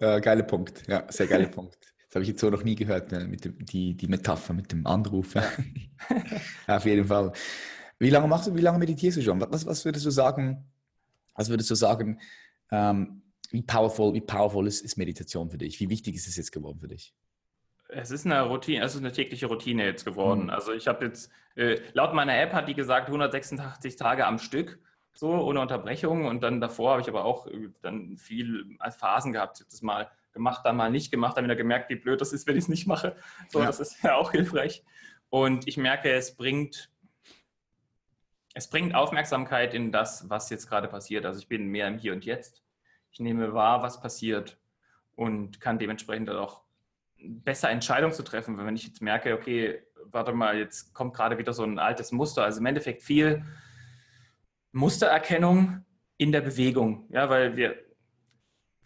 Äh, 0.00 0.20
geiler 0.20 0.42
Punkt, 0.42 0.82
ja, 0.88 1.04
sehr 1.10 1.26
geiler 1.26 1.48
Punkt. 1.48 1.78
Das 2.08 2.16
habe 2.16 2.22
ich 2.22 2.30
jetzt 2.30 2.40
so 2.40 2.50
noch 2.50 2.64
nie 2.64 2.74
gehört, 2.74 3.12
ne, 3.12 3.20
mit 3.20 3.44
dem, 3.44 3.64
die, 3.64 3.94
die 3.94 4.08
Metapher 4.08 4.52
mit 4.52 4.72
dem 4.72 4.86
Anruf. 4.86 5.34
Ja. 6.66 6.76
auf 6.76 6.86
jeden 6.86 7.04
Fall. 7.04 7.32
Wie 7.98 8.08
lange 8.08 8.26
machst 8.26 8.46
du, 8.46 8.54
wie 8.56 8.62
lange 8.62 8.78
meditierst 8.78 9.18
du 9.18 9.22
schon? 9.22 9.38
Was, 9.40 9.66
was 9.66 9.84
würdest 9.84 10.06
du 10.06 10.10
sagen, 10.10 10.64
was 11.34 11.50
würdest 11.50 11.70
du 11.70 11.74
sagen, 11.74 12.18
ähm, 12.70 13.22
wie 13.50 13.62
powerful, 13.62 14.14
wie 14.14 14.22
powerful 14.22 14.66
ist, 14.66 14.80
ist 14.80 14.96
Meditation 14.96 15.50
für 15.50 15.58
dich? 15.58 15.78
Wie 15.78 15.90
wichtig 15.90 16.16
ist 16.16 16.26
es 16.26 16.36
jetzt 16.36 16.52
geworden 16.52 16.80
für 16.80 16.88
dich? 16.88 17.14
Es 17.88 18.10
ist 18.10 18.24
eine 18.24 18.42
Routine, 18.42 18.84
es 18.84 18.94
ist 18.94 19.00
eine 19.00 19.12
tägliche 19.12 19.46
Routine 19.46 19.84
jetzt 19.84 20.04
geworden. 20.04 20.44
Mhm. 20.44 20.50
Also 20.50 20.72
ich 20.72 20.88
habe 20.88 21.04
jetzt, 21.04 21.30
äh, 21.56 21.78
laut 21.92 22.14
meiner 22.14 22.40
App 22.40 22.54
hat 22.54 22.68
die 22.68 22.74
gesagt 22.74 23.08
186 23.08 23.96
Tage 23.96 24.26
am 24.26 24.38
Stück, 24.38 24.78
so 25.12 25.28
ohne 25.30 25.60
Unterbrechung. 25.60 26.26
Und 26.26 26.42
dann 26.42 26.60
davor 26.60 26.92
habe 26.92 27.02
ich 27.02 27.08
aber 27.08 27.24
auch 27.24 27.46
äh, 27.46 27.70
dann 27.82 28.16
viel 28.16 28.76
als 28.78 28.96
Phasen 28.96 29.32
gehabt. 29.32 29.64
Das 29.70 29.82
mal 29.82 30.10
gemacht, 30.32 30.64
dann 30.64 30.76
mal 30.76 30.90
nicht 30.90 31.10
gemacht, 31.10 31.36
dann 31.36 31.44
wieder 31.44 31.56
gemerkt, 31.56 31.90
wie 31.90 31.96
blöd 31.96 32.20
das 32.20 32.32
ist, 32.32 32.46
wenn 32.46 32.56
ich 32.56 32.64
es 32.64 32.68
nicht 32.68 32.86
mache. 32.86 33.16
So, 33.48 33.60
ja. 33.60 33.66
das 33.66 33.80
ist 33.80 34.02
ja 34.02 34.14
auch 34.14 34.32
hilfreich. 34.32 34.84
Und 35.28 35.68
ich 35.68 35.76
merke, 35.76 36.10
es 36.10 36.36
bringt, 36.36 36.90
es 38.54 38.68
bringt 38.68 38.94
Aufmerksamkeit 38.94 39.74
in 39.74 39.92
das, 39.92 40.28
was 40.28 40.50
jetzt 40.50 40.68
gerade 40.68 40.88
passiert. 40.88 41.26
Also 41.26 41.40
ich 41.40 41.48
bin 41.48 41.66
mehr 41.66 41.88
im 41.88 41.98
Hier 41.98 42.12
und 42.12 42.24
Jetzt 42.24 42.62
ich 43.12 43.20
nehme 43.20 43.52
wahr, 43.52 43.82
was 43.82 44.00
passiert 44.00 44.58
und 45.16 45.60
kann 45.60 45.78
dementsprechend 45.78 46.30
auch 46.30 46.62
besser 47.18 47.70
Entscheidungen 47.70 48.14
zu 48.14 48.22
treffen, 48.22 48.56
wenn 48.58 48.76
ich 48.76 48.86
jetzt 48.86 49.02
merke, 49.02 49.34
okay, 49.34 49.82
warte 50.06 50.32
mal, 50.32 50.56
jetzt 50.56 50.94
kommt 50.94 51.14
gerade 51.14 51.38
wieder 51.38 51.52
so 51.52 51.64
ein 51.64 51.78
altes 51.78 52.12
Muster. 52.12 52.44
Also 52.44 52.60
im 52.60 52.66
Endeffekt 52.66 53.02
viel 53.02 53.44
Mustererkennung 54.72 55.84
in 56.16 56.32
der 56.32 56.40
Bewegung, 56.40 57.06
ja, 57.10 57.28
weil 57.28 57.56
wir, 57.56 57.76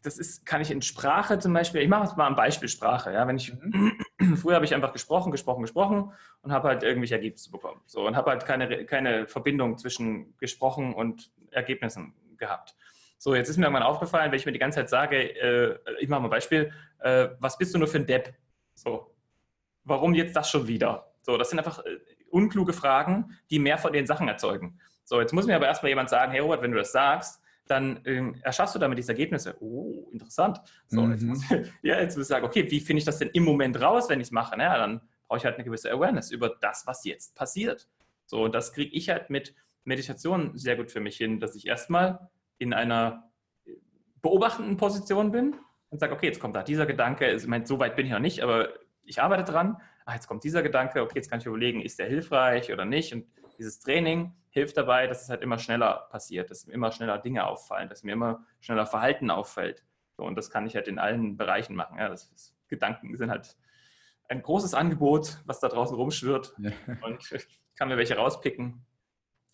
das 0.03 0.19
ist, 0.19 0.47
kann 0.47 0.61
ich 0.61 0.71
in 0.71 0.83
Sprache 0.83 1.39
zum 1.39 1.53
Beispiel, 1.53 1.81
ich 1.83 1.89
mache 1.89 2.05
jetzt 2.05 2.17
mal 2.17 2.27
ein 2.27 2.37
Beispiel 2.37 2.69
Sprache, 2.69 3.13
ja, 3.13 3.27
wenn 3.27 3.37
ich, 3.37 3.53
mhm. 3.53 3.93
früher 4.37 4.55
habe 4.55 4.65
ich 4.65 4.75
einfach 4.75 4.93
gesprochen, 4.93 5.33
gesprochen, 5.33 5.63
gesprochen 5.63 6.13
und 6.43 6.53
habe 6.53 6.69
halt 6.69 6.83
irgendwelche 6.83 7.15
Ergebnisse 7.15 7.51
bekommen, 7.51 7.81
so, 7.87 8.07
und 8.07 8.17
habe 8.17 8.31
halt 8.31 8.45
keine, 8.45 8.87
keine 8.87 9.27
Verbindung 9.27 9.79
zwischen 9.79 10.37
gesprochen 10.39 10.95
und 10.95 11.33
Ergebnissen 11.51 12.15
gehabt. 12.37 12.77
So, 13.19 13.35
jetzt 13.35 13.49
ist 13.49 13.57
mir 13.57 13.65
irgendwann 13.65 13.85
aufgefallen, 13.85 14.31
wenn 14.31 14.39
ich 14.39 14.47
mir 14.47 14.53
die 14.53 14.59
ganze 14.59 14.81
Zeit 14.81 14.91
sage, 14.91 15.17
äh, 15.17 15.79
ich 15.99 16.09
mache 16.09 16.21
mal 16.21 16.29
ein 16.29 16.31
Beispiel, 16.31 16.73
äh, 16.99 17.29
was 17.39 17.57
bist 17.57 17.75
du 17.75 17.79
nur 17.79 17.89
für 17.89 17.99
ein 17.99 18.07
Depp? 18.07 18.35
So, 18.75 19.15
warum 19.85 20.15
jetzt 20.15 20.37
das 20.37 20.51
schon 20.51 20.69
wieder? 20.69 21.15
So, 21.23 21.39
das 21.39 21.49
sind 21.49 21.59
einfach 21.59 21.79
äh, 21.85 21.99
unkluge 22.31 22.73
Fragen, 22.73 23.39
die 23.51 23.59
mehr 23.59 23.79
von 23.79 23.93
den 23.93 24.07
Sachen 24.07 24.29
erzeugen. 24.29 24.79
So, 25.05 25.21
jetzt 25.21 25.33
muss 25.33 25.47
mir 25.47 25.57
aber 25.57 25.67
erstmal 25.67 25.91
jemand 25.91 26.09
sagen, 26.09 26.33
hey 26.33 26.41
Robert, 26.41 26.63
wenn 26.63 26.73
du 26.73 26.79
das 26.79 26.93
sagst, 26.93 27.41
dann 27.67 28.01
ähm, 28.05 28.37
erschaffst 28.43 28.75
du 28.75 28.79
damit 28.79 28.99
diese 28.99 29.13
Ergebnisse. 29.13 29.57
Oh, 29.61 30.09
interessant. 30.13 30.61
So, 30.89 31.03
mhm. 31.03 31.13
jetzt 31.13 31.23
muss, 31.23 31.43
ja, 31.83 32.01
jetzt 32.01 32.17
muss 32.17 32.27
ich 32.27 32.29
sagen, 32.29 32.45
okay, 32.45 32.71
wie 32.71 32.81
finde 32.81 32.99
ich 32.99 33.05
das 33.05 33.19
denn 33.19 33.31
im 33.33 33.45
Moment 33.45 33.81
raus, 33.81 34.09
wenn 34.09 34.21
ich 34.21 34.29
es 34.29 34.33
mache? 34.33 34.55
Na, 34.57 34.77
dann 34.77 35.01
brauche 35.29 35.39
ich 35.39 35.45
halt 35.45 35.57
eine 35.57 35.65
gewisse 35.65 35.91
Awareness 35.91 36.31
über 36.31 36.57
das, 36.61 36.87
was 36.87 37.05
jetzt 37.05 37.35
passiert. 37.35 37.89
So, 38.27 38.45
und 38.45 38.55
das 38.55 38.73
kriege 38.73 38.95
ich 38.95 39.09
halt 39.09 39.31
mit 39.31 39.55
Meditation 39.85 40.57
sehr 40.57 40.77
gut 40.77 40.91
für 40.91 41.01
mich 41.01 41.17
hin, 41.17 41.41
dass 41.41 41.55
ich 41.55 41.67
erstmal 41.67 42.31
in 42.59 42.73
einer 42.73 43.31
beobachtenden 44.23 44.77
Position 44.77 45.31
bin 45.31 45.55
und 45.91 45.99
sage, 46.01 46.15
okay, 46.15 46.27
jetzt 46.27 46.41
kommt 46.41 46.57
da 46.57 46.63
dieser 46.63 46.87
Gedanke, 46.87 47.31
ich 47.31 47.47
meine, 47.47 47.67
so 47.67 47.79
weit 47.79 47.97
bin 47.97 48.07
ich 48.07 48.13
noch 48.13 48.19
nicht, 48.19 48.43
aber 48.43 48.71
ich 49.05 49.23
arbeite 49.23 49.45
dran. 49.45 49.77
Ah, 50.07 50.15
jetzt 50.15 50.27
kommt 50.27 50.45
dieser 50.45 50.63
Gedanke, 50.63 51.03
okay, 51.03 51.17
jetzt 51.17 51.31
kann 51.31 51.41
ich 51.41 51.47
überlegen, 51.47 51.83
ist 51.83 51.99
der 51.99 52.07
hilfreich 52.07 52.73
oder 52.73 52.85
nicht? 52.85 53.13
Und 53.13 53.27
dieses 53.59 53.81
Training 53.81 54.35
hilft 54.55 54.77
dabei, 54.77 55.07
dass 55.07 55.23
es 55.23 55.29
halt 55.29 55.43
immer 55.43 55.59
schneller 55.59 56.09
passiert, 56.11 56.51
dass 56.51 56.67
mir 56.67 56.73
immer 56.73 56.91
schneller 56.93 57.19
Dinge 57.19 57.47
auffallen, 57.47 57.89
dass 57.89 58.05
mir 58.05 58.13
immer 58.13 58.47
schneller 58.61 58.87
Verhalten 58.87 59.31
auffällt. 59.31 59.85
So, 60.17 60.25
und 60.25 60.37
das 60.37 60.49
kann 60.49 60.67
ich 60.67 60.77
halt 60.77 60.89
in 60.89 60.99
allen 60.99 61.37
Bereichen 61.37 61.75
machen. 61.75 61.99
Ja, 61.99 62.09
das 62.09 62.31
ist, 62.31 62.57
Gedanken 62.69 63.15
sind 63.17 63.31
halt 63.31 63.57
ein 64.29 64.43
großes 64.43 64.73
Angebot, 64.73 65.41
was 65.45 65.61
da 65.61 65.69
draußen 65.69 65.97
rumschwirrt. 65.97 66.55
Ja. 66.59 66.71
Und 67.03 67.31
ich 67.33 67.61
kann 67.77 67.89
mir 67.89 67.97
welche 67.97 68.17
rauspicken 68.17 68.87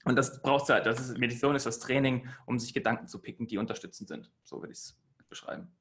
und 0.05 0.17
das 0.17 0.41
braucht 0.41 0.69
halt, 0.71 0.87
das 0.87 1.01
ist, 1.01 1.19
Meditation 1.19 1.55
ist 1.55 1.67
das 1.67 1.79
Training, 1.79 2.29
um 2.47 2.59
sich 2.59 2.73
Gedanken 2.73 3.07
zu 3.07 3.21
picken, 3.21 3.47
die 3.47 3.59
unterstützend 3.59 4.09
sind. 4.09 4.31
So 4.45 4.61
würde 4.61 4.73
ich 4.73 4.79
es 4.79 4.99
beschreiben. 5.29 5.73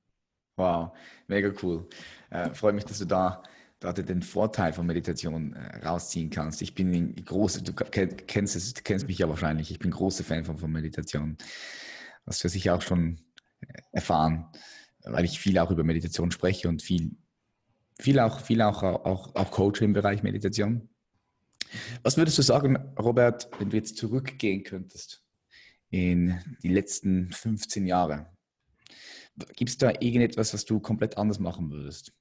Wow, 0.57 0.91
mega 1.27 1.51
cool. 1.63 1.87
Äh, 2.29 2.53
freut 2.53 2.75
mich, 2.75 2.85
dass 2.85 2.99
du 2.99 3.05
da, 3.05 3.43
da 3.79 3.93
den 3.93 4.21
Vorteil 4.21 4.73
von 4.73 4.85
Meditation 4.85 5.53
äh, 5.53 5.85
rausziehen 5.85 6.29
kannst. 6.29 6.61
Ich 6.61 6.75
bin 6.75 6.93
ein 6.93 7.15
großer, 7.15 7.61
du 7.61 7.73
kennst 7.73 8.55
es, 8.55 8.73
du 8.73 8.81
kennst 8.81 9.07
mich 9.07 9.19
ja 9.19 9.29
wahrscheinlich, 9.29 9.71
ich 9.71 9.79
bin 9.79 9.91
großer 9.91 10.23
Fan 10.23 10.43
von, 10.43 10.57
von 10.57 10.71
Meditation. 10.71 11.37
Das 12.25 12.39
du 12.39 12.49
sicher 12.49 12.75
auch 12.75 12.81
schon 12.81 13.21
äh, 13.61 13.81
erfahren, 13.93 14.47
weil 15.03 15.25
ich 15.25 15.39
viel 15.39 15.57
auch 15.59 15.71
über 15.71 15.83
Meditation 15.83 16.31
spreche 16.31 16.67
und 16.67 16.81
viel, 16.81 17.15
viel 17.97 18.19
auch, 18.19 18.41
viel 18.41 18.61
auch, 18.61 18.83
auch, 18.83 19.35
auch 19.35 19.51
coache 19.51 19.85
im 19.85 19.93
Bereich 19.93 20.23
Meditation. 20.23 20.89
Was 22.03 22.17
würdest 22.17 22.37
du 22.37 22.41
sagen, 22.41 22.77
Robert, 22.97 23.49
wenn 23.59 23.69
du 23.69 23.77
jetzt 23.77 23.97
zurückgehen 23.97 24.63
könntest 24.63 25.23
in 25.89 26.39
die 26.63 26.69
letzten 26.69 27.31
15 27.31 27.85
Jahre? 27.85 28.27
Gibt 29.55 29.69
es 29.69 29.77
da 29.77 29.91
irgendetwas, 29.91 30.53
was 30.53 30.65
du 30.65 30.81
komplett 30.81 31.17
anders 31.17 31.39
machen 31.39 31.69
würdest? 31.71 32.11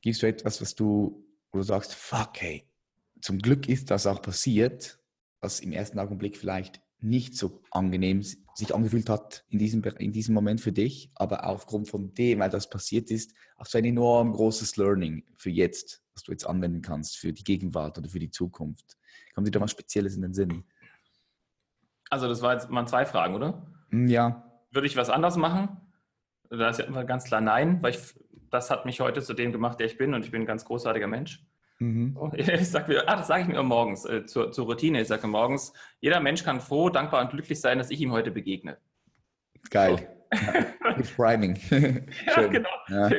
Gibt 0.00 0.14
es 0.14 0.20
da 0.20 0.26
etwas, 0.28 0.60
was 0.60 0.74
du, 0.74 1.26
wo 1.52 1.58
du 1.58 1.64
sagst, 1.64 1.94
fuck, 1.94 2.40
hey, 2.40 2.66
zum 3.20 3.38
Glück 3.38 3.68
ist 3.68 3.90
das 3.90 4.06
auch 4.06 4.22
passiert, 4.22 4.98
was 5.40 5.60
im 5.60 5.72
ersten 5.72 5.98
Augenblick 5.98 6.36
vielleicht 6.36 6.80
nicht 7.00 7.36
so 7.36 7.62
angenehm 7.70 8.22
sich 8.22 8.74
angefühlt 8.74 9.08
hat 9.08 9.44
in 9.48 9.58
diesem, 9.58 9.82
in 9.82 10.12
diesem 10.12 10.34
Moment 10.34 10.60
für 10.60 10.72
dich, 10.72 11.10
aber 11.14 11.46
aufgrund 11.46 11.88
von 11.88 12.12
dem, 12.14 12.40
weil 12.40 12.50
das 12.50 12.68
passiert 12.68 13.10
ist, 13.10 13.34
auch 13.56 13.66
so 13.66 13.78
ein 13.78 13.84
enorm 13.84 14.32
großes 14.32 14.76
Learning 14.76 15.24
für 15.36 15.50
jetzt, 15.50 16.02
was 16.14 16.24
du 16.24 16.32
jetzt 16.32 16.44
anwenden 16.44 16.82
kannst 16.82 17.16
für 17.16 17.32
die 17.32 17.44
Gegenwart 17.44 17.96
oder 17.98 18.08
für 18.08 18.18
die 18.18 18.30
Zukunft. 18.30 18.98
Kommt 19.34 19.46
dir 19.46 19.52
da 19.52 19.60
was 19.60 19.70
Spezielles 19.70 20.14
in 20.16 20.22
den 20.22 20.34
Sinn? 20.34 20.64
Also 22.10 22.28
das 22.28 22.42
war 22.42 22.54
jetzt 22.54 22.68
mal 22.68 22.86
zwei 22.86 23.06
Fragen, 23.06 23.34
oder? 23.34 23.66
Hm, 23.90 24.08
ja. 24.08 24.44
Würde 24.70 24.86
ich 24.86 24.96
was 24.96 25.08
anders 25.08 25.36
machen? 25.36 25.80
Da 26.50 26.68
ist 26.68 26.78
ja 26.78 26.84
immer 26.84 27.04
ganz 27.04 27.24
klar 27.24 27.40
nein, 27.40 27.82
weil 27.82 27.94
ich, 27.94 27.98
das 28.50 28.70
hat 28.70 28.84
mich 28.84 29.00
heute 29.00 29.22
zu 29.22 29.34
dem 29.34 29.52
gemacht, 29.52 29.78
der 29.80 29.86
ich 29.86 29.96
bin 29.96 30.14
und 30.14 30.24
ich 30.24 30.30
bin 30.30 30.42
ein 30.42 30.46
ganz 30.46 30.64
großartiger 30.64 31.06
Mensch. 31.06 31.44
Mhm. 31.78 32.16
Ich 32.34 32.68
sage 32.68 32.92
mir, 32.92 33.08
ah, 33.08 33.16
das 33.16 33.28
sage 33.28 33.42
ich 33.42 33.48
mir 33.48 33.62
morgens 33.62 34.04
äh, 34.04 34.26
zur, 34.26 34.52
zur, 34.52 34.66
Routine. 34.66 35.00
Ich 35.00 35.08
sage 35.08 35.26
morgens, 35.26 35.72
jeder 36.00 36.20
Mensch 36.20 36.44
kann 36.44 36.60
froh, 36.60 36.90
dankbar 36.90 37.22
und 37.22 37.30
glücklich 37.30 37.58
sein, 37.58 37.78
dass 37.78 37.90
ich 37.90 38.00
ihm 38.00 38.12
heute 38.12 38.30
begegne. 38.30 38.76
Geil. 39.70 39.96
So. 40.32 40.38
Mit 40.96 41.16
Priming. 41.16 41.58
ja, 42.26 42.46
genau. 42.46 42.68
Ja. 42.88 43.10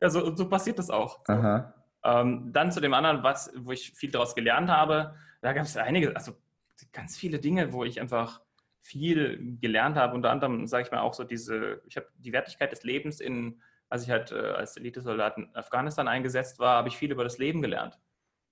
Also, 0.00 0.36
so 0.36 0.48
passiert 0.48 0.78
das 0.78 0.90
auch. 0.90 1.20
So. 1.26 1.64
Ähm, 2.04 2.50
dann 2.52 2.70
zu 2.72 2.80
dem 2.80 2.92
anderen, 2.92 3.22
was, 3.22 3.52
wo 3.56 3.72
ich 3.72 3.92
viel 3.92 4.10
daraus 4.10 4.34
gelernt 4.34 4.70
habe, 4.70 5.14
da 5.40 5.52
gab 5.54 5.64
es 5.64 5.76
einige, 5.76 6.14
also 6.14 6.32
ganz 6.92 7.16
viele 7.16 7.38
Dinge, 7.38 7.72
wo 7.72 7.84
ich 7.84 8.00
einfach 8.00 8.40
viel 8.82 9.56
gelernt 9.60 9.96
habe. 9.96 10.14
Unter 10.14 10.30
anderem, 10.30 10.66
sage 10.66 10.84
ich 10.84 10.90
mal, 10.90 11.00
auch 11.00 11.14
so 11.14 11.24
diese, 11.24 11.82
ich 11.86 11.96
habe 11.96 12.06
die 12.18 12.32
Wertigkeit 12.32 12.72
des 12.72 12.84
Lebens 12.84 13.20
in, 13.20 13.60
als 13.90 14.04
ich 14.04 14.10
halt 14.10 14.32
äh, 14.32 14.38
als 14.38 14.76
Elitesoldat 14.76 15.36
in 15.36 15.54
Afghanistan 15.54 16.08
eingesetzt 16.08 16.58
war, 16.58 16.76
habe 16.76 16.88
ich 16.88 16.96
viel 16.96 17.10
über 17.10 17.24
das 17.24 17.38
Leben 17.38 17.60
gelernt. 17.60 17.98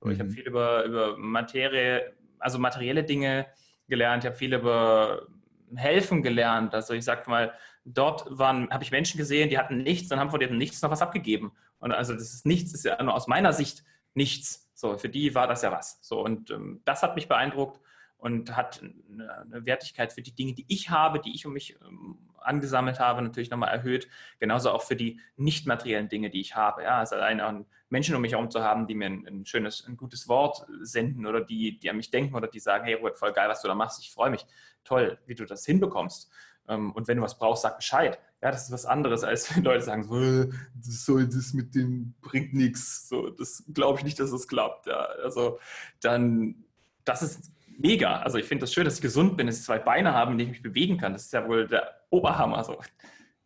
Mhm. 0.03 0.11
Ich 0.11 0.19
habe 0.19 0.31
viel 0.31 0.47
über, 0.47 0.85
über 0.85 1.17
Materie, 1.17 2.13
also 2.39 2.59
materielle 2.59 3.05
Dinge 3.05 3.47
gelernt, 3.89 4.25
ich 4.25 4.29
habe 4.29 4.37
viel 4.37 4.53
über 4.53 5.27
Helfen 5.75 6.23
gelernt. 6.23 6.75
Also 6.75 6.93
ich 6.93 7.05
sag 7.05 7.27
mal, 7.29 7.55
dort 7.85 8.27
waren, 8.37 8.69
habe 8.71 8.85
ich 8.85 8.91
Menschen 8.91 9.17
gesehen, 9.17 9.49
die 9.49 9.59
hatten 9.59 9.79
nichts 9.79 10.11
und 10.13 10.19
haben 10.19 10.31
von 10.31 10.41
dem 10.41 10.59
Nichts 10.59 10.83
noch 10.83 10.91
was 10.91 11.03
abgegeben. 11.03 11.53
Und 11.79 11.93
also 11.93 12.13
das 12.13 12.35
ist 12.35 12.45
nichts, 12.45 12.75
ist 12.75 12.85
ja 12.85 13.03
nur 13.03 13.15
aus 13.15 13.29
meiner 13.29 13.53
Sicht 13.53 13.85
nichts. 14.15 14.71
So, 14.75 14.99
für 14.99 15.09
die 15.09 15.35
war 15.35 15.47
das 15.47 15.63
ja 15.63 15.73
was. 15.73 15.99
So, 16.03 16.23
und 16.23 16.51
ähm, 16.51 16.83
das 16.85 17.03
hat 17.03 17.15
mich 17.15 17.29
beeindruckt. 17.29 17.81
und 18.17 18.57
hat 18.57 18.83
eine 18.83 19.65
Wertigkeit 19.65 20.13
für 20.13 20.23
die 20.23 20.35
Dinge, 20.35 20.53
die 20.53 20.65
ich 20.67 20.91
habe, 20.91 21.21
die 21.21 21.35
ich 21.35 21.47
um 21.47 21.53
mich 21.53 21.79
ähm, 21.87 22.19
angesammelt 22.41 23.01
habe, 23.01 23.23
natürlich 23.23 23.51
nochmal 23.51 23.75
erhöht. 23.75 24.09
Genauso 24.39 24.71
auch 24.71 24.83
für 24.83 24.97
die 24.97 25.21
nicht 25.37 25.67
materiellen 25.67 26.09
Dinge, 26.09 26.31
die 26.31 26.41
ich 26.41 26.57
habe. 26.57 26.83
Ja, 26.83 26.99
also 26.99 27.17
allein 27.17 27.65
Menschen 27.91 28.15
um 28.15 28.23
mich 28.23 28.33
herum 28.33 28.51
zu 28.51 28.63
haben, 28.63 28.87
die 28.87 28.95
mir 28.95 29.07
ein, 29.07 29.27
ein, 29.27 29.47
schönes, 29.47 29.87
ein 29.87 29.97
gutes 29.97 30.29
Wort 30.29 30.67
senden 30.81 31.27
oder 31.27 31.41
die, 31.41 31.79
die 31.79 31.91
an 31.91 31.97
mich 31.97 32.11
denken 32.11 32.35
oder 32.35 32.49
die 32.49 32.61
sagen, 32.61 32.85
hey 32.85 32.95
Robert, 32.95 33.19
voll 33.19 33.33
geil, 33.33 33.49
was 33.49 33.63
du 33.63 33.69
da 33.69 33.75
machst, 33.75 34.03
ich 34.03 34.11
freue 34.11 34.31
mich. 34.31 34.47
Toll, 34.85 35.19
wie 35.27 35.35
du 35.35 35.45
das 35.45 35.65
hinbekommst. 35.65 36.31
Ähm, 36.69 36.93
und 36.93 37.09
wenn 37.09 37.17
du 37.17 37.23
was 37.23 37.39
brauchst, 37.39 37.63
sag 37.63 37.77
Bescheid. 37.77 38.19
Ja, 38.43 38.51
das 38.53 38.65
ist 38.65 38.73
was 38.73 38.87
anderes, 38.87 39.25
als 39.25 39.55
wenn 39.57 39.65
Leute 39.65 39.85
sagen, 39.85 40.05
so, 40.05 40.17
äh, 40.21 40.51
das 40.75 41.05
soll 41.05 41.27
das 41.27 41.55
mit 41.55 41.75
dem 41.75 42.15
bringt 42.21 42.55
nichts. 42.55 43.09
So, 43.09 43.31
das 43.31 43.65
glaube 43.73 43.99
ich 43.99 44.05
nicht, 44.05 44.21
dass 44.21 44.27
es 44.27 44.33
das 44.33 44.49
klappt. 44.49 44.87
Ja, 44.87 45.07
also 45.23 45.59
dann, 46.01 46.65
das 47.05 47.23
ist 47.23 47.53
mega. 47.79 48.21
Also 48.21 48.39
ich 48.39 48.45
finde 48.45 48.63
das 48.63 48.73
schön, 48.73 48.85
dass 48.85 48.97
ich 48.97 49.01
gesund 49.01 49.37
bin, 49.37 49.47
dass 49.47 49.59
ich 49.59 49.65
zwei 49.65 49.79
Beine 49.79 50.13
habe, 50.13 50.33
in 50.33 50.39
denen 50.39 50.51
ich 50.51 50.57
mich 50.59 50.63
bewegen 50.63 50.99
kann. 50.99 51.13
Das 51.13 51.25
ist 51.25 51.33
ja 51.33 51.49
wohl 51.49 51.67
der 51.67 52.03
Oberhammer. 52.11 52.63
So. 52.65 52.79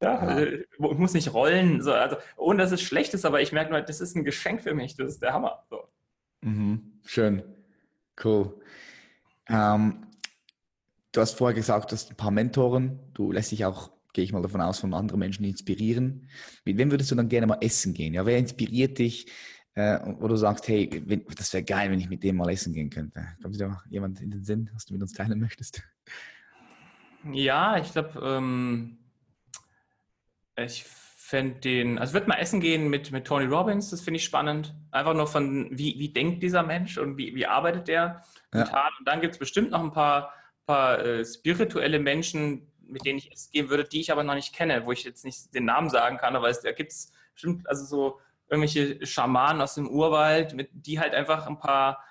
Ja, 0.03 0.41
ja. 0.41 0.47
Ich 0.47 0.81
muss 0.81 1.15
nicht 1.15 1.33
rollen, 1.33 1.81
so, 1.81 1.93
also, 1.93 2.17
ohne 2.37 2.63
dass 2.63 2.73
es 2.73 2.83
schlecht 2.83 3.15
ist, 3.15 3.25
aber 3.25 3.41
ich 3.41 3.53
merke 3.53 3.71
nur, 3.71 3.81
das 3.81 4.01
ist 4.01 4.17
ein 4.17 4.25
Geschenk 4.25 4.63
für 4.63 4.75
mich, 4.75 4.97
das 4.97 5.13
ist 5.13 5.23
der 5.23 5.33
Hammer. 5.33 5.65
So. 5.71 5.85
Mhm. 6.41 6.99
Schön, 7.05 7.43
cool. 8.25 8.61
Ähm, 9.49 10.09
du 11.13 11.21
hast 11.21 11.39
vorher 11.39 11.55
gesagt, 11.55 11.93
du 11.93 11.95
hast 11.95 12.11
ein 12.11 12.17
paar 12.17 12.33
Mentoren, 12.33 12.99
du 13.15 13.31
lässt 13.31 13.53
dich 13.53 13.65
auch, 13.65 13.93
gehe 14.13 14.25
ich 14.25 14.33
mal 14.33 14.43
davon 14.43 14.61
aus, 14.61 14.81
von 14.81 14.93
anderen 14.93 15.21
Menschen 15.21 15.45
inspirieren. 15.45 16.29
Mit 16.65 16.79
wem 16.79 16.91
würdest 16.91 17.13
du 17.13 17.15
dann 17.15 17.29
gerne 17.29 17.47
mal 17.47 17.59
essen 17.61 17.95
gehen? 17.95 18.13
Ja, 18.13 18.27
wer 18.27 18.39
inspiriert 18.39 18.99
dich? 18.99 19.27
Äh, 19.75 19.99
wo 20.19 20.29
du 20.29 20.37
sagst, 20.37 20.69
hey, 20.69 20.89
das 21.37 21.53
wäre 21.55 21.65
geil, 21.65 21.91
wenn 21.91 21.99
ich 21.99 22.09
mit 22.09 22.23
dem 22.23 22.37
mal 22.37 22.51
essen 22.51 22.75
gehen 22.75 22.91
könnte. 22.91 23.27
Kommt 23.41 23.55
dir 23.55 23.69
da 23.69 23.83
jemand 23.89 24.21
in 24.21 24.31
den 24.31 24.45
Sinn, 24.45 24.69
was 24.75 24.85
du 24.85 24.93
mit 24.93 25.03
uns 25.03 25.15
teilen 25.15 25.41
möchtest? 25.41 25.83
Ja, 27.33 27.79
ich 27.79 27.93
glaube, 27.93 28.21
ähm, 28.23 28.99
ich 30.57 30.85
fände 30.85 31.61
den, 31.61 31.99
also 31.99 32.13
würde 32.13 32.29
mal 32.29 32.37
essen 32.37 32.61
gehen 32.61 32.91
mit, 32.91 33.13
mit 33.13 33.27
Tony 33.27 33.47
Robbins, 33.47 33.89
das 33.89 34.03
finde 34.03 34.19
ich 34.19 34.25
spannend. 34.25 34.75
Einfach 34.91 35.15
nur 35.15 35.27
von, 35.27 35.71
wie, 35.71 35.99
wie 35.99 36.13
denkt 36.13 36.43
dieser 36.43 36.63
Mensch 36.63 36.99
und 36.99 37.17
wie, 37.17 37.35
wie 37.35 37.47
arbeitet 37.47 37.89
der 37.89 38.23
ja. 38.55 38.89
Und 38.99 39.09
dann 39.09 39.21
gibt 39.21 39.35
es 39.35 39.39
bestimmt 39.39 39.71
noch 39.71 39.83
ein 39.83 39.93
paar, 39.93 40.35
paar 40.67 40.99
äh, 41.05 41.25
spirituelle 41.25 41.99
Menschen, 41.99 42.71
mit 42.87 43.05
denen 43.07 43.19
ich 43.19 43.33
essen 43.33 43.51
gehen 43.53 43.71
würde, 43.71 43.85
die 43.85 44.01
ich 44.01 44.13
aber 44.13 44.25
noch 44.25 44.35
nicht 44.35 44.55
kenne, 44.55 44.85
wo 44.85 44.93
ich 44.93 45.05
jetzt 45.05 45.25
nicht 45.25 45.55
den 45.55 45.65
Namen 45.65 45.89
sagen 45.89 46.19
kann, 46.19 46.37
aber 46.37 46.49
es, 46.49 46.61
da 46.61 46.73
gibt 46.73 46.93
es 46.93 47.13
bestimmt, 47.33 47.67
also 47.69 47.85
so 47.85 48.21
irgendwelche 48.53 49.05
Schamanen 49.07 49.63
aus 49.63 49.77
dem 49.77 49.89
Urwald, 49.89 50.55
mit, 50.55 50.69
die 50.73 51.01
halt 51.01 51.15
einfach 51.15 51.47
ein 51.47 51.59
paar 51.59 52.05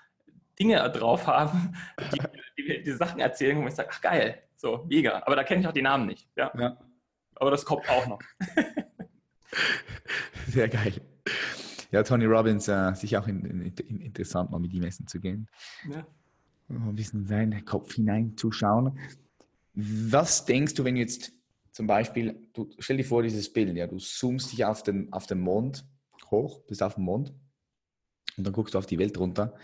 Dinge 0.57 0.77
drauf 0.89 1.27
haben, 1.27 1.75
die, 2.57 2.59
die, 2.63 2.83
die 2.83 2.91
Sachen 2.93 3.19
erzählen, 3.19 3.61
wo 3.61 3.67
ich 3.67 3.75
sage, 3.75 3.89
ach 3.91 4.01
geil, 4.01 4.41
so, 4.55 4.83
mega. 4.89 5.21
Aber 5.23 5.35
da 5.35 5.43
kenne 5.43 5.61
ich 5.61 5.67
auch 5.67 5.71
die 5.71 5.83
Namen 5.83 6.07
nicht. 6.07 6.27
Ja. 6.35 6.51
ja. 6.57 6.77
Aber 7.35 7.51
das 7.51 7.63
kommt 7.63 7.87
auch 7.89 8.07
noch. 8.07 8.19
Sehr 10.47 10.67
geil. 10.67 10.93
Ja, 11.91 12.01
Tony 12.01 12.25
Robbins, 12.25 12.67
äh, 12.67 12.93
sicher 12.95 13.21
auch 13.21 13.27
in, 13.27 13.45
in, 13.45 13.73
in, 13.87 14.01
interessant, 14.01 14.49
mal 14.49 14.59
mit 14.59 14.73
ihm 14.73 14.83
essen 14.83 15.05
zu 15.05 15.19
gehen. 15.19 15.47
Ja. 15.91 16.07
Ein 16.69 16.95
bisschen 16.95 17.21
in 17.21 17.27
seinen 17.27 17.65
Kopf 17.65 17.93
hineinzuschauen. 17.93 18.97
Was 19.75 20.45
denkst 20.45 20.73
du, 20.73 20.85
wenn 20.85 20.95
jetzt 20.95 21.33
zum 21.71 21.85
Beispiel, 21.85 22.47
du 22.53 22.71
stell 22.79 22.97
dir 22.97 23.03
vor, 23.03 23.21
dieses 23.21 23.53
Bild, 23.53 23.75
ja, 23.75 23.85
du 23.85 23.97
zoomst 23.97 24.51
dich 24.51 24.65
auf 24.65 24.81
den, 24.81 25.13
auf 25.13 25.27
den 25.27 25.39
Mond 25.39 25.85
hoch, 26.31 26.61
bist 26.67 26.81
auf 26.81 26.95
dem 26.95 27.03
Mond 27.03 27.33
und 28.37 28.43
dann 28.45 28.53
guckst 28.53 28.73
du 28.73 28.77
auf 28.77 28.85
die 28.85 28.97
Welt 28.97 29.17
runter. 29.17 29.55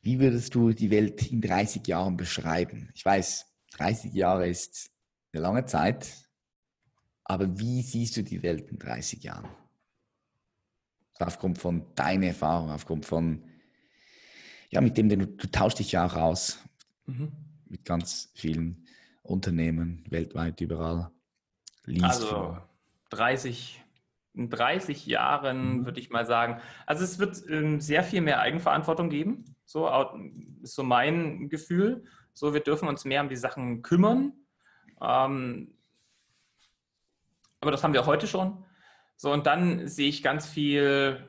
Wie 0.00 0.20
würdest 0.20 0.54
du 0.54 0.72
die 0.72 0.90
Welt 0.90 1.30
in 1.30 1.40
30 1.40 1.86
Jahren 1.86 2.16
beschreiben? 2.16 2.90
Ich 2.94 3.04
weiß, 3.04 3.46
30 3.72 4.12
Jahre 4.12 4.48
ist 4.48 4.90
eine 5.32 5.42
lange 5.42 5.64
Zeit, 5.64 6.28
aber 7.24 7.58
wie 7.58 7.82
siehst 7.82 8.16
du 8.16 8.22
die 8.22 8.42
Welt 8.42 8.70
in 8.70 8.78
30 8.78 9.22
Jahren? 9.22 9.48
Aufgrund 11.18 11.58
von 11.58 11.94
deiner 11.94 12.28
Erfahrung, 12.28 12.70
aufgrund 12.70 13.04
von, 13.04 13.42
ja, 14.70 14.80
mit 14.80 14.96
dem 14.96 15.08
du, 15.08 15.26
du 15.26 15.50
tauschst 15.50 15.80
dich 15.80 15.92
ja 15.92 16.06
auch 16.06 16.14
aus 16.14 16.58
mhm. 17.06 17.32
mit 17.66 17.84
ganz 17.84 18.30
vielen 18.34 18.86
Unternehmen 19.22 20.04
weltweit, 20.08 20.60
überall. 20.60 21.10
Liest 21.84 22.04
also 22.04 22.58
30, 23.10 23.82
in 23.84 23.87
30 24.38 25.06
Jahren 25.06 25.78
mhm. 25.78 25.84
würde 25.84 26.00
ich 26.00 26.10
mal 26.10 26.24
sagen, 26.24 26.60
also 26.86 27.04
es 27.04 27.18
wird 27.18 27.42
ähm, 27.48 27.80
sehr 27.80 28.02
viel 28.02 28.20
mehr 28.20 28.40
Eigenverantwortung 28.40 29.10
geben. 29.10 29.56
So 29.64 29.88
ist 30.62 30.74
so 30.74 30.82
mein 30.82 31.48
Gefühl. 31.48 32.04
So, 32.32 32.54
wir 32.54 32.60
dürfen 32.60 32.88
uns 32.88 33.04
mehr 33.04 33.20
um 33.20 33.28
die 33.28 33.36
Sachen 33.36 33.82
kümmern. 33.82 34.32
Ähm, 35.02 35.74
aber 37.60 37.72
das 37.72 37.82
haben 37.82 37.92
wir 37.92 38.06
heute 38.06 38.26
schon. 38.26 38.64
So, 39.16 39.32
und 39.32 39.46
dann 39.46 39.88
sehe 39.88 40.08
ich 40.08 40.22
ganz 40.22 40.46
viel, 40.46 41.28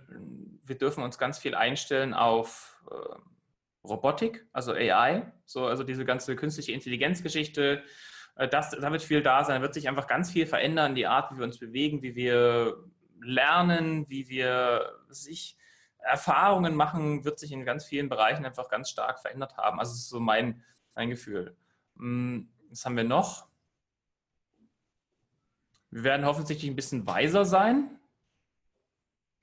wir 0.64 0.78
dürfen 0.78 1.04
uns 1.04 1.18
ganz 1.18 1.40
viel 1.40 1.56
einstellen 1.56 2.14
auf 2.14 2.84
äh, 2.92 3.88
Robotik, 3.88 4.46
also 4.54 4.74
AI, 4.74 5.32
so, 5.46 5.66
also 5.66 5.84
diese 5.84 6.06
ganze 6.06 6.36
künstliche 6.36 6.72
Intelligenzgeschichte. 6.72 7.84
Äh, 8.36 8.48
das, 8.48 8.72
da 8.72 8.92
wird 8.92 9.02
viel 9.02 9.24
da 9.24 9.44
sein, 9.44 9.56
da 9.56 9.62
wird 9.64 9.74
sich 9.74 9.90
einfach 9.90 10.08
ganz 10.08 10.32
viel 10.32 10.46
verändern, 10.46 10.94
die 10.94 11.08
Art, 11.08 11.32
wie 11.32 11.40
wir 11.40 11.46
uns 11.46 11.58
bewegen, 11.58 12.04
wie 12.04 12.16
wir 12.16 12.78
lernen, 13.22 14.10
wie 14.10 14.30
wir 14.30 15.00
sich 15.10 15.58
Erfahrungen 16.00 16.76
machen, 16.76 17.26
wird 17.26 17.40
sich 17.40 17.52
in 17.52 17.66
ganz 17.66 17.86
vielen 17.86 18.10
Bereichen 18.10 18.46
einfach 18.46 18.70
ganz 18.70 18.90
stark 18.90 19.20
verändert 19.20 19.58
haben. 19.58 19.80
Also, 19.80 19.92
das 19.92 20.00
ist 20.00 20.10
so 20.10 20.20
mein, 20.20 20.64
mein 20.96 21.10
Gefühl. 21.10 21.56
Hm, 21.98 22.50
was 22.70 22.86
haben 22.86 22.96
wir 22.96 23.04
noch? 23.04 23.48
Wir 25.92 26.04
werden 26.04 26.26
hoffentlich 26.26 26.64
ein 26.64 26.76
bisschen 26.76 27.06
weiser 27.08 27.46
sein. 27.46 28.00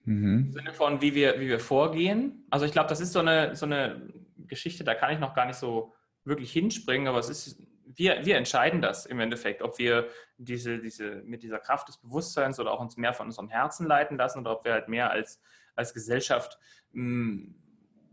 Mhm. 0.04 0.46
Im 0.46 0.52
Sinne 0.52 0.72
von, 0.72 1.02
wie 1.02 1.14
wir, 1.14 1.40
wie 1.40 1.48
wir 1.48 1.60
vorgehen. 1.60 2.46
Also 2.50 2.64
ich 2.64 2.72
glaube, 2.72 2.88
das 2.88 3.00
ist 3.00 3.12
so 3.12 3.18
eine, 3.18 3.56
so 3.56 3.66
eine 3.66 4.00
Geschichte, 4.46 4.84
da 4.84 4.94
kann 4.94 5.12
ich 5.12 5.18
noch 5.18 5.34
gar 5.34 5.46
nicht 5.46 5.56
so 5.56 5.92
wirklich 6.24 6.52
hinspringen, 6.52 7.08
aber 7.08 7.18
es 7.18 7.28
ist, 7.28 7.60
wir, 7.94 8.24
wir 8.24 8.36
entscheiden 8.36 8.82
das 8.82 9.06
im 9.06 9.20
Endeffekt, 9.20 9.62
ob 9.62 9.78
wir 9.78 10.08
diese, 10.36 10.78
diese, 10.78 11.22
mit 11.24 11.42
dieser 11.42 11.58
Kraft 11.58 11.88
des 11.88 11.98
Bewusstseins 11.98 12.58
oder 12.58 12.72
auch 12.72 12.80
uns 12.80 12.96
mehr 12.96 13.14
von 13.14 13.26
unserem 13.26 13.48
Herzen 13.48 13.86
leiten 13.86 14.16
lassen 14.16 14.40
oder 14.40 14.52
ob 14.52 14.64
wir 14.64 14.72
halt 14.72 14.88
mehr 14.88 15.10
als, 15.10 15.40
als 15.74 15.94
Gesellschaft 15.94 16.58
mm, 16.92 17.44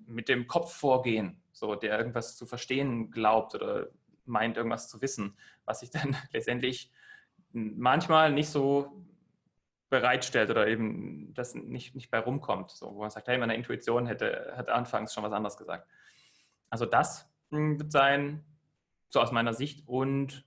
mit 0.05 0.29
dem 0.29 0.47
Kopf 0.47 0.73
vorgehen, 0.73 1.41
so 1.51 1.75
der 1.75 1.97
irgendwas 1.97 2.35
zu 2.37 2.45
verstehen 2.45 3.11
glaubt 3.11 3.55
oder 3.55 3.87
meint, 4.25 4.57
irgendwas 4.57 4.89
zu 4.89 5.01
wissen, 5.01 5.37
was 5.65 5.79
sich 5.79 5.89
dann 5.89 6.15
letztendlich 6.31 6.91
manchmal 7.51 8.31
nicht 8.31 8.49
so 8.49 9.03
bereitstellt 9.89 10.49
oder 10.49 10.67
eben 10.67 11.33
das 11.35 11.53
nicht, 11.53 11.93
nicht 11.93 12.09
bei 12.09 12.17
rumkommt. 12.17 12.71
So, 12.71 12.95
wo 12.95 13.01
man 13.01 13.11
sagt, 13.11 13.27
hey, 13.27 13.37
meine 13.37 13.55
Intuition 13.55 14.07
hätte, 14.07 14.53
hätte 14.55 14.73
anfangs 14.73 15.13
schon 15.13 15.23
was 15.23 15.33
anderes 15.33 15.55
gesagt. 15.55 15.87
Also 16.69 16.87
das 16.87 17.29
hm, 17.51 17.79
wird 17.79 17.91
sein, 17.91 18.43
so 19.13 19.21
aus 19.21 19.31
meiner 19.31 19.53
Sicht. 19.53 19.87
Und 19.87 20.43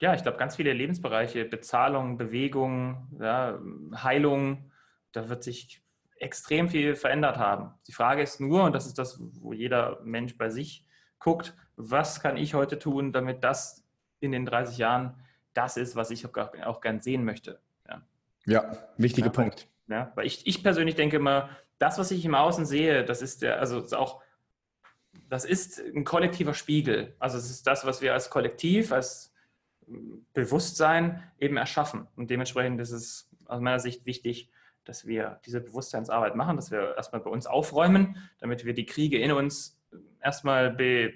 ja, 0.00 0.14
ich 0.14 0.22
glaube, 0.22 0.36
ganz 0.36 0.56
viele 0.56 0.72
Lebensbereiche, 0.72 1.44
Bezahlung, 1.44 2.18
Bewegung, 2.18 3.08
ja, 3.20 3.58
Heilung, 3.94 4.72
da 5.12 5.28
wird 5.28 5.44
sich 5.44 5.82
extrem 6.16 6.68
viel 6.68 6.96
verändert 6.96 7.38
haben. 7.38 7.72
Die 7.86 7.92
Frage 7.92 8.22
ist 8.22 8.40
nur, 8.40 8.64
und 8.64 8.74
das 8.74 8.86
ist 8.86 8.98
das, 8.98 9.18
wo 9.20 9.52
jeder 9.52 10.00
Mensch 10.02 10.36
bei 10.36 10.50
sich 10.50 10.84
guckt, 11.18 11.54
was 11.76 12.20
kann 12.20 12.36
ich 12.36 12.54
heute 12.54 12.78
tun, 12.78 13.12
damit 13.12 13.44
das 13.44 13.86
in 14.18 14.32
den 14.32 14.44
30 14.44 14.78
Jahren 14.78 15.22
das 15.54 15.76
ist, 15.76 15.96
was 15.96 16.10
ich 16.10 16.26
auch, 16.26 16.80
gern 16.80 17.00
sehen 17.00 17.24
möchte. 17.24 17.60
Ja, 17.88 18.02
ja 18.44 18.72
wichtiger 18.96 19.28
ja, 19.28 19.32
Punkt. 19.32 19.68
Ja, 19.88 20.12
weil 20.14 20.26
ich, 20.26 20.46
ich 20.46 20.62
persönlich 20.62 20.94
denke 20.94 21.16
immer, 21.16 21.48
das, 21.78 21.98
was 21.98 22.10
ich 22.10 22.24
im 22.24 22.34
Außen 22.34 22.66
sehe, 22.66 23.04
das 23.04 23.22
ist 23.22 23.42
der, 23.42 23.58
also 23.58 23.80
ist 23.80 23.94
auch, 23.94 24.22
das 25.28 25.44
ist 25.44 25.80
ein 25.80 26.04
kollektiver 26.04 26.54
Spiegel. 26.54 27.14
Also 27.18 27.38
es 27.38 27.50
ist 27.50 27.66
das, 27.66 27.84
was 27.84 28.00
wir 28.02 28.12
als 28.12 28.30
Kollektiv, 28.30 28.92
als 28.92 29.32
Bewusstsein 30.32 31.22
eben 31.38 31.56
erschaffen. 31.56 32.06
Und 32.16 32.30
dementsprechend 32.30 32.80
ist 32.80 32.92
es 32.92 33.28
aus 33.46 33.60
meiner 33.60 33.80
Sicht 33.80 34.06
wichtig, 34.06 34.50
dass 34.84 35.06
wir 35.06 35.40
diese 35.46 35.60
Bewusstseinsarbeit 35.60 36.36
machen, 36.36 36.56
dass 36.56 36.70
wir 36.70 36.96
erstmal 36.96 37.20
bei 37.20 37.30
uns 37.30 37.46
aufräumen, 37.46 38.16
damit 38.38 38.64
wir 38.64 38.74
die 38.74 38.86
Kriege 38.86 39.18
in 39.18 39.32
uns 39.32 39.78
erstmal 40.20 40.70
be, 40.70 41.12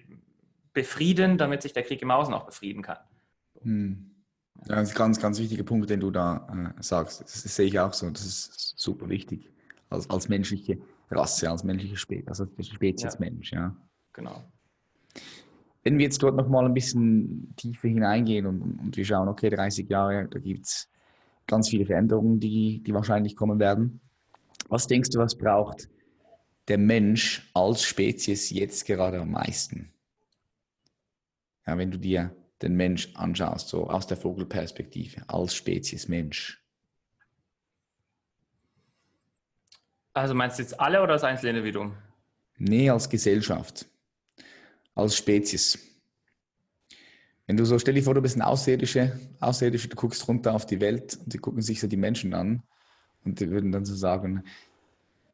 befrieden, 0.72 1.38
damit 1.38 1.62
sich 1.62 1.72
der 1.72 1.82
Krieg 1.82 2.02
im 2.02 2.10
Außen 2.10 2.34
auch 2.34 2.46
befrieden 2.46 2.82
kann. 2.82 2.98
Hm. 3.62 4.10
Ja, 4.66 4.76
das 4.76 4.90
ist 4.90 4.94
ein 4.94 4.98
ganz, 4.98 5.20
ganz 5.20 5.38
wichtiger 5.38 5.64
Punkt, 5.64 5.90
den 5.90 6.00
du 6.00 6.10
da 6.10 6.74
äh, 6.78 6.82
sagst. 6.82 7.20
Das, 7.20 7.42
das, 7.42 7.56
sehe 7.56 7.66
ich 7.66 7.78
auch 7.80 7.92
so. 7.92 8.08
Das 8.10 8.24
ist 8.24 8.74
super 8.76 9.08
wichtig 9.08 9.50
als, 9.90 10.08
als 10.08 10.28
menschliche 10.28 10.78
Rasse, 11.10 11.50
als 11.50 11.64
menschliche 11.64 11.96
Spezies, 11.96 12.28
also 12.28 12.46
Spezies 12.60 13.14
ja. 13.14 13.20
Mensch. 13.20 13.52
Ja. 13.52 13.76
Genau. 14.14 14.42
Wenn 15.82 15.98
wir 15.98 16.04
jetzt 16.04 16.22
dort 16.22 16.34
nochmal 16.34 16.64
ein 16.64 16.72
bisschen 16.72 17.54
tiefer 17.56 17.88
hineingehen 17.88 18.46
und, 18.46 18.62
und 18.62 18.96
wir 18.96 19.04
schauen, 19.04 19.28
okay, 19.28 19.50
30 19.50 19.88
Jahre, 19.90 20.26
da 20.30 20.38
gibt 20.38 20.64
es 20.64 20.88
ganz 21.46 21.68
viele 21.68 21.84
Veränderungen, 21.84 22.40
die, 22.40 22.82
die 22.82 22.94
wahrscheinlich 22.94 23.36
kommen 23.36 23.58
werden. 23.58 24.00
Was 24.68 24.86
denkst 24.86 25.10
du, 25.10 25.18
was 25.18 25.36
braucht 25.36 25.90
der 26.68 26.78
Mensch 26.78 27.50
als 27.52 27.82
Spezies 27.82 28.48
jetzt 28.48 28.86
gerade 28.86 29.20
am 29.20 29.32
meisten? 29.32 29.92
Ja, 31.66 31.76
wenn 31.76 31.90
du 31.90 31.98
dir 31.98 32.34
den 32.62 32.76
Mensch 32.76 33.12
anschaust, 33.14 33.68
so 33.68 33.88
aus 33.90 34.06
der 34.06 34.16
Vogelperspektive, 34.16 35.22
als 35.28 35.54
Spezies 35.54 36.08
Mensch. 36.08 36.62
Also 40.14 40.32
meinst 40.32 40.58
du 40.58 40.62
jetzt 40.62 40.80
alle 40.80 41.02
oder 41.02 41.14
das 41.14 41.24
einzelne 41.24 41.50
Individuum? 41.50 41.94
Nee, 42.56 42.88
als 42.88 43.10
Gesellschaft, 43.10 43.86
als 44.94 45.16
Spezies. 45.16 45.78
Wenn 47.46 47.56
du 47.56 47.66
so, 47.66 47.78
stell 47.78 47.94
dir 47.94 48.02
vor, 48.02 48.14
du 48.14 48.22
bist 48.22 48.36
ein 48.36 48.42
Außerirdische, 48.42 49.18
Außerirdische, 49.40 49.88
du 49.88 49.96
guckst 49.96 50.26
runter 50.28 50.54
auf 50.54 50.64
die 50.64 50.80
Welt 50.80 51.18
und 51.18 51.32
die 51.32 51.38
gucken 51.38 51.60
sich 51.60 51.80
so 51.80 51.86
die 51.86 51.96
Menschen 51.96 52.32
an 52.32 52.62
und 53.24 53.40
die 53.40 53.50
würden 53.50 53.70
dann 53.70 53.84
so 53.84 53.94
sagen, 53.94 54.44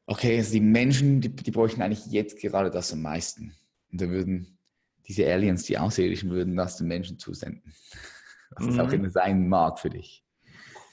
okay, 0.06 0.38
also 0.38 0.52
die 0.52 0.60
Menschen, 0.60 1.20
die, 1.20 1.28
die 1.28 1.50
bräuchten 1.52 1.82
eigentlich 1.82 2.06
jetzt 2.06 2.40
gerade 2.40 2.70
das 2.70 2.92
am 2.92 3.02
meisten. 3.02 3.54
Und 3.92 4.00
da 4.00 4.08
würden 4.08 4.58
diese 5.06 5.24
Aliens, 5.30 5.64
die 5.64 5.78
Außerirdischen, 5.78 6.30
würden 6.30 6.56
das 6.56 6.78
den 6.78 6.88
Menschen 6.88 7.18
zusenden. 7.18 7.72
Was 8.50 8.66
es 8.66 8.74
mhm. 8.74 8.80
auch 8.80 8.90
immer 8.90 9.10
sein 9.10 9.48
mag 9.48 9.78
für 9.78 9.90
dich. 9.90 10.24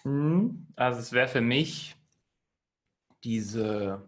Mhm. 0.04 0.68
Also 0.76 1.00
es 1.00 1.12
wäre 1.12 1.28
für 1.28 1.42
mich 1.42 1.96
diese 3.24 4.08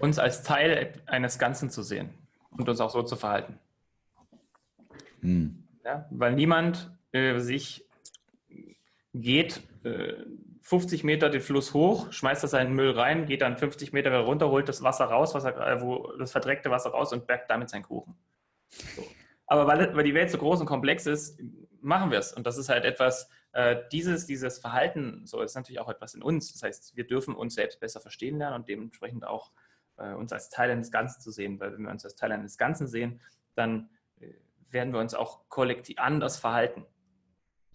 uns 0.00 0.18
als 0.18 0.42
Teil 0.42 1.02
eines 1.06 1.38
Ganzen 1.38 1.68
zu 1.68 1.82
sehen 1.82 2.23
und 2.56 2.68
uns 2.68 2.80
auch 2.80 2.90
so 2.90 3.02
zu 3.02 3.16
verhalten. 3.16 3.58
Mhm. 5.20 5.64
Ja, 5.84 6.06
weil 6.10 6.34
niemand 6.34 6.90
äh, 7.12 7.38
sich 7.38 7.84
geht 9.12 9.62
äh, 9.84 10.14
50 10.62 11.04
Meter 11.04 11.28
den 11.28 11.42
Fluss 11.42 11.74
hoch, 11.74 12.10
schmeißt 12.10 12.42
da 12.42 12.48
seinen 12.48 12.74
Müll 12.74 12.92
rein, 12.92 13.26
geht 13.26 13.42
dann 13.42 13.58
50 13.58 13.92
Meter 13.92 14.10
wieder 14.10 14.20
runter, 14.20 14.48
holt 14.48 14.68
das 14.68 14.82
Wasser 14.82 15.04
raus, 15.04 15.34
Wasser, 15.34 15.54
äh, 15.66 15.80
wo, 15.82 16.10
das 16.18 16.32
verdreckte 16.32 16.70
Wasser 16.70 16.90
raus 16.90 17.12
und 17.12 17.26
backt 17.26 17.50
damit 17.50 17.68
seinen 17.68 17.82
Kuchen. 17.82 18.16
So. 18.96 19.04
Aber 19.46 19.66
weil, 19.66 19.94
weil 19.94 20.04
die 20.04 20.14
Welt 20.14 20.30
so 20.30 20.38
groß 20.38 20.60
und 20.60 20.66
komplex 20.66 21.06
ist, 21.06 21.38
machen 21.82 22.10
wir 22.10 22.18
es. 22.18 22.32
Und 22.32 22.46
das 22.46 22.56
ist 22.56 22.70
halt 22.70 22.86
etwas, 22.86 23.28
äh, 23.52 23.76
dieses, 23.92 24.26
dieses 24.26 24.58
Verhalten, 24.58 25.26
so 25.26 25.42
ist 25.42 25.54
natürlich 25.54 25.80
auch 25.80 25.90
etwas 25.90 26.14
in 26.14 26.22
uns. 26.22 26.52
Das 26.52 26.62
heißt, 26.62 26.96
wir 26.96 27.06
dürfen 27.06 27.34
uns 27.34 27.54
selbst 27.54 27.78
besser 27.78 28.00
verstehen 28.00 28.38
lernen 28.38 28.56
und 28.56 28.68
dementsprechend 28.68 29.26
auch 29.26 29.52
uns 29.96 30.32
als 30.32 30.50
Teil 30.50 30.70
eines 30.70 30.90
Ganzen 30.90 31.20
zu 31.20 31.30
sehen. 31.30 31.58
Weil 31.60 31.72
wenn 31.72 31.82
wir 31.82 31.90
uns 31.90 32.04
als 32.04 32.16
Teil 32.16 32.32
eines 32.32 32.58
Ganzen 32.58 32.86
sehen, 32.86 33.20
dann 33.54 33.90
äh, 34.20 34.32
werden 34.70 34.92
wir 34.92 35.00
uns 35.00 35.14
auch 35.14 35.48
kollektiv 35.48 35.98
anders 35.98 36.38
verhalten. 36.38 36.84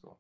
So. 0.02 0.18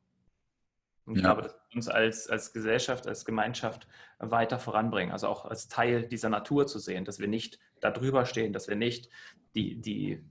Und 1.05 1.15
ich 1.15 1.23
ja. 1.23 1.33
glaube, 1.33 1.43
das 1.43 1.53
wird 1.53 1.75
uns 1.75 1.87
als, 1.89 2.29
als 2.29 2.53
Gesellschaft, 2.53 3.07
als 3.07 3.25
Gemeinschaft 3.25 3.87
weiter 4.19 4.59
voranbringen. 4.59 5.11
Also 5.11 5.27
auch 5.27 5.45
als 5.45 5.67
Teil 5.67 6.07
dieser 6.07 6.29
Natur 6.29 6.67
zu 6.67 6.79
sehen, 6.79 7.05
dass 7.05 7.19
wir 7.19 7.27
nicht 7.27 7.59
da 7.79 7.91
drüber 7.91 8.25
stehen, 8.25 8.53
dass 8.53 8.67
wir 8.67 8.75
nicht 8.75 9.09
die, 9.55 9.79
die 9.81 10.23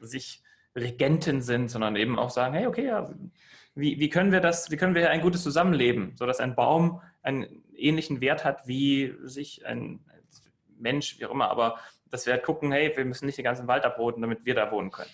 sich 0.00 0.42
Regenten 0.74 1.40
sind, 1.40 1.68
sondern 1.68 1.96
eben 1.96 2.18
auch 2.18 2.30
sagen, 2.30 2.54
hey, 2.54 2.66
okay, 2.66 2.86
ja, 2.86 3.10
wie, 3.74 3.98
wie 3.98 4.08
können 4.08 4.32
wir 4.32 4.40
das, 4.40 4.70
wie 4.70 4.76
können 4.76 4.94
wir 4.94 5.10
ein 5.10 5.20
gutes 5.20 5.42
Zusammenleben, 5.42 6.16
sodass 6.16 6.40
ein 6.40 6.54
Baum 6.54 7.00
einen 7.22 7.64
ähnlichen 7.74 8.20
Wert 8.20 8.44
hat 8.44 8.66
wie 8.66 9.14
sich 9.22 9.66
ein 9.66 10.00
Mensch, 10.78 11.18
wie 11.18 11.26
auch 11.26 11.32
immer, 11.32 11.50
aber 11.50 11.78
dass 12.10 12.26
wir 12.26 12.34
halt 12.34 12.44
gucken, 12.44 12.72
hey, 12.72 12.92
wir 12.94 13.04
müssen 13.04 13.26
nicht 13.26 13.38
den 13.38 13.44
ganzen 13.44 13.66
Wald 13.66 13.84
abroden, 13.84 14.22
damit 14.22 14.44
wir 14.44 14.54
da 14.54 14.70
wohnen 14.70 14.90
können. 14.90 15.10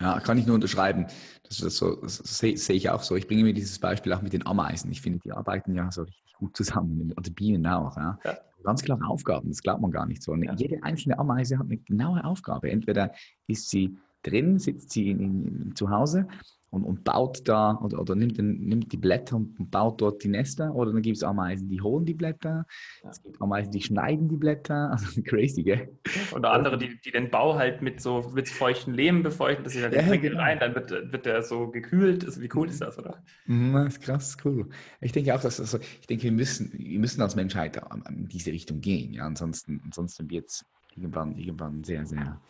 Ja, 0.00 0.18
kann 0.18 0.36
ich 0.36 0.46
nur 0.46 0.56
unterschreiben. 0.56 1.06
Das, 1.44 1.58
das, 1.58 1.76
so, 1.76 1.94
das 1.96 2.16
sehe, 2.16 2.56
sehe 2.56 2.76
ich 2.76 2.90
auch 2.90 3.02
so. 3.02 3.14
Ich 3.14 3.28
bringe 3.28 3.44
mir 3.44 3.54
dieses 3.54 3.78
Beispiel 3.78 4.12
auch 4.12 4.22
mit 4.22 4.32
den 4.32 4.44
Ameisen. 4.44 4.90
Ich 4.90 5.00
finde, 5.00 5.20
die 5.20 5.30
arbeiten 5.30 5.74
ja 5.74 5.92
so 5.92 6.02
richtig 6.02 6.32
gut 6.34 6.56
zusammen. 6.56 7.12
Und 7.12 7.26
die 7.26 7.30
Bienen 7.30 7.66
auch. 7.68 7.96
Ja. 7.96 8.18
ja 8.24 8.36
ganz 8.62 8.82
klare 8.82 9.04
Aufgaben, 9.06 9.48
das 9.48 9.62
glaubt 9.62 9.80
man 9.80 9.90
gar 9.90 10.06
nicht 10.06 10.22
so. 10.22 10.34
Ja. 10.34 10.54
Jede 10.54 10.82
einzelne 10.82 11.18
Ameise 11.18 11.58
hat 11.58 11.66
eine 11.66 11.76
genaue 11.76 12.24
Aufgabe. 12.24 12.70
Entweder 12.70 13.12
ist 13.46 13.70
sie 13.70 13.96
drin, 14.22 14.58
sitzt 14.58 14.90
sie 14.90 15.10
in, 15.10 15.20
in, 15.20 15.76
zu 15.76 15.90
Hause 15.90 16.26
und, 16.72 16.84
und 16.84 17.04
baut 17.04 17.46
da 17.46 17.78
oder, 17.82 18.00
oder 18.00 18.14
nimmt, 18.14 18.38
den, 18.38 18.64
nimmt, 18.64 18.90
die 18.92 18.96
Blätter 18.96 19.36
und 19.36 19.70
baut 19.70 20.00
dort 20.00 20.24
die 20.24 20.28
Nester. 20.28 20.74
Oder 20.74 20.92
dann 20.92 21.02
gibt 21.02 21.18
es 21.18 21.22
Ameisen, 21.22 21.68
die 21.68 21.82
holen 21.82 22.06
die 22.06 22.14
Blätter. 22.14 22.64
Ja. 23.04 23.10
Es 23.10 23.22
gibt 23.22 23.40
Ameisen, 23.42 23.72
die 23.72 23.82
schneiden 23.82 24.28
die 24.28 24.36
Blätter. 24.36 24.90
Also 25.02 25.22
crazy, 25.22 25.62
gell? 25.62 25.88
Oder 26.34 26.52
andere, 26.52 26.78
die, 26.78 26.98
die 27.04 27.10
den 27.10 27.30
Bau 27.30 27.56
halt 27.56 27.82
mit 27.82 28.00
so 28.00 28.30
mit 28.34 28.48
feuchten 28.48 28.94
Lehm 28.94 29.22
befeuchten, 29.22 29.64
dass 29.64 29.74
sie 29.74 29.80
dann 29.80 29.92
ja, 29.92 30.16
genau. 30.16 30.38
rein, 30.38 30.58
dann 30.60 30.74
wird, 30.74 30.90
wird 30.90 31.26
der 31.26 31.42
so 31.42 31.68
gekühlt. 31.68 32.24
Also 32.24 32.40
wie 32.40 32.48
cool 32.54 32.68
ist 32.68 32.80
das, 32.80 32.98
oder? 32.98 33.22
Mhm, 33.46 33.72
das 33.74 33.94
ist 33.94 34.02
krass, 34.02 34.36
cool. 34.44 34.68
Ich 35.00 35.12
denke 35.12 35.34
auch, 35.34 35.40
dass 35.40 35.60
also, 35.60 35.78
ich 36.00 36.06
denke, 36.06 36.24
wir 36.24 36.32
müssen, 36.32 36.72
wir 36.72 36.98
müssen 36.98 37.20
als 37.20 37.36
Menschheit 37.36 37.80
in 38.08 38.28
diese 38.28 38.52
Richtung 38.52 38.80
gehen. 38.80 39.12
Ja? 39.12 39.26
Ansonsten, 39.26 39.80
ansonsten 39.84 40.30
wird 40.30 40.48
es 40.48 40.64
irgendwann, 40.94 41.36
irgendwann 41.36 41.84
sehr, 41.84 42.06
sehr 42.06 42.40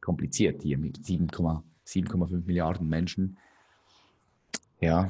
kompliziert 0.00 0.62
hier 0.62 0.78
mit 0.78 0.98
7,5 0.98 2.44
Milliarden 2.44 2.88
Menschen 2.88 3.36
ja. 4.80 5.08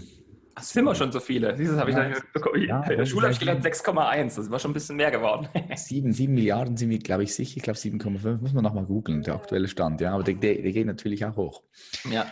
Das 0.54 0.70
sind 0.70 0.84
wir 0.84 0.94
schon 0.96 1.12
so 1.12 1.20
viele. 1.20 1.54
Dieses 1.54 1.78
habe 1.78 1.90
ich 1.90 1.96
ja, 1.96 2.12
bekommen. 2.32 2.62
Ja, 2.64 2.82
In 2.82 2.98
der 2.98 3.06
Schule 3.06 3.26
habe 3.26 3.32
ich 3.32 3.38
gelernt 3.38 3.64
6,1. 3.64 4.36
Das 4.36 4.50
war 4.50 4.58
schon 4.58 4.72
ein 4.72 4.74
bisschen 4.74 4.96
mehr 4.96 5.12
geworden. 5.12 5.48
7, 5.76 6.12
7 6.12 6.34
Milliarden 6.34 6.76
sind 6.76 6.90
wir, 6.90 6.98
glaube 6.98 7.22
ich, 7.22 7.32
sicher. 7.32 7.58
Ich 7.58 7.62
glaube 7.62 7.78
7,5. 7.78 8.40
Muss 8.40 8.52
man 8.52 8.64
nochmal 8.64 8.84
googeln, 8.84 9.22
der 9.22 9.36
aktuelle 9.36 9.68
Stand. 9.68 10.00
Ja, 10.00 10.14
aber 10.14 10.24
der, 10.24 10.34
der, 10.34 10.60
der, 10.60 10.72
geht 10.72 10.86
natürlich 10.86 11.24
auch 11.24 11.36
hoch. 11.36 11.62
Ja. 12.10 12.26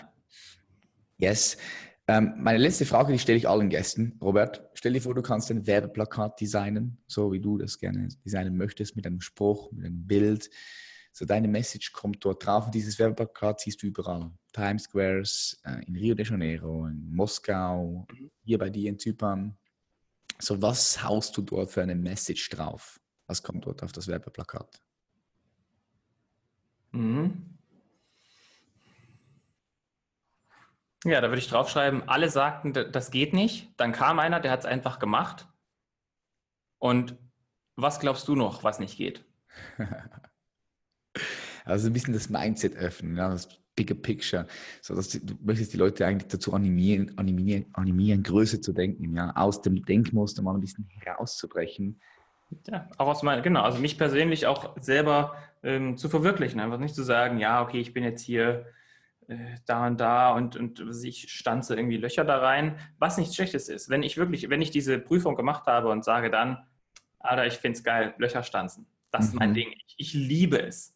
Yes. 1.19 1.57
Ähm, 2.09 2.35
meine 2.39 2.59
letzte 2.59 2.85
Frage, 2.85 3.13
die 3.13 3.19
stelle 3.21 3.39
ich 3.39 3.49
allen 3.49 3.69
Gästen. 3.69 4.19
Robert, 4.21 4.71
stell 4.75 4.93
dir 4.93 5.03
vor, 5.03 5.15
du 5.15 5.23
kannst 5.23 5.51
ein 5.53 5.67
Werbeplakat 5.67 6.41
designen, 6.41 6.99
so 7.07 7.33
wie 7.33 7.41
du 7.41 7.59
das 7.59 7.79
gerne 7.79 8.09
designen 8.25 8.57
möchtest, 8.57 8.97
mit 8.97 9.07
einem 9.07 9.21
Spruch, 9.21 9.71
mit 9.71 9.87
einem 9.87 10.05
Bild. 10.05 10.51
So 11.19 11.25
deine 11.25 11.49
Message 11.49 11.95
kommt 11.95 12.23
dort 12.23 12.45
drauf 12.45 12.67
und 12.67 12.75
dieses 12.75 12.99
Werbeplakat 12.99 13.61
siehst 13.61 13.83
du 13.83 13.87
überall. 13.87 14.31
Times 14.53 14.83
Squares, 14.83 15.59
äh, 15.65 15.83
in 15.87 15.97
Rio 15.97 16.15
de 16.15 16.27
Janeiro, 16.27 16.85
in 16.85 17.11
Moskau, 17.11 18.07
hier 18.45 18.59
bei 18.59 18.69
dir 18.69 18.91
in 18.91 18.99
Zypern. 18.99 19.57
So, 20.39 20.61
was 20.61 21.03
haust 21.03 21.35
du 21.35 21.41
dort 21.41 21.71
für 21.71 21.81
eine 21.81 21.95
Message 21.95 22.51
drauf? 22.51 23.01
Was 23.27 23.43
kommt 23.43 23.65
dort 23.65 23.83
auf 23.83 23.93
das 23.93 24.09
Werbeplakat? 24.09 24.79
Mhm. 26.93 27.57
Ja, 31.05 31.23
da 31.23 31.29
würde 31.29 31.39
ich 31.39 31.49
draufschreiben, 31.49 32.07
alle 32.11 32.29
sagten, 32.29 32.75
das 32.75 33.11
geht 33.11 33.33
nicht. 33.33 33.73
Dann 33.79 33.93
kam 33.93 34.19
einer, 34.19 34.39
der 34.39 34.51
hat 34.51 34.61
es 34.61 34.67
einfach 34.67 34.99
gemacht. 34.99 35.49
Und 36.79 37.17
was 37.75 38.01
glaubst 38.01 38.29
du 38.29 38.35
noch, 38.35 38.65
was 38.65 38.81
nicht 38.81 38.99
geht? 38.99 39.25
Also 41.67 41.89
ein 41.89 41.93
bisschen 41.93 42.15
das 42.15 42.31
Mindset 42.31 42.77
öffnen, 42.77 43.17
ja, 43.17 43.29
das 43.29 43.49
Bigger 43.75 43.95
Picture, 43.95 44.47
so 44.81 44.95
dass 44.95 45.11
du, 45.11 45.21
du 45.21 45.35
möchtest 45.43 45.75
die 45.75 45.77
Leute 45.77 46.07
eigentlich 46.07 46.29
dazu 46.29 46.55
animieren, 46.55 47.13
animieren, 47.19 47.67
animieren, 47.75 48.23
größer 48.23 48.63
zu 48.63 48.73
denken, 48.73 49.15
ja, 49.15 49.33
aus 49.37 49.61
dem 49.61 49.85
Denkmuster 49.85 50.43
mal 50.43 50.55
ein 50.55 50.61
bisschen 50.61 50.89
herauszubrechen. 51.03 52.01
Ja, 52.69 52.89
auch 52.97 53.09
aus 53.09 53.23
meiner, 53.23 53.43
genau, 53.43 53.63
also 53.63 53.79
mich 53.79 53.99
persönlich 53.99 54.47
auch 54.47 54.77
selber 54.81 55.35
ähm, 55.63 55.97
zu 55.99 56.09
verwirklichen, 56.09 56.61
einfach 56.61 56.79
nicht 56.79 56.95
zu 56.95 57.03
sagen, 57.03 57.39
ja, 57.39 57.63
okay, 57.63 57.81
ich 57.81 57.93
bin 57.93 58.05
jetzt 58.05 58.23
hier 58.23 58.67
äh, 59.29 59.37
da 59.67 59.87
und 59.87 60.01
da 60.01 60.33
und, 60.33 60.57
und 60.57 60.81
ich 61.05 61.31
stanze 61.31 61.75
irgendwie 61.75 61.99
Löcher 61.99 62.25
da 62.25 62.39
rein, 62.39 62.79
was 62.99 63.19
nichts 63.19 63.35
Schlechtes 63.35 63.69
ist. 63.69 63.91
Wenn 63.91 64.03
ich 64.03 64.17
wirklich, 64.17 64.49
wenn 64.49 64.63
ich 64.63 64.71
diese 64.71 64.99
Prüfung 64.99 65.37
gemacht 65.37 65.67
habe 65.67 65.89
und 65.89 66.05
sage 66.05 66.31
dann, 66.31 66.65
Alter, 67.19 67.47
ich 67.47 67.55
finde 67.55 67.77
es 67.77 67.85
geil, 67.85 68.15
Löcher 68.17 68.43
stanzen, 68.43 68.87
das 69.11 69.27
ist 69.27 69.35
mein 69.35 69.51
mhm. 69.51 69.55
Ding, 69.55 69.69
ich, 69.87 69.95
ich 69.99 70.15
liebe 70.15 70.63
es 70.63 70.96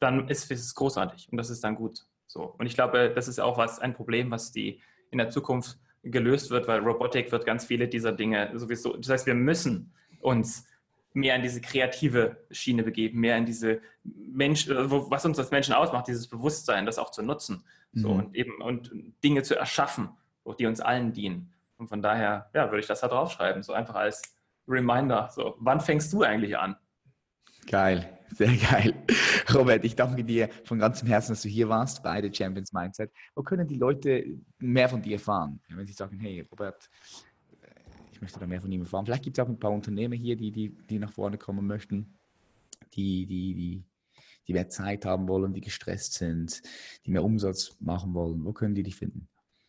dann 0.00 0.28
ist 0.28 0.50
es 0.50 0.74
großartig 0.74 1.28
und 1.30 1.38
das 1.38 1.50
ist 1.50 1.64
dann 1.64 1.74
gut. 1.74 2.06
So. 2.26 2.54
Und 2.58 2.66
ich 2.66 2.74
glaube, 2.74 3.12
das 3.14 3.28
ist 3.28 3.40
auch 3.40 3.58
was, 3.58 3.78
ein 3.78 3.94
Problem, 3.94 4.30
was 4.30 4.52
die 4.52 4.80
in 5.10 5.18
der 5.18 5.30
Zukunft 5.30 5.78
gelöst 6.02 6.50
wird, 6.50 6.68
weil 6.68 6.80
Robotik 6.80 7.32
wird 7.32 7.44
ganz 7.44 7.64
viele 7.64 7.88
dieser 7.88 8.12
Dinge 8.12 8.50
sowieso. 8.54 8.96
Das 8.96 9.08
heißt, 9.08 9.26
wir 9.26 9.34
müssen 9.34 9.92
uns 10.20 10.64
mehr 11.12 11.34
in 11.36 11.42
diese 11.42 11.60
kreative 11.60 12.36
Schiene 12.50 12.82
begeben, 12.82 13.20
mehr 13.20 13.36
in 13.36 13.46
diese 13.46 13.80
Mensch, 14.04 14.68
äh, 14.68 14.90
was 14.90 15.24
uns 15.24 15.38
als 15.38 15.50
Menschen 15.50 15.74
ausmacht, 15.74 16.06
dieses 16.06 16.28
Bewusstsein, 16.28 16.86
das 16.86 16.98
auch 16.98 17.10
zu 17.10 17.22
nutzen. 17.22 17.64
Mhm. 17.92 18.00
So, 18.00 18.10
und 18.10 18.34
eben 18.36 18.60
und 18.60 18.92
Dinge 19.24 19.42
zu 19.42 19.56
erschaffen, 19.56 20.10
die 20.58 20.66
uns 20.66 20.80
allen 20.80 21.12
dienen. 21.12 21.52
Und 21.76 21.88
von 21.88 22.02
daher, 22.02 22.50
ja, 22.54 22.66
würde 22.66 22.80
ich 22.80 22.86
das 22.86 23.00
da 23.00 23.08
draufschreiben, 23.08 23.62
so 23.62 23.72
einfach 23.72 23.94
als 23.94 24.22
Reminder. 24.66 25.30
So, 25.32 25.56
wann 25.58 25.80
fängst 25.80 26.12
du 26.12 26.22
eigentlich 26.22 26.56
an? 26.58 26.76
Geil, 27.66 28.17
sehr 28.34 28.56
geil. 28.56 28.94
Robert, 29.54 29.84
ich 29.84 29.96
danke 29.96 30.24
dir 30.24 30.48
von 30.64 30.78
ganzem 30.78 31.08
Herzen, 31.08 31.32
dass 31.32 31.42
du 31.42 31.48
hier 31.48 31.68
warst 31.68 32.02
bei 32.02 32.20
The 32.20 32.32
Champions 32.32 32.72
Mindset. 32.72 33.10
Wo 33.34 33.42
können 33.42 33.66
die 33.66 33.76
Leute 33.76 34.24
mehr 34.58 34.88
von 34.88 35.02
dir 35.02 35.14
erfahren? 35.14 35.60
Wenn 35.68 35.86
sie 35.86 35.92
sagen, 35.92 36.18
hey, 36.18 36.46
Robert, 36.50 36.88
äh, 37.62 37.66
ich 38.12 38.20
möchte 38.20 38.38
da 38.38 38.46
mehr 38.46 38.60
von 38.60 38.70
ihm 38.70 38.82
erfahren. 38.82 39.06
Vielleicht 39.06 39.24
gibt 39.24 39.38
es 39.38 39.44
auch 39.44 39.48
ein 39.48 39.58
paar 39.58 39.72
Unternehmer 39.72 40.14
hier, 40.14 40.36
die, 40.36 40.50
die, 40.50 40.70
die 40.70 40.98
nach 40.98 41.12
vorne 41.12 41.38
kommen 41.38 41.66
möchten, 41.66 42.18
die, 42.94 43.26
die, 43.26 43.54
die, 43.54 43.84
die 44.46 44.52
mehr 44.52 44.68
Zeit 44.68 45.04
haben 45.04 45.28
wollen, 45.28 45.52
die 45.52 45.60
gestresst 45.60 46.14
sind, 46.14 46.62
die 47.06 47.10
mehr 47.10 47.24
Umsatz 47.24 47.76
machen 47.80 48.14
wollen. 48.14 48.44
Wo 48.44 48.52
können 48.52 48.74
die 48.74 48.82
dich 48.82 48.96
finden? 48.96 49.28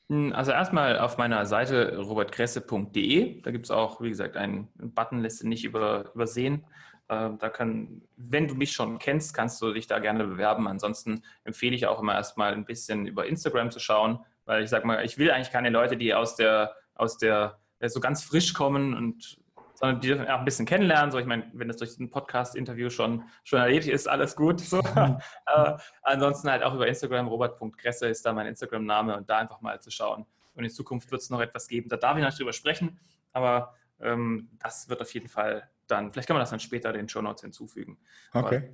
Hm, 0.09 0.33
also 0.33 0.51
erstmal 0.51 0.99
auf 0.99 1.17
meiner 1.17 1.45
Seite 1.45 1.97
robertkresse.de. 1.97 3.41
Da 3.41 3.51
gibt 3.51 3.65
es 3.65 3.71
auch, 3.71 4.01
wie 4.01 4.09
gesagt, 4.09 4.35
einen 4.35 4.67
Button, 4.75 5.19
lässt 5.19 5.39
sich 5.39 5.47
nicht 5.47 5.65
über, 5.65 6.11
übersehen 6.13 6.65
da 7.09 7.49
kann, 7.49 8.03
wenn 8.17 8.47
du 8.47 8.53
mich 8.53 8.71
schon 8.71 8.99
kennst, 8.99 9.33
kannst 9.33 9.61
du 9.61 9.73
dich 9.73 9.87
da 9.87 9.97
gerne 9.97 10.25
bewerben. 10.25 10.67
Ansonsten 10.67 11.23
empfehle 11.43 11.75
ich 11.75 11.87
auch 11.87 11.99
immer 11.99 12.13
erstmal 12.13 12.53
ein 12.53 12.65
bisschen 12.65 13.07
über 13.07 13.25
Instagram 13.25 13.71
zu 13.71 13.79
schauen, 13.79 14.19
weil 14.45 14.63
ich 14.63 14.69
sage 14.69 14.85
mal, 14.85 15.03
ich 15.03 15.17
will 15.17 15.31
eigentlich 15.31 15.51
keine 15.51 15.71
Leute, 15.71 15.97
die 15.97 16.13
aus 16.13 16.35
der, 16.35 16.75
aus 16.93 17.17
der, 17.17 17.57
so 17.83 17.99
ganz 17.99 18.23
frisch 18.23 18.53
kommen 18.53 18.93
und 18.93 19.39
sondern 19.73 20.01
die 20.01 20.09
dürfen 20.09 20.27
auch 20.27 20.39
ein 20.39 20.45
bisschen 20.45 20.65
kennenlernen. 20.65 21.09
So, 21.09 21.19
ich 21.19 21.25
meine, 21.25 21.49
wenn 21.53 21.69
das 21.69 21.77
durch 21.77 21.97
ein 21.97 22.09
Podcast-Interview 22.09 22.89
schon, 22.89 23.23
schon 23.45 23.59
erledigt 23.59 23.87
ist, 23.87 24.09
alles 24.09 24.35
gut. 24.35 24.59
So. 24.59 24.79
äh, 24.95 25.77
ansonsten 26.03 26.51
halt 26.51 26.63
auch 26.63 26.75
über 26.75 26.85
Instagram, 26.85 27.27
robert.gresse 27.27 28.07
ist 28.07 28.25
da 28.25 28.33
mein 28.33 28.47
Instagram-Name 28.47 29.15
und 29.15 29.29
da 29.29 29.37
einfach 29.37 29.61
mal 29.61 29.79
zu 29.79 29.89
schauen. 29.89 30.25
Und 30.53 30.65
in 30.65 30.69
Zukunft 30.69 31.09
wird 31.11 31.21
es 31.21 31.29
noch 31.29 31.39
etwas 31.39 31.69
geben. 31.69 31.87
Da 31.87 31.95
darf 31.95 32.17
ich 32.17 32.23
noch 32.23 32.35
drüber 32.35 32.51
sprechen, 32.51 32.99
aber 33.31 33.73
ähm, 34.01 34.49
das 34.59 34.89
wird 34.89 34.99
auf 34.99 35.13
jeden 35.13 35.29
Fall 35.29 35.69
dann, 35.91 36.11
vielleicht 36.11 36.27
kann 36.27 36.35
man 36.35 36.41
das 36.41 36.49
dann 36.49 36.59
später 36.59 36.93
den 36.93 37.09
Show 37.09 37.21
Notes 37.21 37.41
hinzufügen. 37.41 37.97
Okay. 38.33 38.69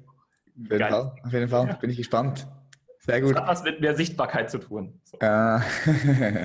Auf 0.58 0.72
jeden, 0.72 0.80
Fall, 0.80 1.16
auf 1.24 1.34
jeden 1.34 1.48
Fall, 1.50 1.78
bin 1.82 1.90
ich 1.90 1.98
gespannt. 1.98 2.48
Sehr 3.00 3.22
gut. 3.22 3.36
Das 3.36 3.42
hat 3.42 3.48
was 3.50 3.64
mit 3.64 3.82
mehr 3.82 3.96
Sichtbarkeit 3.96 4.50
zu 4.50 4.58
tun. 4.58 5.00
So. 5.04 5.18
Uh, 5.22 5.60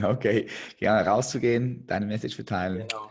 okay, 0.06 0.48
ja, 0.78 1.00
rauszugehen, 1.00 1.86
deine 1.86 2.06
Message 2.06 2.34
verteilen. 2.34 2.86
Genau. 2.88 3.10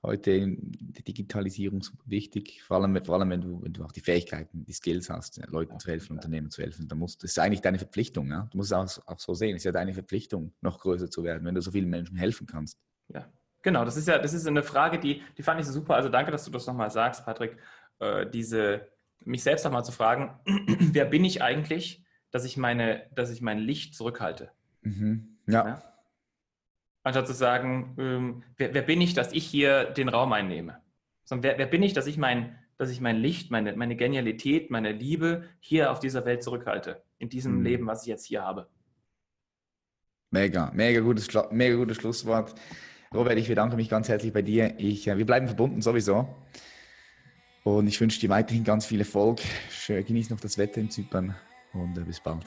Heute 0.00 0.56
die 0.56 1.02
Digitalisierung 1.02 1.80
ist 1.80 1.92
wichtig, 2.06 2.62
vor 2.62 2.76
allem, 2.76 3.04
vor 3.04 3.16
allem 3.16 3.30
wenn, 3.30 3.40
du, 3.40 3.60
wenn 3.62 3.72
du 3.72 3.82
auch 3.82 3.90
die 3.90 4.00
Fähigkeiten, 4.00 4.64
die 4.64 4.72
Skills 4.72 5.10
hast, 5.10 5.44
Leuten 5.48 5.80
zu 5.80 5.88
helfen, 5.88 6.12
Unternehmen 6.12 6.52
zu 6.52 6.62
helfen. 6.62 6.86
Da 6.86 6.94
musst, 6.94 7.24
das 7.24 7.32
ist 7.32 7.38
eigentlich 7.40 7.62
deine 7.62 7.78
Verpflichtung. 7.78 8.30
Ja? 8.30 8.48
Du 8.52 8.58
musst 8.58 8.70
es 8.70 8.98
auch, 8.98 9.06
auch 9.08 9.18
so 9.18 9.34
sehen. 9.34 9.56
Es 9.56 9.62
ist 9.62 9.64
ja 9.64 9.72
deine 9.72 9.94
Verpflichtung, 9.94 10.52
noch 10.60 10.78
größer 10.78 11.10
zu 11.10 11.24
werden, 11.24 11.44
wenn 11.44 11.56
du 11.56 11.60
so 11.60 11.72
vielen 11.72 11.90
Menschen 11.90 12.16
helfen 12.16 12.46
kannst. 12.46 12.78
Ja, 13.08 13.28
Genau, 13.62 13.84
das 13.84 13.96
ist 13.96 14.08
ja, 14.08 14.18
das 14.18 14.32
ist 14.32 14.46
eine 14.46 14.62
Frage, 14.62 14.98
die, 14.98 15.22
die 15.36 15.42
fand 15.42 15.60
ich 15.60 15.66
so 15.66 15.72
super. 15.72 15.94
Also 15.94 16.08
danke, 16.08 16.30
dass 16.30 16.44
du 16.44 16.50
das 16.50 16.66
nochmal 16.66 16.90
sagst, 16.90 17.24
Patrick. 17.24 17.56
Äh, 17.98 18.26
diese, 18.30 18.88
mich 19.24 19.42
selbst 19.42 19.64
nochmal 19.64 19.84
zu 19.84 19.92
fragen, 19.92 20.38
wer 20.46 21.04
bin 21.04 21.24
ich 21.24 21.42
eigentlich, 21.42 22.04
dass 22.30 22.44
ich 22.44 22.56
meine, 22.56 23.06
dass 23.14 23.30
ich 23.30 23.40
mein 23.40 23.58
Licht 23.58 23.94
zurückhalte? 23.94 24.50
Mhm. 24.82 25.38
Ja. 25.46 25.66
ja. 25.66 25.82
Anstatt 27.02 27.26
zu 27.26 27.32
sagen, 27.32 27.94
ähm, 27.98 28.42
wer, 28.56 28.74
wer, 28.74 28.82
bin 28.82 29.00
ich, 29.00 29.14
dass 29.14 29.32
ich 29.32 29.46
hier 29.46 29.84
den 29.84 30.08
Raum 30.08 30.32
einnehme? 30.32 30.80
Sondern 31.24 31.50
wer, 31.50 31.58
wer 31.58 31.66
bin 31.66 31.82
ich, 31.82 31.92
dass 31.92 32.06
ich 32.06 32.18
mein, 32.18 32.58
dass 32.76 32.90
ich 32.90 33.00
mein 33.00 33.16
Licht, 33.16 33.50
meine, 33.50 33.74
meine 33.76 33.96
Genialität, 33.96 34.70
meine 34.70 34.92
Liebe 34.92 35.44
hier 35.58 35.90
auf 35.90 36.00
dieser 36.00 36.24
Welt 36.24 36.42
zurückhalte, 36.42 37.02
in 37.18 37.28
diesem 37.28 37.58
mhm. 37.58 37.64
Leben, 37.64 37.86
was 37.86 38.02
ich 38.02 38.08
jetzt 38.08 38.26
hier 38.26 38.42
habe. 38.42 38.68
Mega, 40.30 40.70
mega 40.74 41.00
gutes, 41.00 41.28
mega 41.50 41.76
gutes 41.76 41.96
Schlusswort. 41.96 42.54
Robert, 43.14 43.38
ich 43.38 43.48
bedanke 43.48 43.76
mich 43.76 43.88
ganz 43.88 44.08
herzlich 44.08 44.32
bei 44.32 44.42
dir. 44.42 44.74
Ich, 44.76 45.08
äh, 45.08 45.16
wir 45.16 45.24
bleiben 45.24 45.46
verbunden 45.46 45.80
sowieso. 45.80 46.28
Und 47.64 47.86
ich 47.86 48.00
wünsche 48.00 48.20
dir 48.20 48.28
weiterhin 48.28 48.64
ganz 48.64 48.86
viel 48.86 49.00
Erfolg. 49.00 49.40
Genieß 49.86 50.30
noch 50.30 50.40
das 50.40 50.58
Wetter 50.58 50.80
in 50.80 50.90
Zypern 50.90 51.34
und 51.72 51.96
äh, 51.96 52.02
bis 52.02 52.20
bald. 52.20 52.44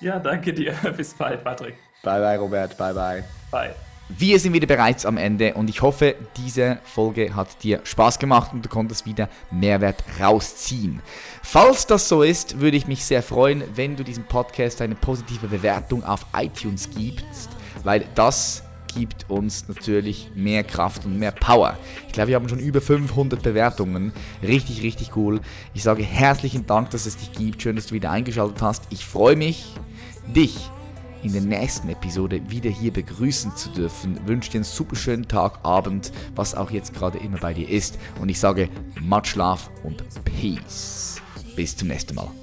Ja, 0.00 0.18
danke 0.18 0.52
dir. 0.52 0.72
Bis 0.96 1.14
bald, 1.14 1.44
Patrick. 1.44 1.76
Bye, 2.02 2.20
bye, 2.20 2.36
Robert. 2.36 2.76
Bye, 2.76 2.92
bye. 2.92 3.24
Bye. 3.52 3.74
Wir 4.08 4.40
sind 4.40 4.52
wieder 4.52 4.66
bereits 4.66 5.06
am 5.06 5.16
Ende 5.16 5.54
und 5.54 5.70
ich 5.70 5.80
hoffe, 5.80 6.16
diese 6.36 6.78
Folge 6.82 7.36
hat 7.36 7.62
dir 7.62 7.80
Spaß 7.84 8.18
gemacht 8.18 8.52
und 8.52 8.64
du 8.64 8.68
konntest 8.68 9.06
wieder 9.06 9.28
Mehrwert 9.52 10.02
rausziehen. 10.20 11.00
Falls 11.42 11.86
das 11.86 12.08
so 12.08 12.22
ist, 12.22 12.58
würde 12.58 12.76
ich 12.76 12.88
mich 12.88 13.04
sehr 13.04 13.22
freuen, 13.22 13.62
wenn 13.76 13.94
du 13.94 14.02
diesem 14.02 14.24
Podcast 14.24 14.82
eine 14.82 14.96
positive 14.96 15.46
Bewertung 15.46 16.02
auf 16.02 16.26
iTunes 16.36 16.90
gibst, 16.90 17.50
weil 17.84 18.04
das 18.16 18.64
gibt 18.94 19.28
uns 19.28 19.68
natürlich 19.68 20.30
mehr 20.34 20.64
Kraft 20.64 21.04
und 21.04 21.18
mehr 21.18 21.32
Power. 21.32 21.76
Ich 22.06 22.12
glaube, 22.12 22.28
wir 22.28 22.36
haben 22.36 22.48
schon 22.48 22.58
über 22.58 22.80
500 22.80 23.42
Bewertungen. 23.42 24.12
Richtig, 24.42 24.82
richtig 24.82 25.16
cool. 25.16 25.40
Ich 25.74 25.82
sage 25.82 26.02
herzlichen 26.02 26.66
Dank, 26.66 26.90
dass 26.90 27.06
es 27.06 27.16
dich 27.16 27.32
gibt. 27.32 27.62
Schön, 27.62 27.76
dass 27.76 27.86
du 27.86 27.94
wieder 27.94 28.10
eingeschaltet 28.10 28.62
hast. 28.62 28.84
Ich 28.90 29.04
freue 29.04 29.36
mich, 29.36 29.74
dich 30.34 30.70
in 31.22 31.32
der 31.32 31.42
nächsten 31.42 31.88
Episode 31.88 32.40
wieder 32.50 32.70
hier 32.70 32.92
begrüßen 32.92 33.56
zu 33.56 33.70
dürfen. 33.70 34.16
Ich 34.16 34.26
wünsche 34.26 34.50
dir 34.50 34.58
einen 34.58 34.64
super 34.64 34.96
schönen 34.96 35.28
Tag, 35.28 35.60
Abend, 35.62 36.12
was 36.34 36.54
auch 36.54 36.70
jetzt 36.70 36.94
gerade 36.94 37.18
immer 37.18 37.38
bei 37.38 37.54
dir 37.54 37.68
ist. 37.68 37.98
Und 38.20 38.28
ich 38.28 38.38
sage 38.38 38.68
much 39.00 39.36
love 39.36 39.62
und 39.84 40.02
peace. 40.24 41.20
Bis 41.54 41.76
zum 41.76 41.88
nächsten 41.88 42.14
Mal. 42.14 42.41